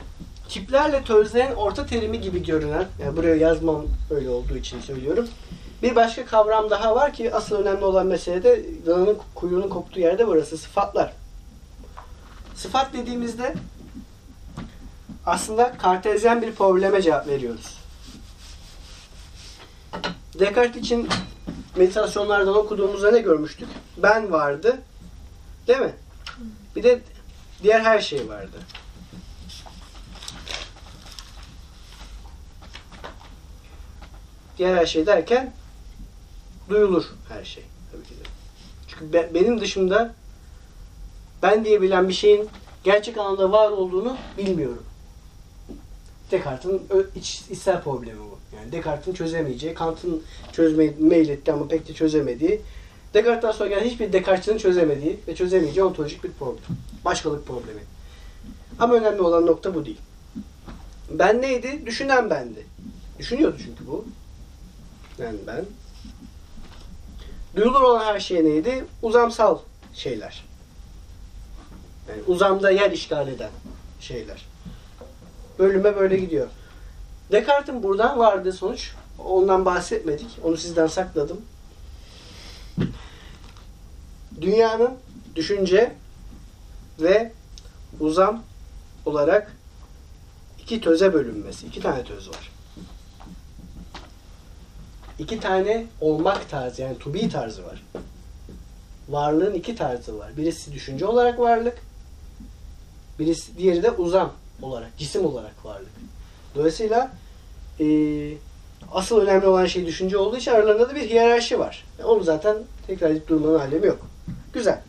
tiplerle 0.48 1.04
tözlerin 1.04 1.54
orta 1.54 1.86
terimi 1.86 2.20
gibi 2.20 2.42
görünen, 2.42 2.86
yani 3.02 3.16
buraya 3.16 3.36
yazmam 3.36 3.86
öyle 4.10 4.30
olduğu 4.30 4.56
için 4.56 4.80
söylüyorum. 4.80 5.28
Bir 5.82 5.96
başka 5.96 6.26
kavram 6.26 6.70
daha 6.70 6.94
var 6.94 7.12
ki 7.12 7.34
asıl 7.34 7.56
önemli 7.56 7.84
olan 7.84 8.06
mesele 8.06 8.42
de 8.42 8.64
dananın 8.86 9.18
kuyruğunun 9.34 9.68
koptuğu 9.68 10.00
yerde 10.00 10.26
burası 10.26 10.58
sıfatlar. 10.58 11.12
Sıfat 12.54 12.92
dediğimizde 12.92 13.54
aslında 15.26 15.72
kartezyen 15.78 16.42
bir 16.42 16.54
probleme 16.54 17.02
cevap 17.02 17.26
veriyoruz. 17.26 17.78
Descartes 20.38 20.82
için 20.82 21.08
meditasyonlardan 21.76 22.56
okuduğumuzda 22.56 23.10
ne 23.10 23.18
görmüştük? 23.18 23.68
Ben 23.96 24.32
vardı. 24.32 24.78
Değil 25.68 25.78
mi? 25.78 25.94
Bir 26.76 26.82
de 26.82 27.00
diğer 27.62 27.80
her 27.80 28.00
şey 28.00 28.28
vardı. 28.28 28.56
Diğer 34.58 34.76
her 34.76 34.86
şey 34.86 35.06
derken 35.06 35.52
duyulur 36.68 37.04
her 37.28 37.44
şey 37.44 37.64
tabii 37.92 38.02
ki 38.04 38.10
de. 38.10 38.28
Çünkü 38.88 39.12
be- 39.12 39.30
benim 39.34 39.60
dışımda 39.60 40.14
ben 41.42 41.64
diyebilen 41.64 42.08
bir 42.08 42.14
şeyin 42.14 42.48
gerçek 42.84 43.18
anlamda 43.18 43.52
var 43.52 43.70
olduğunu 43.70 44.16
bilmiyorum. 44.38 44.82
Descartes'in 46.30 46.82
iç, 47.16 47.42
içsel 47.50 47.82
problemi 47.82 48.18
bu. 48.20 48.38
Yani 48.56 48.72
Descartes'in 48.72 49.14
çözemeyeceği, 49.14 49.74
Kant'ın 49.74 50.22
çözmeyi 50.52 50.94
meyletti 50.98 51.52
ama 51.52 51.68
pek 51.68 51.88
de 51.88 51.94
çözemediği, 51.94 52.60
Descartes'ten 53.14 53.52
sonra 53.52 53.68
gelen 53.68 53.84
hiçbir 53.84 54.12
Descartes'in 54.12 54.58
çözemediği 54.58 55.20
ve 55.28 55.34
çözemeyeceği 55.34 55.84
ontolojik 55.84 56.24
bir 56.24 56.32
problem. 56.32 56.62
Başkalık 57.04 57.46
problemi. 57.46 57.80
Ama 58.78 58.94
önemli 58.94 59.20
olan 59.22 59.46
nokta 59.46 59.74
bu 59.74 59.84
değil. 59.84 60.00
Ben 61.10 61.42
neydi? 61.42 61.82
Düşünen 61.86 62.30
bendi. 62.30 62.66
Düşünüyordu 63.18 63.56
çünkü 63.64 63.86
bu. 63.86 64.04
Ben. 65.18 65.64
Duyulur 67.56 67.80
olan 67.80 68.04
her 68.04 68.20
şey 68.20 68.44
neydi? 68.44 68.84
Uzamsal 69.02 69.58
şeyler. 69.94 70.44
Yani 72.08 72.22
uzamda 72.26 72.70
yer 72.70 72.90
işgal 72.90 73.28
eden 73.28 73.50
şeyler. 74.00 74.46
Bölüme 75.58 75.96
böyle 75.96 76.16
gidiyor. 76.16 76.48
Descartes'in 77.32 77.82
buradan 77.82 78.18
vardığı 78.18 78.52
sonuç, 78.52 78.92
ondan 79.18 79.64
bahsetmedik. 79.64 80.26
Onu 80.42 80.56
sizden 80.56 80.86
sakladım. 80.86 81.40
Dünyanın 84.40 84.90
düşünce 85.36 85.92
ve 87.00 87.32
uzam 88.00 88.42
olarak 89.06 89.56
iki 90.62 90.80
töze 90.80 91.12
bölünmesi. 91.14 91.66
iki 91.66 91.80
tane 91.80 92.04
töz 92.04 92.28
var. 92.28 92.55
İki 95.18 95.40
tane 95.40 95.86
olmak 96.00 96.50
tarzı 96.50 96.82
yani 96.82 96.98
to 96.98 97.14
be 97.14 97.28
tarzı 97.28 97.64
var. 97.66 97.82
Varlığın 99.08 99.54
iki 99.54 99.76
tarzı 99.76 100.18
var. 100.18 100.36
Birisi 100.36 100.72
düşünce 100.72 101.06
olarak 101.06 101.38
varlık, 101.38 101.78
birisi 103.18 103.58
diğeri 103.58 103.82
de 103.82 103.90
uzam 103.90 104.32
olarak, 104.62 104.98
cisim 104.98 105.26
olarak 105.26 105.64
varlık. 105.64 105.90
Dolayısıyla 106.54 107.10
eee, 107.78 108.34
asıl 108.92 109.20
önemli 109.20 109.46
olan 109.46 109.66
şey 109.66 109.86
düşünce 109.86 110.18
olduğu 110.18 110.36
için 110.36 110.50
aralarında 110.50 110.88
da 110.90 110.94
bir 110.94 111.08
hiyerarşi 111.10 111.58
var. 111.58 111.84
E, 111.98 112.04
Onu 112.04 112.22
zaten 112.22 112.56
tekrar 112.86 113.10
edip 113.10 113.28
durmanın 113.28 113.58
alemi 113.58 113.86
yok. 113.86 114.06
Güzel. 114.52 114.80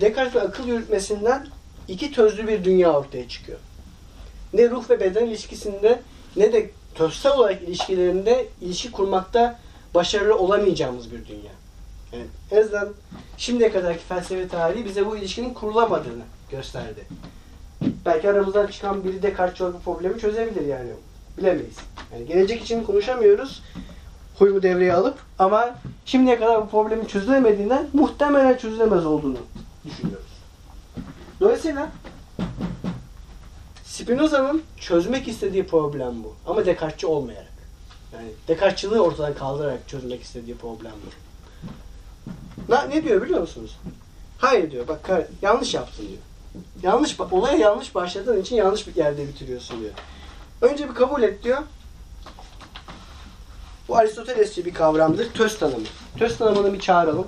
Descartes'in 0.00 0.46
akıl 0.46 0.66
yürütmesinden 0.68 1.46
iki 1.88 2.12
tözlü 2.12 2.48
bir 2.48 2.64
dünya 2.64 2.92
ortaya 2.92 3.28
çıkıyor. 3.28 3.58
Ne 4.52 4.70
ruh 4.70 4.90
ve 4.90 5.00
beden 5.00 5.26
ilişkisinde 5.26 6.02
ne 6.36 6.52
de 6.52 6.70
tözsel 6.94 7.32
olarak 7.32 7.62
ilişkilerinde 7.62 8.46
ilişki 8.60 8.92
kurmakta 8.92 9.58
başarılı 9.94 10.38
olamayacağımız 10.38 11.12
bir 11.12 11.26
dünya. 11.26 11.52
Yani 12.12 12.26
en 12.50 12.62
azından 12.62 12.88
şimdiye 13.36 13.72
kadarki 13.72 14.04
felsefe 14.04 14.48
tarihi 14.48 14.84
bize 14.84 15.06
bu 15.06 15.16
ilişkinin 15.16 15.54
kurulamadığını 15.54 16.22
gösterdi. 16.50 17.04
Belki 18.06 18.30
aramızdan 18.30 18.66
çıkan 18.66 19.04
biri 19.04 19.22
Descartes'çi 19.22 19.64
bu 19.64 19.80
problemi 19.84 20.20
çözebilir 20.20 20.66
yani. 20.66 20.90
Bilemeyiz. 21.38 21.76
Yani 22.12 22.26
gelecek 22.26 22.62
için 22.62 22.84
konuşamıyoruz. 22.84 23.62
Huymu 24.38 24.62
devreye 24.62 24.94
alıp 24.94 25.18
ama 25.38 25.74
şimdiye 26.04 26.38
kadar 26.38 26.62
bu 26.62 26.68
problemin 26.68 27.04
çözülemediğinden 27.04 27.86
muhtemelen 27.92 28.56
çözülemez 28.56 29.06
olduğunu 29.06 29.38
düşünüyoruz. 29.84 30.34
Dolayısıyla 31.40 31.88
Spinoza'nın 33.94 34.62
çözmek 34.80 35.28
istediği 35.28 35.66
problem 35.66 36.24
bu. 36.24 36.34
Ama 36.46 36.66
Descartes'çi 36.66 37.06
olmayarak. 37.06 37.52
Yani 38.14 38.28
Descartes'çılığı 38.48 39.02
ortadan 39.02 39.34
kaldırarak 39.34 39.88
çözmek 39.88 40.22
istediği 40.22 40.56
problem 40.56 40.92
bu. 41.06 41.10
Na, 42.72 42.82
ne 42.82 43.04
diyor 43.04 43.22
biliyor 43.22 43.40
musunuz? 43.40 43.78
Hayır 44.38 44.70
diyor. 44.70 44.88
Bak 44.88 45.28
yanlış 45.42 45.74
yaptın 45.74 46.08
diyor. 46.08 46.18
Yanlış 46.82 47.20
olaya 47.20 47.56
yanlış 47.56 47.94
başladığın 47.94 48.42
için 48.42 48.56
yanlış 48.56 48.86
bir 48.86 48.96
yerde 48.96 49.28
bitiriyorsun 49.28 49.80
diyor. 49.80 49.92
Önce 50.62 50.88
bir 50.88 50.94
kabul 50.94 51.22
et 51.22 51.44
diyor. 51.44 51.62
Bu 53.88 53.96
Aristotelesçi 53.96 54.64
bir 54.64 54.74
kavramdır. 54.74 55.32
Töz 55.32 55.58
tanımı. 55.58 55.86
Töz 56.18 56.38
tanımını 56.38 56.72
bir 56.72 56.80
çağıralım. 56.80 57.26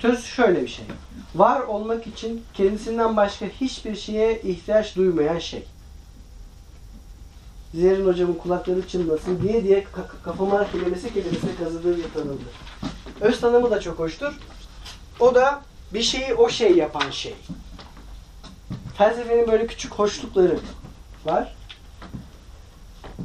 Töz 0.00 0.24
şöyle 0.24 0.62
bir 0.62 0.68
şey. 0.68 0.84
Var 1.34 1.60
olmak 1.60 2.06
için 2.06 2.44
kendisinden 2.54 3.16
başka 3.16 3.46
hiçbir 3.46 3.96
şeye 3.96 4.40
ihtiyaç 4.40 4.96
duymayan 4.96 5.38
şey. 5.38 5.66
Zerrin 7.74 8.06
hocamın 8.06 8.34
kulakları 8.34 8.88
çınlasın 8.88 9.42
diye 9.42 9.64
diye 9.64 9.78
ka- 9.82 10.22
kafama 10.24 10.70
kelimesi 10.70 11.14
kelimesine 11.14 11.54
kazıdığı 11.64 11.96
bir 11.96 12.12
tanımdır. 12.14 12.46
Öz 13.20 13.40
tanımı 13.40 13.70
da 13.70 13.80
çok 13.80 13.98
hoştur. 13.98 14.38
O 15.20 15.34
da 15.34 15.62
bir 15.94 16.02
şeyi 16.02 16.34
o 16.34 16.48
şey 16.48 16.76
yapan 16.76 17.10
şey. 17.10 17.34
Felsefenin 18.98 19.48
böyle 19.48 19.66
küçük 19.66 19.92
hoşlukları 19.92 20.58
var. 21.24 21.54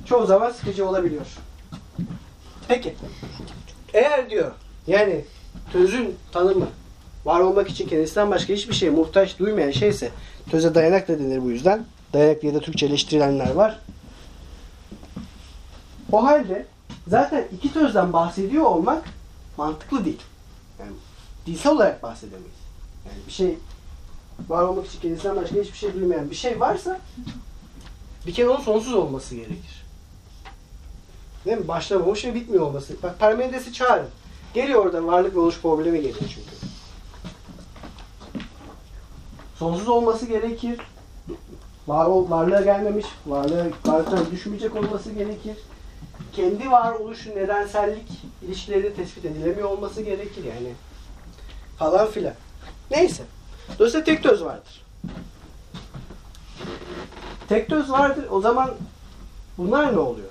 Çoğu 0.05 0.25
zaman 0.25 0.51
sıkıcı 0.51 0.89
olabiliyor. 0.89 1.25
Peki. 2.67 2.95
Eğer 3.93 4.29
diyor 4.29 4.51
yani 4.87 5.25
tözün 5.71 6.17
tanımı 6.31 6.67
var 7.25 7.39
olmak 7.39 7.69
için 7.69 7.87
kendisinden 7.87 8.31
başka 8.31 8.53
hiçbir 8.53 8.73
şeye 8.73 8.91
muhtaç 8.91 9.39
duymayan 9.39 9.71
şeyse 9.71 10.11
töze 10.51 10.75
dayanak 10.75 11.07
da 11.07 11.19
denir 11.19 11.43
bu 11.43 11.49
yüzden. 11.49 11.85
Dayanak 12.13 12.41
diye 12.41 12.53
de 12.53 12.59
Türkçeleştirilenler 12.59 13.51
var. 13.51 13.79
O 16.11 16.23
halde 16.23 16.65
zaten 17.07 17.47
iki 17.53 17.73
tözden 17.73 18.13
bahsediyor 18.13 18.63
olmak 18.63 19.03
mantıklı 19.57 20.05
değil. 20.05 20.21
Yani 20.79 20.91
dilsel 21.45 21.71
olarak 21.71 22.03
bahsedemeyiz. 22.03 22.59
Yani 23.05 23.17
bir 23.27 23.31
şey 23.31 23.57
var 24.49 24.63
olmak 24.63 24.87
için 24.87 24.99
kendisinden 24.99 25.35
başka 25.35 25.55
hiçbir 25.55 25.77
şey 25.77 25.93
duymayan 25.93 26.29
bir 26.29 26.35
şey 26.35 26.59
varsa 26.59 26.99
bir 28.27 28.33
kere 28.33 28.49
onun 28.49 28.63
sonsuz 28.63 28.93
olması 28.93 29.35
gerekir. 29.35 29.85
Değil 31.45 31.57
mi? 31.57 31.67
Başlamamış 31.67 32.25
ve 32.25 32.33
bitmiyor 32.33 32.63
olması. 32.63 32.93
Bak 33.03 33.19
Parmenides'i 33.19 33.73
çağırın. 33.73 34.09
Geliyor 34.53 34.85
oradan 34.85 35.07
varlık 35.07 35.35
ve 35.35 35.39
oluş 35.39 35.61
problemi 35.61 36.01
geliyor 36.01 36.15
çünkü. 36.19 36.58
Sonsuz 39.59 39.89
olması 39.89 40.25
gerekir. 40.25 40.79
Var 41.87 42.05
varlığa 42.05 42.61
gelmemiş, 42.61 43.05
varlığa 43.25 43.65
varlıktan 43.85 44.31
düşmeyecek 44.31 44.75
olması 44.75 45.11
gerekir. 45.11 45.57
Kendi 46.33 46.71
varoluşu 46.71 47.29
nedensellik 47.29 48.07
ilişkileri 48.41 48.95
tespit 48.95 49.25
edilemiyor 49.25 49.69
olması 49.69 50.01
gerekir 50.01 50.43
yani. 50.43 50.73
Falan 51.77 52.07
filan. 52.07 52.33
Neyse. 52.91 53.23
Dolayısıyla 53.79 54.03
tek 54.03 54.23
töz 54.23 54.43
vardır. 54.43 54.85
Tek 57.49 57.69
töz 57.69 57.91
vardır. 57.91 58.25
O 58.31 58.41
zaman 58.41 58.71
bunlar 59.57 59.93
ne 59.93 59.99
oluyor? 59.99 60.29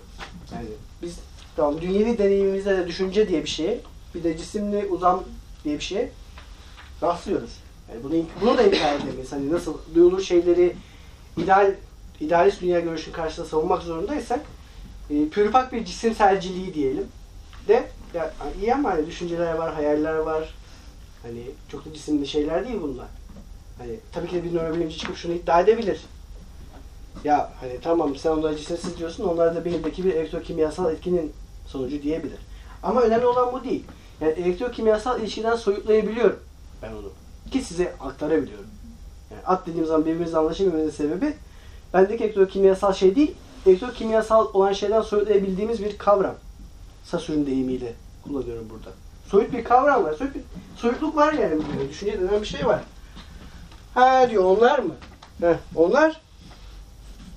Yani 0.55 0.68
biz 1.03 1.18
tamam 1.57 1.81
dünyevi 1.81 2.18
deneyimimizde 2.18 2.76
de 2.79 2.87
düşünce 2.87 3.29
diye 3.29 3.43
bir 3.43 3.49
şeye, 3.49 3.81
bir 4.14 4.24
de 4.24 4.39
cisimli 4.39 4.87
uzam 4.87 5.24
diye 5.64 5.74
bir 5.74 5.85
şeye 5.85 6.12
rastlıyoruz. 7.03 7.68
Yani 7.91 8.05
bunu, 8.05 8.14
bunu 8.41 8.59
da 8.59 8.62
inkar 8.62 8.95
edemeyiz. 8.95 9.32
Hani 9.32 9.53
nasıl 9.53 9.78
duyulur 9.95 10.20
şeyleri 10.20 10.76
ideal 11.36 11.74
idealist 12.20 12.61
dünya 12.61 12.80
görüşünün 12.80 13.14
karşısında 13.14 13.47
savunmak 13.47 13.82
zorundaysak 13.82 14.41
e, 15.11 15.28
pürüpak 15.28 15.72
bir 15.72 15.84
cisimselciliği 15.84 16.74
diyelim 16.74 17.07
de 17.68 17.89
ya, 18.14 18.34
iyi 18.61 18.74
ama 18.74 18.91
hani 18.91 19.07
düşünceler 19.07 19.55
var, 19.55 19.74
hayaller 19.74 20.14
var. 20.14 20.55
Hani 21.22 21.43
çok 21.68 21.86
da 21.86 21.95
cisimli 21.95 22.26
şeyler 22.26 22.68
değil 22.68 22.78
bunlar. 22.82 23.07
Hani 23.78 23.99
tabii 24.12 24.28
ki 24.28 24.36
de 24.36 24.45
bir 24.45 24.55
nörobilimci 24.55 24.99
çıkıp 24.99 25.16
şunu 25.16 25.32
iddia 25.32 25.61
edebilir. 25.61 26.01
Ya 27.24 27.53
hani 27.61 27.80
tamam 27.80 28.16
sen 28.16 28.30
onlara 28.30 28.57
cisimsiz 28.57 28.99
diyorsun, 28.99 29.24
onlar 29.24 29.55
da 29.55 29.64
beyindeki 29.64 30.05
bir 30.05 30.14
elektrokimyasal 30.14 30.93
etkinin 30.93 31.32
sonucu 31.66 32.03
diyebilir. 32.03 32.39
Ama 32.82 33.01
önemli 33.01 33.26
olan 33.26 33.53
bu 33.53 33.64
değil. 33.64 33.84
Yani 34.20 34.32
elektrokimyasal 34.32 35.20
ilişkiden 35.20 35.57
soyutlayabiliyorum 35.57 36.41
ben 36.82 36.93
onu. 36.93 37.11
Ki 37.51 37.62
size 37.62 37.94
aktarabiliyorum. 38.01 38.66
Yani 39.30 39.42
at 39.46 39.66
dediğim 39.66 39.86
zaman 39.86 40.07
birbirimizle 40.07 40.38
anlaşamamamızın 40.38 40.90
sebebi 40.90 41.34
bendeki 41.94 42.24
elektrokimyasal 42.24 42.92
şey 42.92 43.16
değil, 43.16 43.34
elektrokimyasal 43.66 44.46
olan 44.55 44.72
şeyden 44.72 45.01
soyutlayabildiğimiz 45.01 45.84
bir 45.84 45.99
kavram. 45.99 46.34
Sasür'ün 47.05 47.46
deyimiyle 47.46 47.94
kullanıyorum 48.24 48.70
burada. 48.70 48.90
Soyut 49.28 49.53
bir 49.53 49.64
kavram 49.64 50.05
var. 50.05 50.14
Soyut 50.14 50.34
bir, 50.34 50.42
soyutluk 50.76 51.16
var 51.16 51.32
yani. 51.32 51.57
burada. 51.57 51.88
Düşünce 51.90 52.20
denen 52.20 52.40
bir 52.40 52.46
şey 52.46 52.66
var. 52.66 52.82
Ha 53.94 54.30
diyor 54.30 54.44
onlar 54.44 54.78
mı? 54.78 54.94
Heh, 55.40 55.57
onlar 55.74 56.20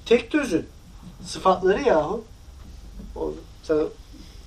tek 0.05 0.31
tözün 0.31 0.65
sıfatları 1.25 1.81
yahu. 1.81 2.23
O, 3.15 3.33
sen 3.63 3.77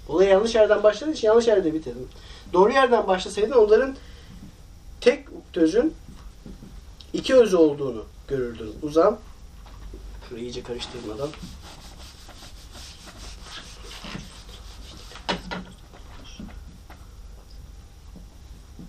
olaya 0.08 0.30
yanlış 0.30 0.54
yerden 0.54 0.82
başladığın 0.82 1.12
için 1.12 1.28
yanlış 1.28 1.46
yerde 1.46 1.74
bitirdin. 1.74 2.08
Doğru 2.52 2.72
yerden 2.72 3.06
başlasaydın 3.06 3.52
onların 3.52 3.94
tek 5.04 5.26
tözün 5.52 5.94
iki 7.12 7.34
özü 7.34 7.56
olduğunu 7.56 8.04
görürdün. 8.28 8.74
Uzam 8.82 9.18
şurayı 10.28 10.44
iyice 10.44 10.62
karıştırmadan 10.62 11.28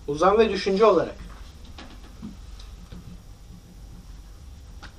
uzam 0.08 0.38
ve 0.38 0.50
düşünce 0.50 0.84
olarak 0.84 1.16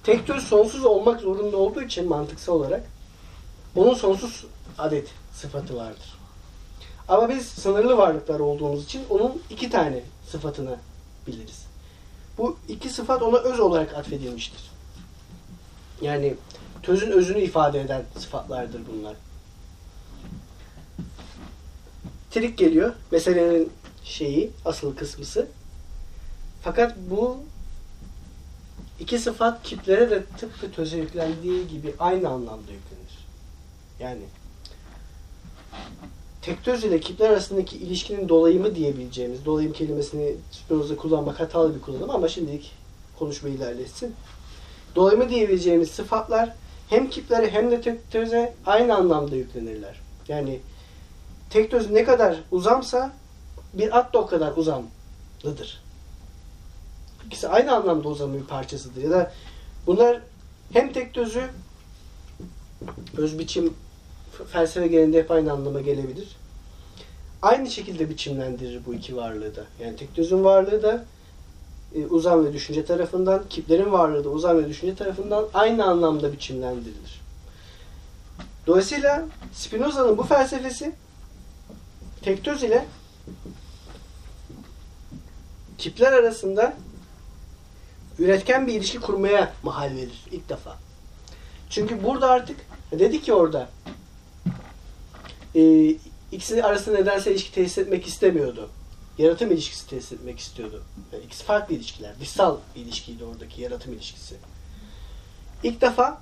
tek 0.04 0.28
tür 0.28 0.40
sonsuz 0.40 0.86
olmak 0.86 1.22
zorunda 1.22 1.58
olduğu 1.58 1.82
için 1.82 2.10
mantıksal 2.10 2.54
olarak 2.54 2.84
onun 3.76 3.94
sonsuz 3.94 4.46
adet 4.78 5.08
sıfatı 5.34 5.76
vardır. 5.76 6.18
Ama 7.08 7.30
biz 7.30 7.46
sınırlı 7.46 7.98
varlıklar 7.98 8.40
olduğumuz 8.40 8.84
için 8.84 9.04
onun 9.10 9.42
iki 9.50 9.70
tane 9.70 10.04
sıfatını 10.32 10.78
biliriz. 11.28 11.66
Bu 12.38 12.58
iki 12.68 12.90
sıfat 12.90 13.22
ona 13.22 13.38
öz 13.38 13.60
olarak 13.60 13.94
atfedilmiştir. 13.94 14.72
Yani 16.02 16.36
tözün 16.84 17.12
özünü 17.12 17.40
ifade 17.42 17.82
eden 17.82 18.04
sıfatlardır 18.18 18.82
bunlar. 18.94 19.16
Trik 22.32 22.58
geliyor. 22.58 22.94
Meselenin 23.12 23.72
şeyi, 24.04 24.52
asıl 24.66 24.96
kısmısı. 24.96 25.48
Fakat 26.64 26.98
bu 27.10 27.38
iki 29.00 29.20
sıfat 29.20 29.64
kiplere 29.64 30.10
de 30.10 30.24
tıpkı 30.38 30.72
töze 30.72 30.98
yüklendiği 30.98 31.68
gibi 31.68 31.94
aynı 32.00 32.30
anlamda 32.30 32.72
yüklenir. 32.72 33.28
Yani 34.00 34.22
tek 36.48 36.64
töz 36.64 36.84
ile 36.84 37.00
kipler 37.00 37.30
arasındaki 37.30 37.78
ilişkinin 37.78 38.30
dolayımı 38.30 38.76
diyebileceğimiz, 38.76 39.46
dolayım 39.46 39.74
kelimesini 39.74 40.36
Spinoza 40.52 40.96
kullanmak 40.96 41.40
hatalı 41.40 41.76
bir 41.76 41.82
kullanım 41.82 42.10
ama 42.10 42.28
şimdilik 42.28 42.72
konuşma 43.20 43.50
ilerletsin. 43.50 44.16
Dolayımı 44.96 45.30
diyebileceğimiz 45.30 45.92
sıfatlar 45.92 46.54
hem 46.90 47.10
kiplere 47.10 47.52
hem 47.52 47.72
de 47.72 47.82
tek 47.82 48.12
töze 48.12 48.54
aynı 48.66 48.96
anlamda 48.96 49.36
yüklenirler. 49.36 50.00
Yani 50.28 50.60
tek 51.50 51.72
töz 51.72 51.92
ne 51.92 52.04
kadar 52.04 52.38
uzamsa 52.52 53.12
bir 53.74 53.98
at 53.98 54.14
da 54.14 54.18
o 54.18 54.28
kadar 54.28 54.54
uzamlıdır. 54.58 55.84
İkisi 57.26 57.48
aynı 57.48 57.76
anlamda 57.76 58.10
uzamın 58.10 58.42
bir 58.42 58.46
parçasıdır. 58.46 59.04
Ya 59.04 59.10
da 59.10 59.32
bunlar 59.88 60.22
hem 60.74 60.94
tek 60.94 61.14
tözü 61.14 61.44
öz 63.18 63.40
biçim 63.40 63.74
felsefe 64.46 64.88
genelinde 64.88 65.20
hep 65.20 65.32
aynı 65.32 65.52
anlama 65.52 65.82
gelebilir. 65.82 66.28
Aynı 67.42 67.72
şekilde 67.72 68.10
biçimlendirir 68.10 68.82
bu 68.86 68.94
iki 68.94 69.16
varlığı 69.16 69.56
da. 69.56 69.64
Yani 69.84 69.96
tek 69.96 70.32
varlığı 70.32 70.84
da 70.84 71.06
e, 71.96 72.06
uzam 72.06 72.46
ve 72.46 72.54
düşünce 72.54 72.86
tarafından, 72.86 73.44
kiplerin 73.50 73.92
varlığı 73.92 74.24
da 74.24 74.30
uzam 74.30 74.58
ve 74.58 74.70
düşünce 74.70 74.96
tarafından 74.96 75.46
aynı 75.54 75.86
anlamda 75.86 76.34
biçimlendirilir. 76.34 77.22
Dolayısıyla 78.68 79.26
Spinoza'nın 79.54 80.18
bu 80.18 80.24
felsefesi 80.24 80.92
tektöz 82.22 82.64
ile 82.64 82.86
kipler 85.78 86.14
arasında 86.14 86.74
üretken 88.20 88.68
bir 88.68 88.74
ilişki 88.74 89.00
kurmaya 89.00 89.54
mahal 89.64 89.96
verir 89.96 90.24
ilk 90.32 90.50
defa. 90.50 90.78
Çünkü 91.70 92.04
burada 92.04 92.30
artık 92.32 92.58
dedi 92.92 93.22
ki 93.22 93.34
orada 93.34 93.70
e, 95.56 95.96
ikisi 96.32 96.64
arasında 96.64 96.98
nedense 96.98 97.32
ilişki 97.32 97.52
tesis 97.52 97.78
etmek 97.78 98.08
istemiyordu. 98.08 98.70
Yaratım 99.18 99.52
ilişkisi 99.52 99.90
tesis 99.90 100.12
etmek 100.12 100.40
istiyordu. 100.40 100.84
Yani 101.14 101.24
ikisi 101.24 101.44
farklı 101.44 101.76
ilişkiler. 101.76 102.12
Dışsal 102.20 102.58
ilişkiydi 102.76 103.24
oradaki 103.24 103.62
yaratım 103.62 103.94
ilişkisi. 103.94 104.36
İlk 105.64 105.82
defa 105.82 106.22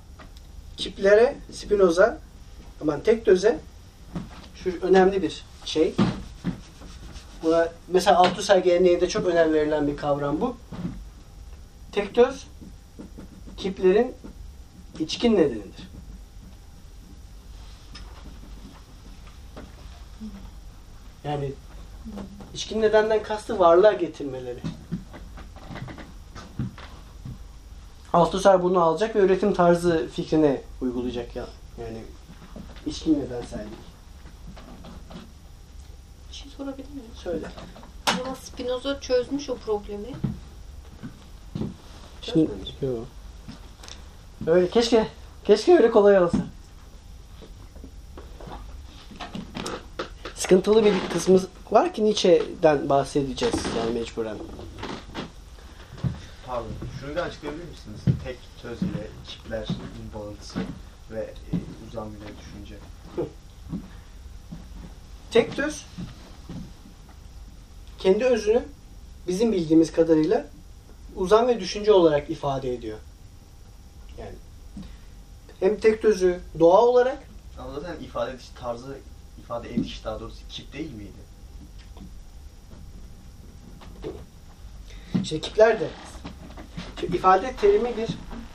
kiplere 0.78 1.36
Spinoza 1.51 2.19
aman 2.82 3.01
tek 3.01 3.26
düze 3.26 3.59
şu 4.63 4.71
önemli 4.82 5.21
bir 5.21 5.43
şey. 5.65 5.93
Buna, 7.43 7.69
mesela 7.88 8.17
Althusser 8.17 8.57
geleneğinde 8.57 9.09
çok 9.09 9.26
önem 9.26 9.53
verilen 9.53 9.88
bir 9.88 9.97
kavram 9.97 10.41
bu. 10.41 10.57
Tektöz 11.91 12.47
kiplerin 13.57 14.13
içkin 14.99 15.36
nedenidir. 15.36 15.89
Yani 21.26 21.51
içkin 22.53 22.82
nedenden 22.82 23.23
kastı 23.23 23.59
varlığa 23.59 23.93
getirmeleri. 23.93 24.59
Althusser 28.13 28.63
bunu 28.63 28.82
alacak 28.82 29.15
ve 29.15 29.19
üretim 29.19 29.53
tarzı 29.53 30.07
fikrine 30.13 30.61
uygulayacak 30.82 31.36
ya. 31.36 31.45
Yani 31.82 32.03
içkin 32.86 33.19
nedensellik. 33.19 33.73
Bir 36.30 36.36
şey 36.36 36.51
sorabilir 36.51 36.89
miyim? 36.89 37.11
Söyle. 37.15 37.45
O 38.13 38.17
zaman 38.17 38.34
Spinoza 38.34 38.99
çözmüş 38.99 39.49
o 39.49 39.55
problemi. 39.57 40.07
Şimdi, 42.21 42.51
yo. 42.82 42.89
Öyle 44.47 44.69
keşke 44.69 45.07
keşke 45.45 45.78
öyle 45.78 45.91
kolay 45.91 46.23
olsa. 46.23 46.38
Sıkıntılı 50.45 50.85
bir 50.85 50.93
kısmı 51.13 51.41
var 51.71 51.93
ki 51.93 52.05
Nietzsche'den 52.05 52.89
bahsedeceğiz 52.89 53.55
yani 53.77 53.99
mecburen. 53.99 54.37
Pardon. 56.47 56.67
Şunu 56.99 57.15
da 57.15 57.21
açıklayabilir 57.23 57.63
misiniz? 57.63 57.99
Tek 58.23 58.37
töz 58.61 58.81
ile 58.81 59.07
kipler 59.27 59.67
bağıntısı 60.15 60.59
ve 61.11 61.19
e, 61.19 61.55
uzam 61.87 62.07
ile 62.07 62.25
düşünce. 62.41 62.75
Tek 65.31 65.55
töz 65.55 65.85
kendi 67.99 68.25
özünü 68.25 68.63
bizim 69.27 69.51
bildiğimiz 69.51 69.91
kadarıyla 69.91 70.45
uzam 71.15 71.47
ve 71.47 71.59
düşünce 71.59 71.91
olarak 71.91 72.29
ifade 72.29 72.73
ediyor. 72.73 72.97
Yani 74.19 74.35
hem 75.59 75.79
tek 75.79 76.01
tözü 76.01 76.39
doğa 76.59 76.81
olarak 76.81 77.17
Ama 77.59 77.79
zaten 77.79 78.03
ifade 78.03 78.31
ediş 78.31 78.49
tarzı, 78.59 78.97
ifade 79.45 79.73
ediş 79.73 80.05
daha 80.05 80.19
doğrusu 80.19 80.47
kip 80.49 80.73
değil 80.73 80.93
miydi? 80.93 81.25
işte 85.23 85.41
kipler 85.41 85.79
de 85.79 85.87
Şimdi 86.99 87.17
ifade 87.17 87.53
terimi 87.61 87.97
bir 87.97 88.07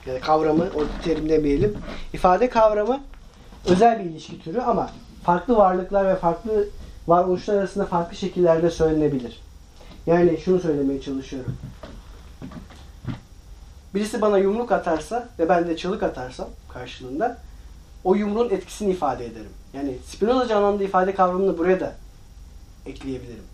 yani 0.06 0.20
kavramı, 0.20 0.64
o 0.64 1.02
terim 1.04 1.28
demeyelim. 1.28 1.78
İfade 2.12 2.50
kavramı 2.50 3.00
özel 3.66 3.98
bir 3.98 4.04
ilişki 4.04 4.42
türü 4.42 4.60
ama 4.60 4.90
farklı 5.24 5.56
varlıklar 5.56 6.06
ve 6.06 6.16
farklı 6.16 6.68
varoluşlar 7.08 7.54
arasında 7.54 7.86
farklı 7.86 8.16
şekillerde 8.16 8.70
söylenebilir. 8.70 9.40
Yani 10.06 10.38
şunu 10.44 10.60
söylemeye 10.60 11.00
çalışıyorum. 11.00 11.56
Birisi 13.94 14.20
bana 14.20 14.38
yumruk 14.38 14.72
atarsa 14.72 15.28
ve 15.38 15.48
ben 15.48 15.68
de 15.68 15.76
çığlık 15.76 16.02
atarsam 16.02 16.48
karşılığında 16.68 17.38
o 18.04 18.14
yumruğun 18.14 18.50
etkisini 18.50 18.92
ifade 18.92 19.26
ederim. 19.26 19.59
Yani 19.74 19.96
Spinozacı 20.06 20.56
anlamda 20.56 20.84
ifade 20.84 21.14
kavramını 21.14 21.58
buraya 21.58 21.80
da 21.80 21.94
ekleyebilirim. 22.86 23.44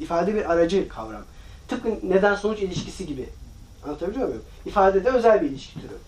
İfade 0.00 0.34
bir 0.34 0.52
aracı 0.52 0.88
kavram. 0.88 1.22
Tıpkı 1.68 1.98
neden 2.02 2.34
sonuç 2.34 2.58
ilişkisi 2.58 3.06
gibi. 3.06 3.28
Anlatabiliyor 3.84 4.28
muyum? 4.28 4.44
İfadede 4.66 5.10
özel 5.10 5.42
bir 5.42 5.50
ilişki 5.50 5.74
türü. 5.80 5.98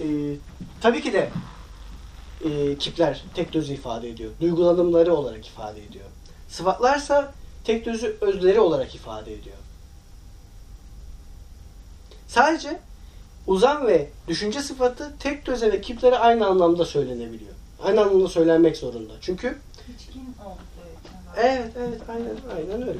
Ee, 0.00 0.36
tabii 0.80 1.02
ki 1.02 1.12
de 1.12 1.30
e, 2.44 2.78
kipler 2.78 3.24
tek 3.34 3.52
düzü 3.52 3.72
ifade 3.72 4.08
ediyor. 4.08 4.30
Duygulanımları 4.40 5.14
olarak 5.14 5.46
ifade 5.46 5.84
ediyor. 5.84 6.04
Sıfatlarsa 6.48 7.32
tek 7.64 7.86
düzü 7.86 8.16
özleri 8.20 8.60
olarak 8.60 8.94
ifade 8.94 9.34
ediyor. 9.34 9.56
Sadece 12.28 12.80
uzam 13.46 13.86
ve 13.86 14.10
düşünce 14.28 14.62
sıfatı 14.62 15.12
tek 15.18 15.46
düze 15.46 15.72
ve 15.72 15.80
kiplere 15.80 16.18
aynı 16.18 16.46
anlamda 16.46 16.84
söylenebiliyor. 16.84 17.51
Aynı 17.82 18.00
anlamda 18.00 18.28
söylenmek 18.28 18.76
zorunda. 18.76 19.12
Çünkü. 19.20 19.58
Evet, 21.36 21.72
evet, 21.78 22.00
aynen, 22.08 22.36
aynen 22.56 22.88
öyle. 22.88 22.98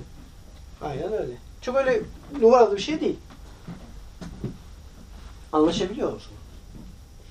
Aynen 0.83 1.13
öyle. 1.13 1.33
Çok 1.61 1.77
öyle 1.77 2.01
numaralı 2.41 2.77
bir 2.77 2.83
şey 2.83 3.01
değil. 3.01 3.17
Anlaşabiliyor 5.53 6.13
musun? 6.13 6.33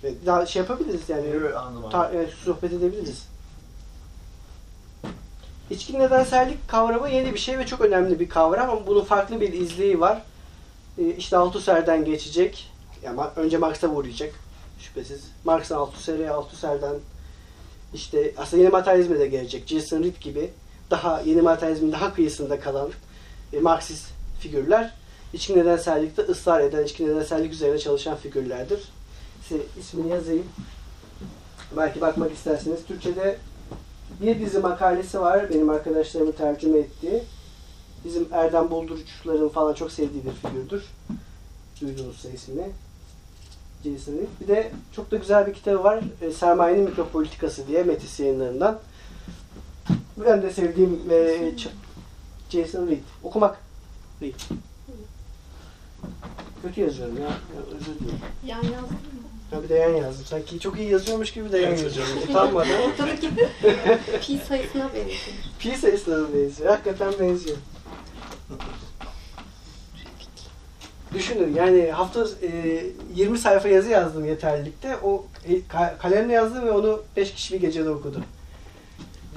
Ve 0.03 0.13
daha 0.25 0.45
şey 0.45 0.61
yapabiliriz 0.61 1.09
yani. 1.09 1.27
Evet, 1.27 1.55
anladım. 1.55 1.89
Ta, 1.89 2.11
evet, 2.13 2.29
sohbet 2.45 2.73
edebiliriz. 2.73 3.25
İçkin 5.69 5.99
nedensellik 5.99 6.67
kavramı 6.67 7.09
yeni 7.09 7.33
bir 7.33 7.39
şey 7.39 7.59
ve 7.59 7.65
çok 7.65 7.81
önemli 7.81 8.19
bir 8.19 8.29
kavram 8.29 8.69
ama 8.69 8.87
bunun 8.87 9.03
farklı 9.03 9.41
bir 9.41 9.53
izleyi 9.53 9.99
var. 9.99 10.21
Ee, 10.97 11.09
işte 11.09 11.37
Althusser'den 11.37 12.05
geçecek. 12.05 12.71
Yani 13.03 13.21
önce 13.35 13.57
Marx'a 13.57 13.87
uğrayacak. 13.87 14.33
Şüphesiz. 14.79 15.31
Marx'ın 15.43 15.75
Althusser'e, 15.75 16.29
Althusser'den 16.29 16.95
işte 17.93 18.33
aslında 18.37 18.63
yeni 18.63 18.71
materyalizme 18.71 19.19
de 19.19 19.27
gelecek. 19.27 19.67
Jason 19.67 20.03
Reed 20.03 20.17
gibi 20.21 20.49
daha 20.91 21.21
yeni 21.21 21.41
materyalizmin 21.41 21.91
daha 21.91 22.13
kıyısında 22.13 22.59
kalan 22.59 22.89
e, 23.53 23.59
Marksist 23.59 24.05
figürler 24.39 24.93
içkin 25.33 25.57
nedensellikte 25.57 26.21
ısrar 26.21 26.61
eden, 26.61 26.83
içkin 26.83 27.07
nedensellik 27.07 27.53
üzerine 27.53 27.79
çalışan 27.79 28.17
figürlerdir. 28.17 28.79
Size 29.47 29.61
ismini 29.79 30.09
yazayım. 30.09 30.45
Belki 31.77 32.01
bakmak 32.01 32.31
isterseniz. 32.31 32.85
Türkçe'de 32.87 33.37
bir 34.21 34.39
dizi 34.39 34.59
makalesi 34.59 35.19
var 35.19 35.49
benim 35.49 35.69
arkadaşlarımın 35.69 36.31
tercüme 36.31 36.77
ettiği. 36.77 37.23
Bizim 38.05 38.27
Erdem 38.31 38.69
Buldurucuların 38.69 39.49
falan 39.49 39.73
çok 39.73 39.91
sevdiği 39.91 40.23
bir 40.25 40.49
figürdür. 40.49 40.83
Duydunuzsa 41.81 42.29
ismini. 42.29 42.69
Jason 43.83 44.13
Reed. 44.13 44.27
Bir 44.41 44.47
de 44.47 44.71
çok 44.95 45.11
da 45.11 45.17
güzel 45.17 45.47
bir 45.47 45.53
kitabı 45.53 45.83
var. 45.83 46.03
E, 46.21 46.31
Sermayenin 46.31 46.83
Mikropolitikası 46.83 47.67
diye 47.67 47.83
Metis 47.83 48.19
yayınlarından. 48.19 48.79
Ben 50.25 50.41
de 50.41 50.51
sevdiğim 50.51 51.01
e, 51.11 51.51
Jason 52.49 52.87
Reed. 52.87 52.99
Okumak. 53.23 53.59
Reed. 54.21 54.33
Kötü 56.61 56.81
yazıyorum 56.81 57.17
ya. 57.17 57.23
ya 57.23 57.31
özür 57.75 57.99
dilerim. 57.99 58.19
Yan 58.45 58.63
yazdın 58.63 58.95
mı? 58.95 59.21
Ya 59.51 59.63
bir 59.63 59.69
de 59.69 59.75
yan 59.75 59.95
yazdım. 59.95 60.25
Sanki 60.25 60.59
çok 60.59 60.79
iyi 60.79 60.89
yazıyormuş 60.89 61.33
gibi 61.33 61.51
de 61.51 61.57
yan 61.57 61.71
yazıyorum. 61.71 62.17
Utanmadan. 62.29 62.81
Ortadaki 62.89 63.29
pi 64.21 64.39
sayısına 64.47 64.89
benziyor. 64.93 65.19
Pi 65.59 65.77
sayısına 65.77 66.33
benziyor. 66.33 66.69
Hakikaten 66.69 67.13
benziyor. 67.19 67.57
Düşünün 71.13 71.55
yani 71.55 71.91
hafta 71.91 72.25
e, 72.41 72.83
20 73.15 73.37
sayfa 73.37 73.67
yazı 73.67 73.89
yazdım 73.89 74.25
yeterlilikte. 74.25 74.97
O 75.03 75.25
e, 75.47 75.53
ka- 75.53 75.97
kalemle 75.97 76.33
yazdım 76.33 76.65
ve 76.65 76.71
onu 76.71 77.01
5 77.17 77.33
kişi 77.33 77.53
bir 77.53 77.61
gecede 77.61 77.89
okudu. 77.89 78.21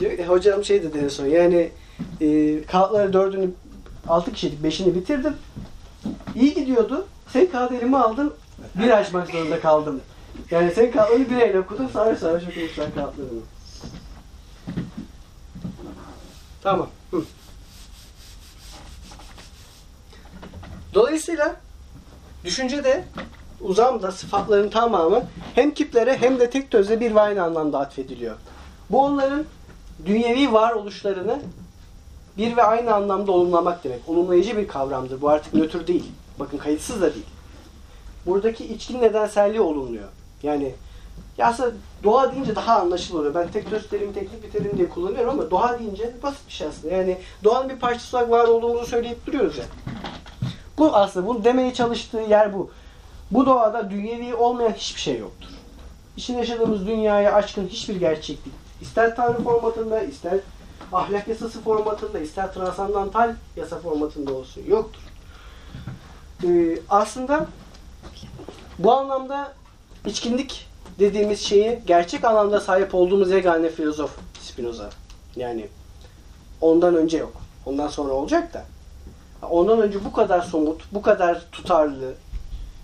Diyor, 0.00 0.12
e, 0.18 0.26
hocam 0.26 0.64
şey 0.64 0.82
dedi 0.82 0.98
en 0.98 1.08
son 1.08 1.26
yani 1.26 1.70
e, 2.20 2.62
kağıtları 2.64 3.12
dördünü 3.12 3.50
6 4.08 4.32
kişilik 4.32 4.60
5'ini 4.64 4.94
bitirdim. 4.94 5.36
İyi 6.34 6.54
gidiyordu. 6.54 7.06
Sen 7.32 7.50
kağıt 7.50 7.72
elime 7.72 7.96
aldım. 7.96 8.34
Bir 8.74 8.90
açmak 8.90 9.30
zorunda 9.30 9.60
kaldım. 9.60 10.00
Yani 10.50 10.72
sen 10.74 10.90
kağıtlarını 10.92 11.30
bir 11.30 11.36
elle 11.36 11.60
okudum. 11.60 11.88
Sarı 11.92 12.16
sarı 12.16 12.40
çok 12.40 12.50
okumuşlar 12.50 12.94
kağıtlarını. 12.94 13.40
Tamam. 16.62 16.88
Hı. 17.10 17.22
Dolayısıyla 20.94 21.56
düşünce 22.44 22.84
de 22.84 23.04
uzam 23.60 24.02
da 24.02 24.12
sıfatların 24.12 24.70
tamamı 24.70 25.24
hem 25.54 25.74
kiplere 25.74 26.16
hem 26.16 26.40
de 26.40 26.50
tek 26.50 26.70
töze 26.70 27.00
bir 27.00 27.14
ve 27.14 27.20
aynı 27.20 27.42
anlamda 27.42 27.78
atfediliyor. 27.78 28.36
Bu 28.90 29.02
onların 29.02 29.44
dünyevi 30.06 30.52
varoluşlarını 30.52 31.38
bir 32.38 32.56
ve 32.56 32.62
aynı 32.62 32.94
anlamda 32.94 33.32
olumlamak 33.32 33.84
demek. 33.84 34.08
Olumlayıcı 34.08 34.56
bir 34.56 34.68
kavramdır. 34.68 35.20
Bu 35.20 35.28
artık 35.28 35.54
nötr 35.54 35.86
değil. 35.86 36.12
Bakın 36.38 36.58
kayıtsız 36.58 37.02
da 37.02 37.14
değil. 37.14 37.26
Buradaki 38.26 38.74
içkin 38.74 39.02
nedenselliği 39.02 39.60
olumluyor. 39.60 40.08
Yani 40.42 40.74
ya 41.38 41.46
aslında 41.46 41.72
doğa 42.04 42.32
deyince 42.32 42.56
daha 42.56 42.80
anlaşılır 42.80 43.18
oluyor. 43.18 43.34
Ben 43.34 43.50
tek 43.50 43.68
söz 43.68 43.88
terimi, 43.88 44.14
teknik 44.14 44.42
bir 44.42 44.50
terim 44.50 44.76
diye 44.76 44.88
kullanıyorum 44.88 45.30
ama 45.30 45.50
doğa 45.50 45.78
deyince 45.78 46.12
basit 46.22 46.48
bir 46.48 46.52
şey 46.52 46.66
aslında. 46.66 46.94
Yani 46.94 47.18
doğanın 47.44 47.68
bir 47.68 47.78
parçası 47.78 48.16
olarak 48.16 48.30
var 48.30 48.48
olduğumuzu 48.48 48.86
söyleyip 48.86 49.26
duruyoruz 49.26 49.58
ya. 49.58 49.64
Bu 50.78 50.96
aslında 50.96 51.26
bunu 51.26 51.44
demeye 51.44 51.74
çalıştığı 51.74 52.20
yer 52.20 52.54
bu. 52.54 52.70
Bu 53.30 53.46
doğada 53.46 53.90
dünyevi 53.90 54.34
olmayan 54.34 54.72
hiçbir 54.72 55.00
şey 55.00 55.18
yoktur. 55.18 55.48
İçinde 56.16 56.38
yaşadığımız 56.38 56.86
dünyaya 56.86 57.34
aşkın 57.34 57.66
hiçbir 57.68 57.96
gerçeklik, 57.96 58.54
ister 58.80 59.16
tanrı 59.16 59.42
formatında, 59.42 60.02
ister 60.02 60.38
ahlak 60.92 61.28
yasası 61.28 61.60
formatında, 61.62 62.18
ister 62.18 62.54
transandantal 62.54 63.34
yasa 63.56 63.78
formatında 63.78 64.34
olsun 64.34 64.62
yoktur. 64.68 65.02
Ee, 66.44 66.78
aslında 66.88 67.46
bu 68.78 68.92
anlamda 68.92 69.52
içkinlik 70.06 70.66
dediğimiz 70.98 71.40
şeyi 71.40 71.80
gerçek 71.86 72.24
anlamda 72.24 72.60
sahip 72.60 72.94
olduğumuz 72.94 73.30
yegane 73.30 73.68
filozof 73.68 74.10
Spinoza. 74.40 74.90
Yani 75.36 75.68
ondan 76.60 76.96
önce 76.96 77.18
yok. 77.18 77.32
Ondan 77.66 77.88
sonra 77.88 78.12
olacak 78.12 78.54
da. 78.54 78.64
Ondan 79.50 79.80
önce 79.80 80.04
bu 80.04 80.12
kadar 80.12 80.42
somut, 80.42 80.82
bu 80.92 81.02
kadar 81.02 81.50
tutarlı 81.52 82.14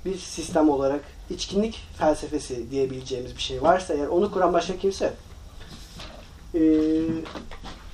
bir 0.04 0.18
sistem 0.18 0.70
olarak 0.70 1.00
içkinlik 1.30 1.82
felsefesi 1.98 2.70
diyebileceğimiz 2.70 3.36
bir 3.36 3.42
şey 3.42 3.62
varsa 3.62 3.94
eğer 3.94 4.06
onu 4.06 4.32
kuran 4.32 4.52
başka 4.52 4.76
kimse 4.76 5.04
yok. 5.04 5.14
Ee, 6.54 6.60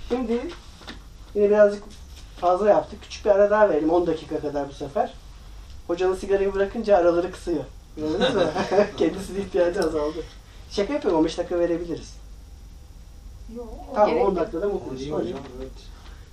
şimdi 0.09 0.41
yine 1.35 1.51
birazcık 1.51 1.83
fazla 2.41 2.69
yaptık. 2.69 3.03
Küçük 3.03 3.25
bir 3.25 3.31
ara 3.31 3.51
daha 3.51 3.69
verelim. 3.69 3.91
10 3.91 4.07
dakika 4.07 4.41
kadar 4.41 4.69
bu 4.69 4.73
sefer. 4.73 5.15
Hocanın 5.87 6.15
sigarayı 6.15 6.55
bırakınca 6.55 6.97
araları 6.97 7.33
kısıyor. 7.33 7.65
Gördünüz 7.97 8.35
mü? 8.35 8.47
Kendisine 8.97 9.39
ihtiyacı 9.39 9.81
azaldı. 9.81 10.19
Şaka 10.71 10.93
yapıyorum 10.93 11.21
15 11.21 11.39
dakika 11.39 11.59
verebiliriz. 11.59 12.17
Yok. 13.57 13.69
Tamam 13.95 14.11
Gerek 14.11 14.23
10 14.23 14.29
yok. 14.31 14.37
dakikada 14.37 14.69
mutluyuz. 14.69 15.03
evet. 15.61 15.73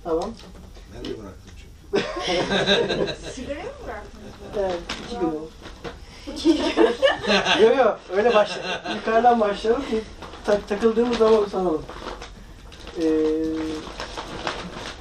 Tamam. 0.04 0.30
Ben 0.94 1.04
de 1.04 1.08
bıraktım 1.08 1.50
çünkü. 1.56 1.73
Sigarayı 3.34 3.64
mı 3.64 3.72
bıraktınız? 3.86 4.34
Evet, 4.58 4.80
iki 5.06 5.18
gün 5.20 5.26
oldu. 5.26 5.50
yok 7.62 7.76
yok 7.78 8.00
öyle 8.16 8.34
başla. 8.34 8.82
Yukarıdan 8.94 9.40
başlayalım 9.40 9.82
ki 9.82 10.02
tak, 10.44 10.68
takıldığımız 10.68 11.18
zaman 11.18 11.42
utanalım. 11.42 11.82
Ee, 12.98 13.02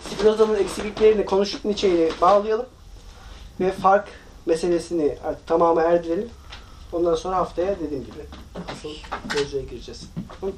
Spinoza'nın 0.09 0.55
eksikliklerini 0.55 1.25
konuşup 1.25 1.65
Nietzsche'ye 1.65 2.11
bağlayalım. 2.21 2.65
Ve 3.59 3.71
fark 3.71 4.07
meselesini 4.45 5.17
artık 5.25 5.47
tamamı 5.47 5.81
erdirelim. 5.81 6.29
Ondan 6.91 7.15
sonra 7.15 7.35
haftaya 7.35 7.79
dediğim 7.79 8.03
gibi 8.03 8.25
asıl 8.71 8.89
mevzuya 9.35 9.63
gireceğiz. 9.63 10.09
Tamam. 10.41 10.55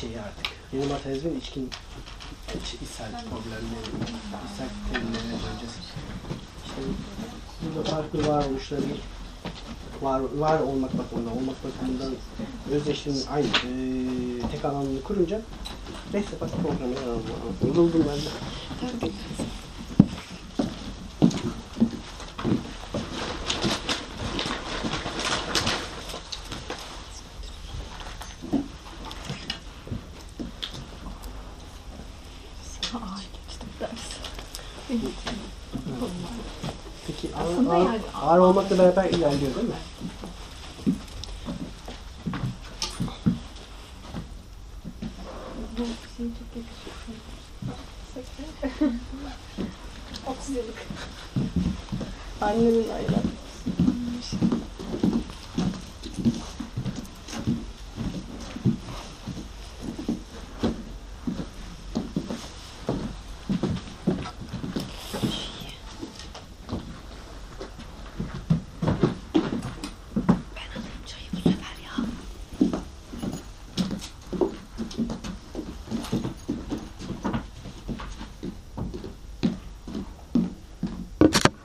Şey 0.00 0.10
artık. 0.68 0.74
Yeni 0.74 0.92
materyalizmin 0.92 1.40
içkin 1.40 1.70
iç, 2.48 2.74
içsel 2.82 3.10
problemleri, 3.10 3.90
içsel 4.46 4.68
terimlerine 4.92 5.32
döneceğiz. 5.32 5.74
İşte 6.66 6.80
burada 7.62 7.90
farklı 7.90 8.28
varoluşları 8.28 8.82
var, 10.02 10.20
var 10.36 10.60
olmak 10.60 10.98
bakımından, 10.98 11.36
olmak 11.36 11.56
bakımından 11.64 12.14
özdeşliğinin 12.70 13.26
aynı 13.26 13.46
eee 13.46 14.50
tek 14.50 14.64
anlamını 14.64 15.02
kurunca 15.02 15.40
neyse 16.12 16.30
bak 16.40 16.50
programı 16.62 16.94
yoruldum 17.66 18.04
ben 18.08 18.16
de. 18.16 18.28
Peki 37.06 37.36
ağır, 37.36 37.52
Aslında 37.52 37.74
ağır, 38.28 38.38
olmakla 38.38 38.78
beraber 38.78 39.04
ilerliyor 39.04 39.54
değil 39.54 39.68
mi? 39.68 39.74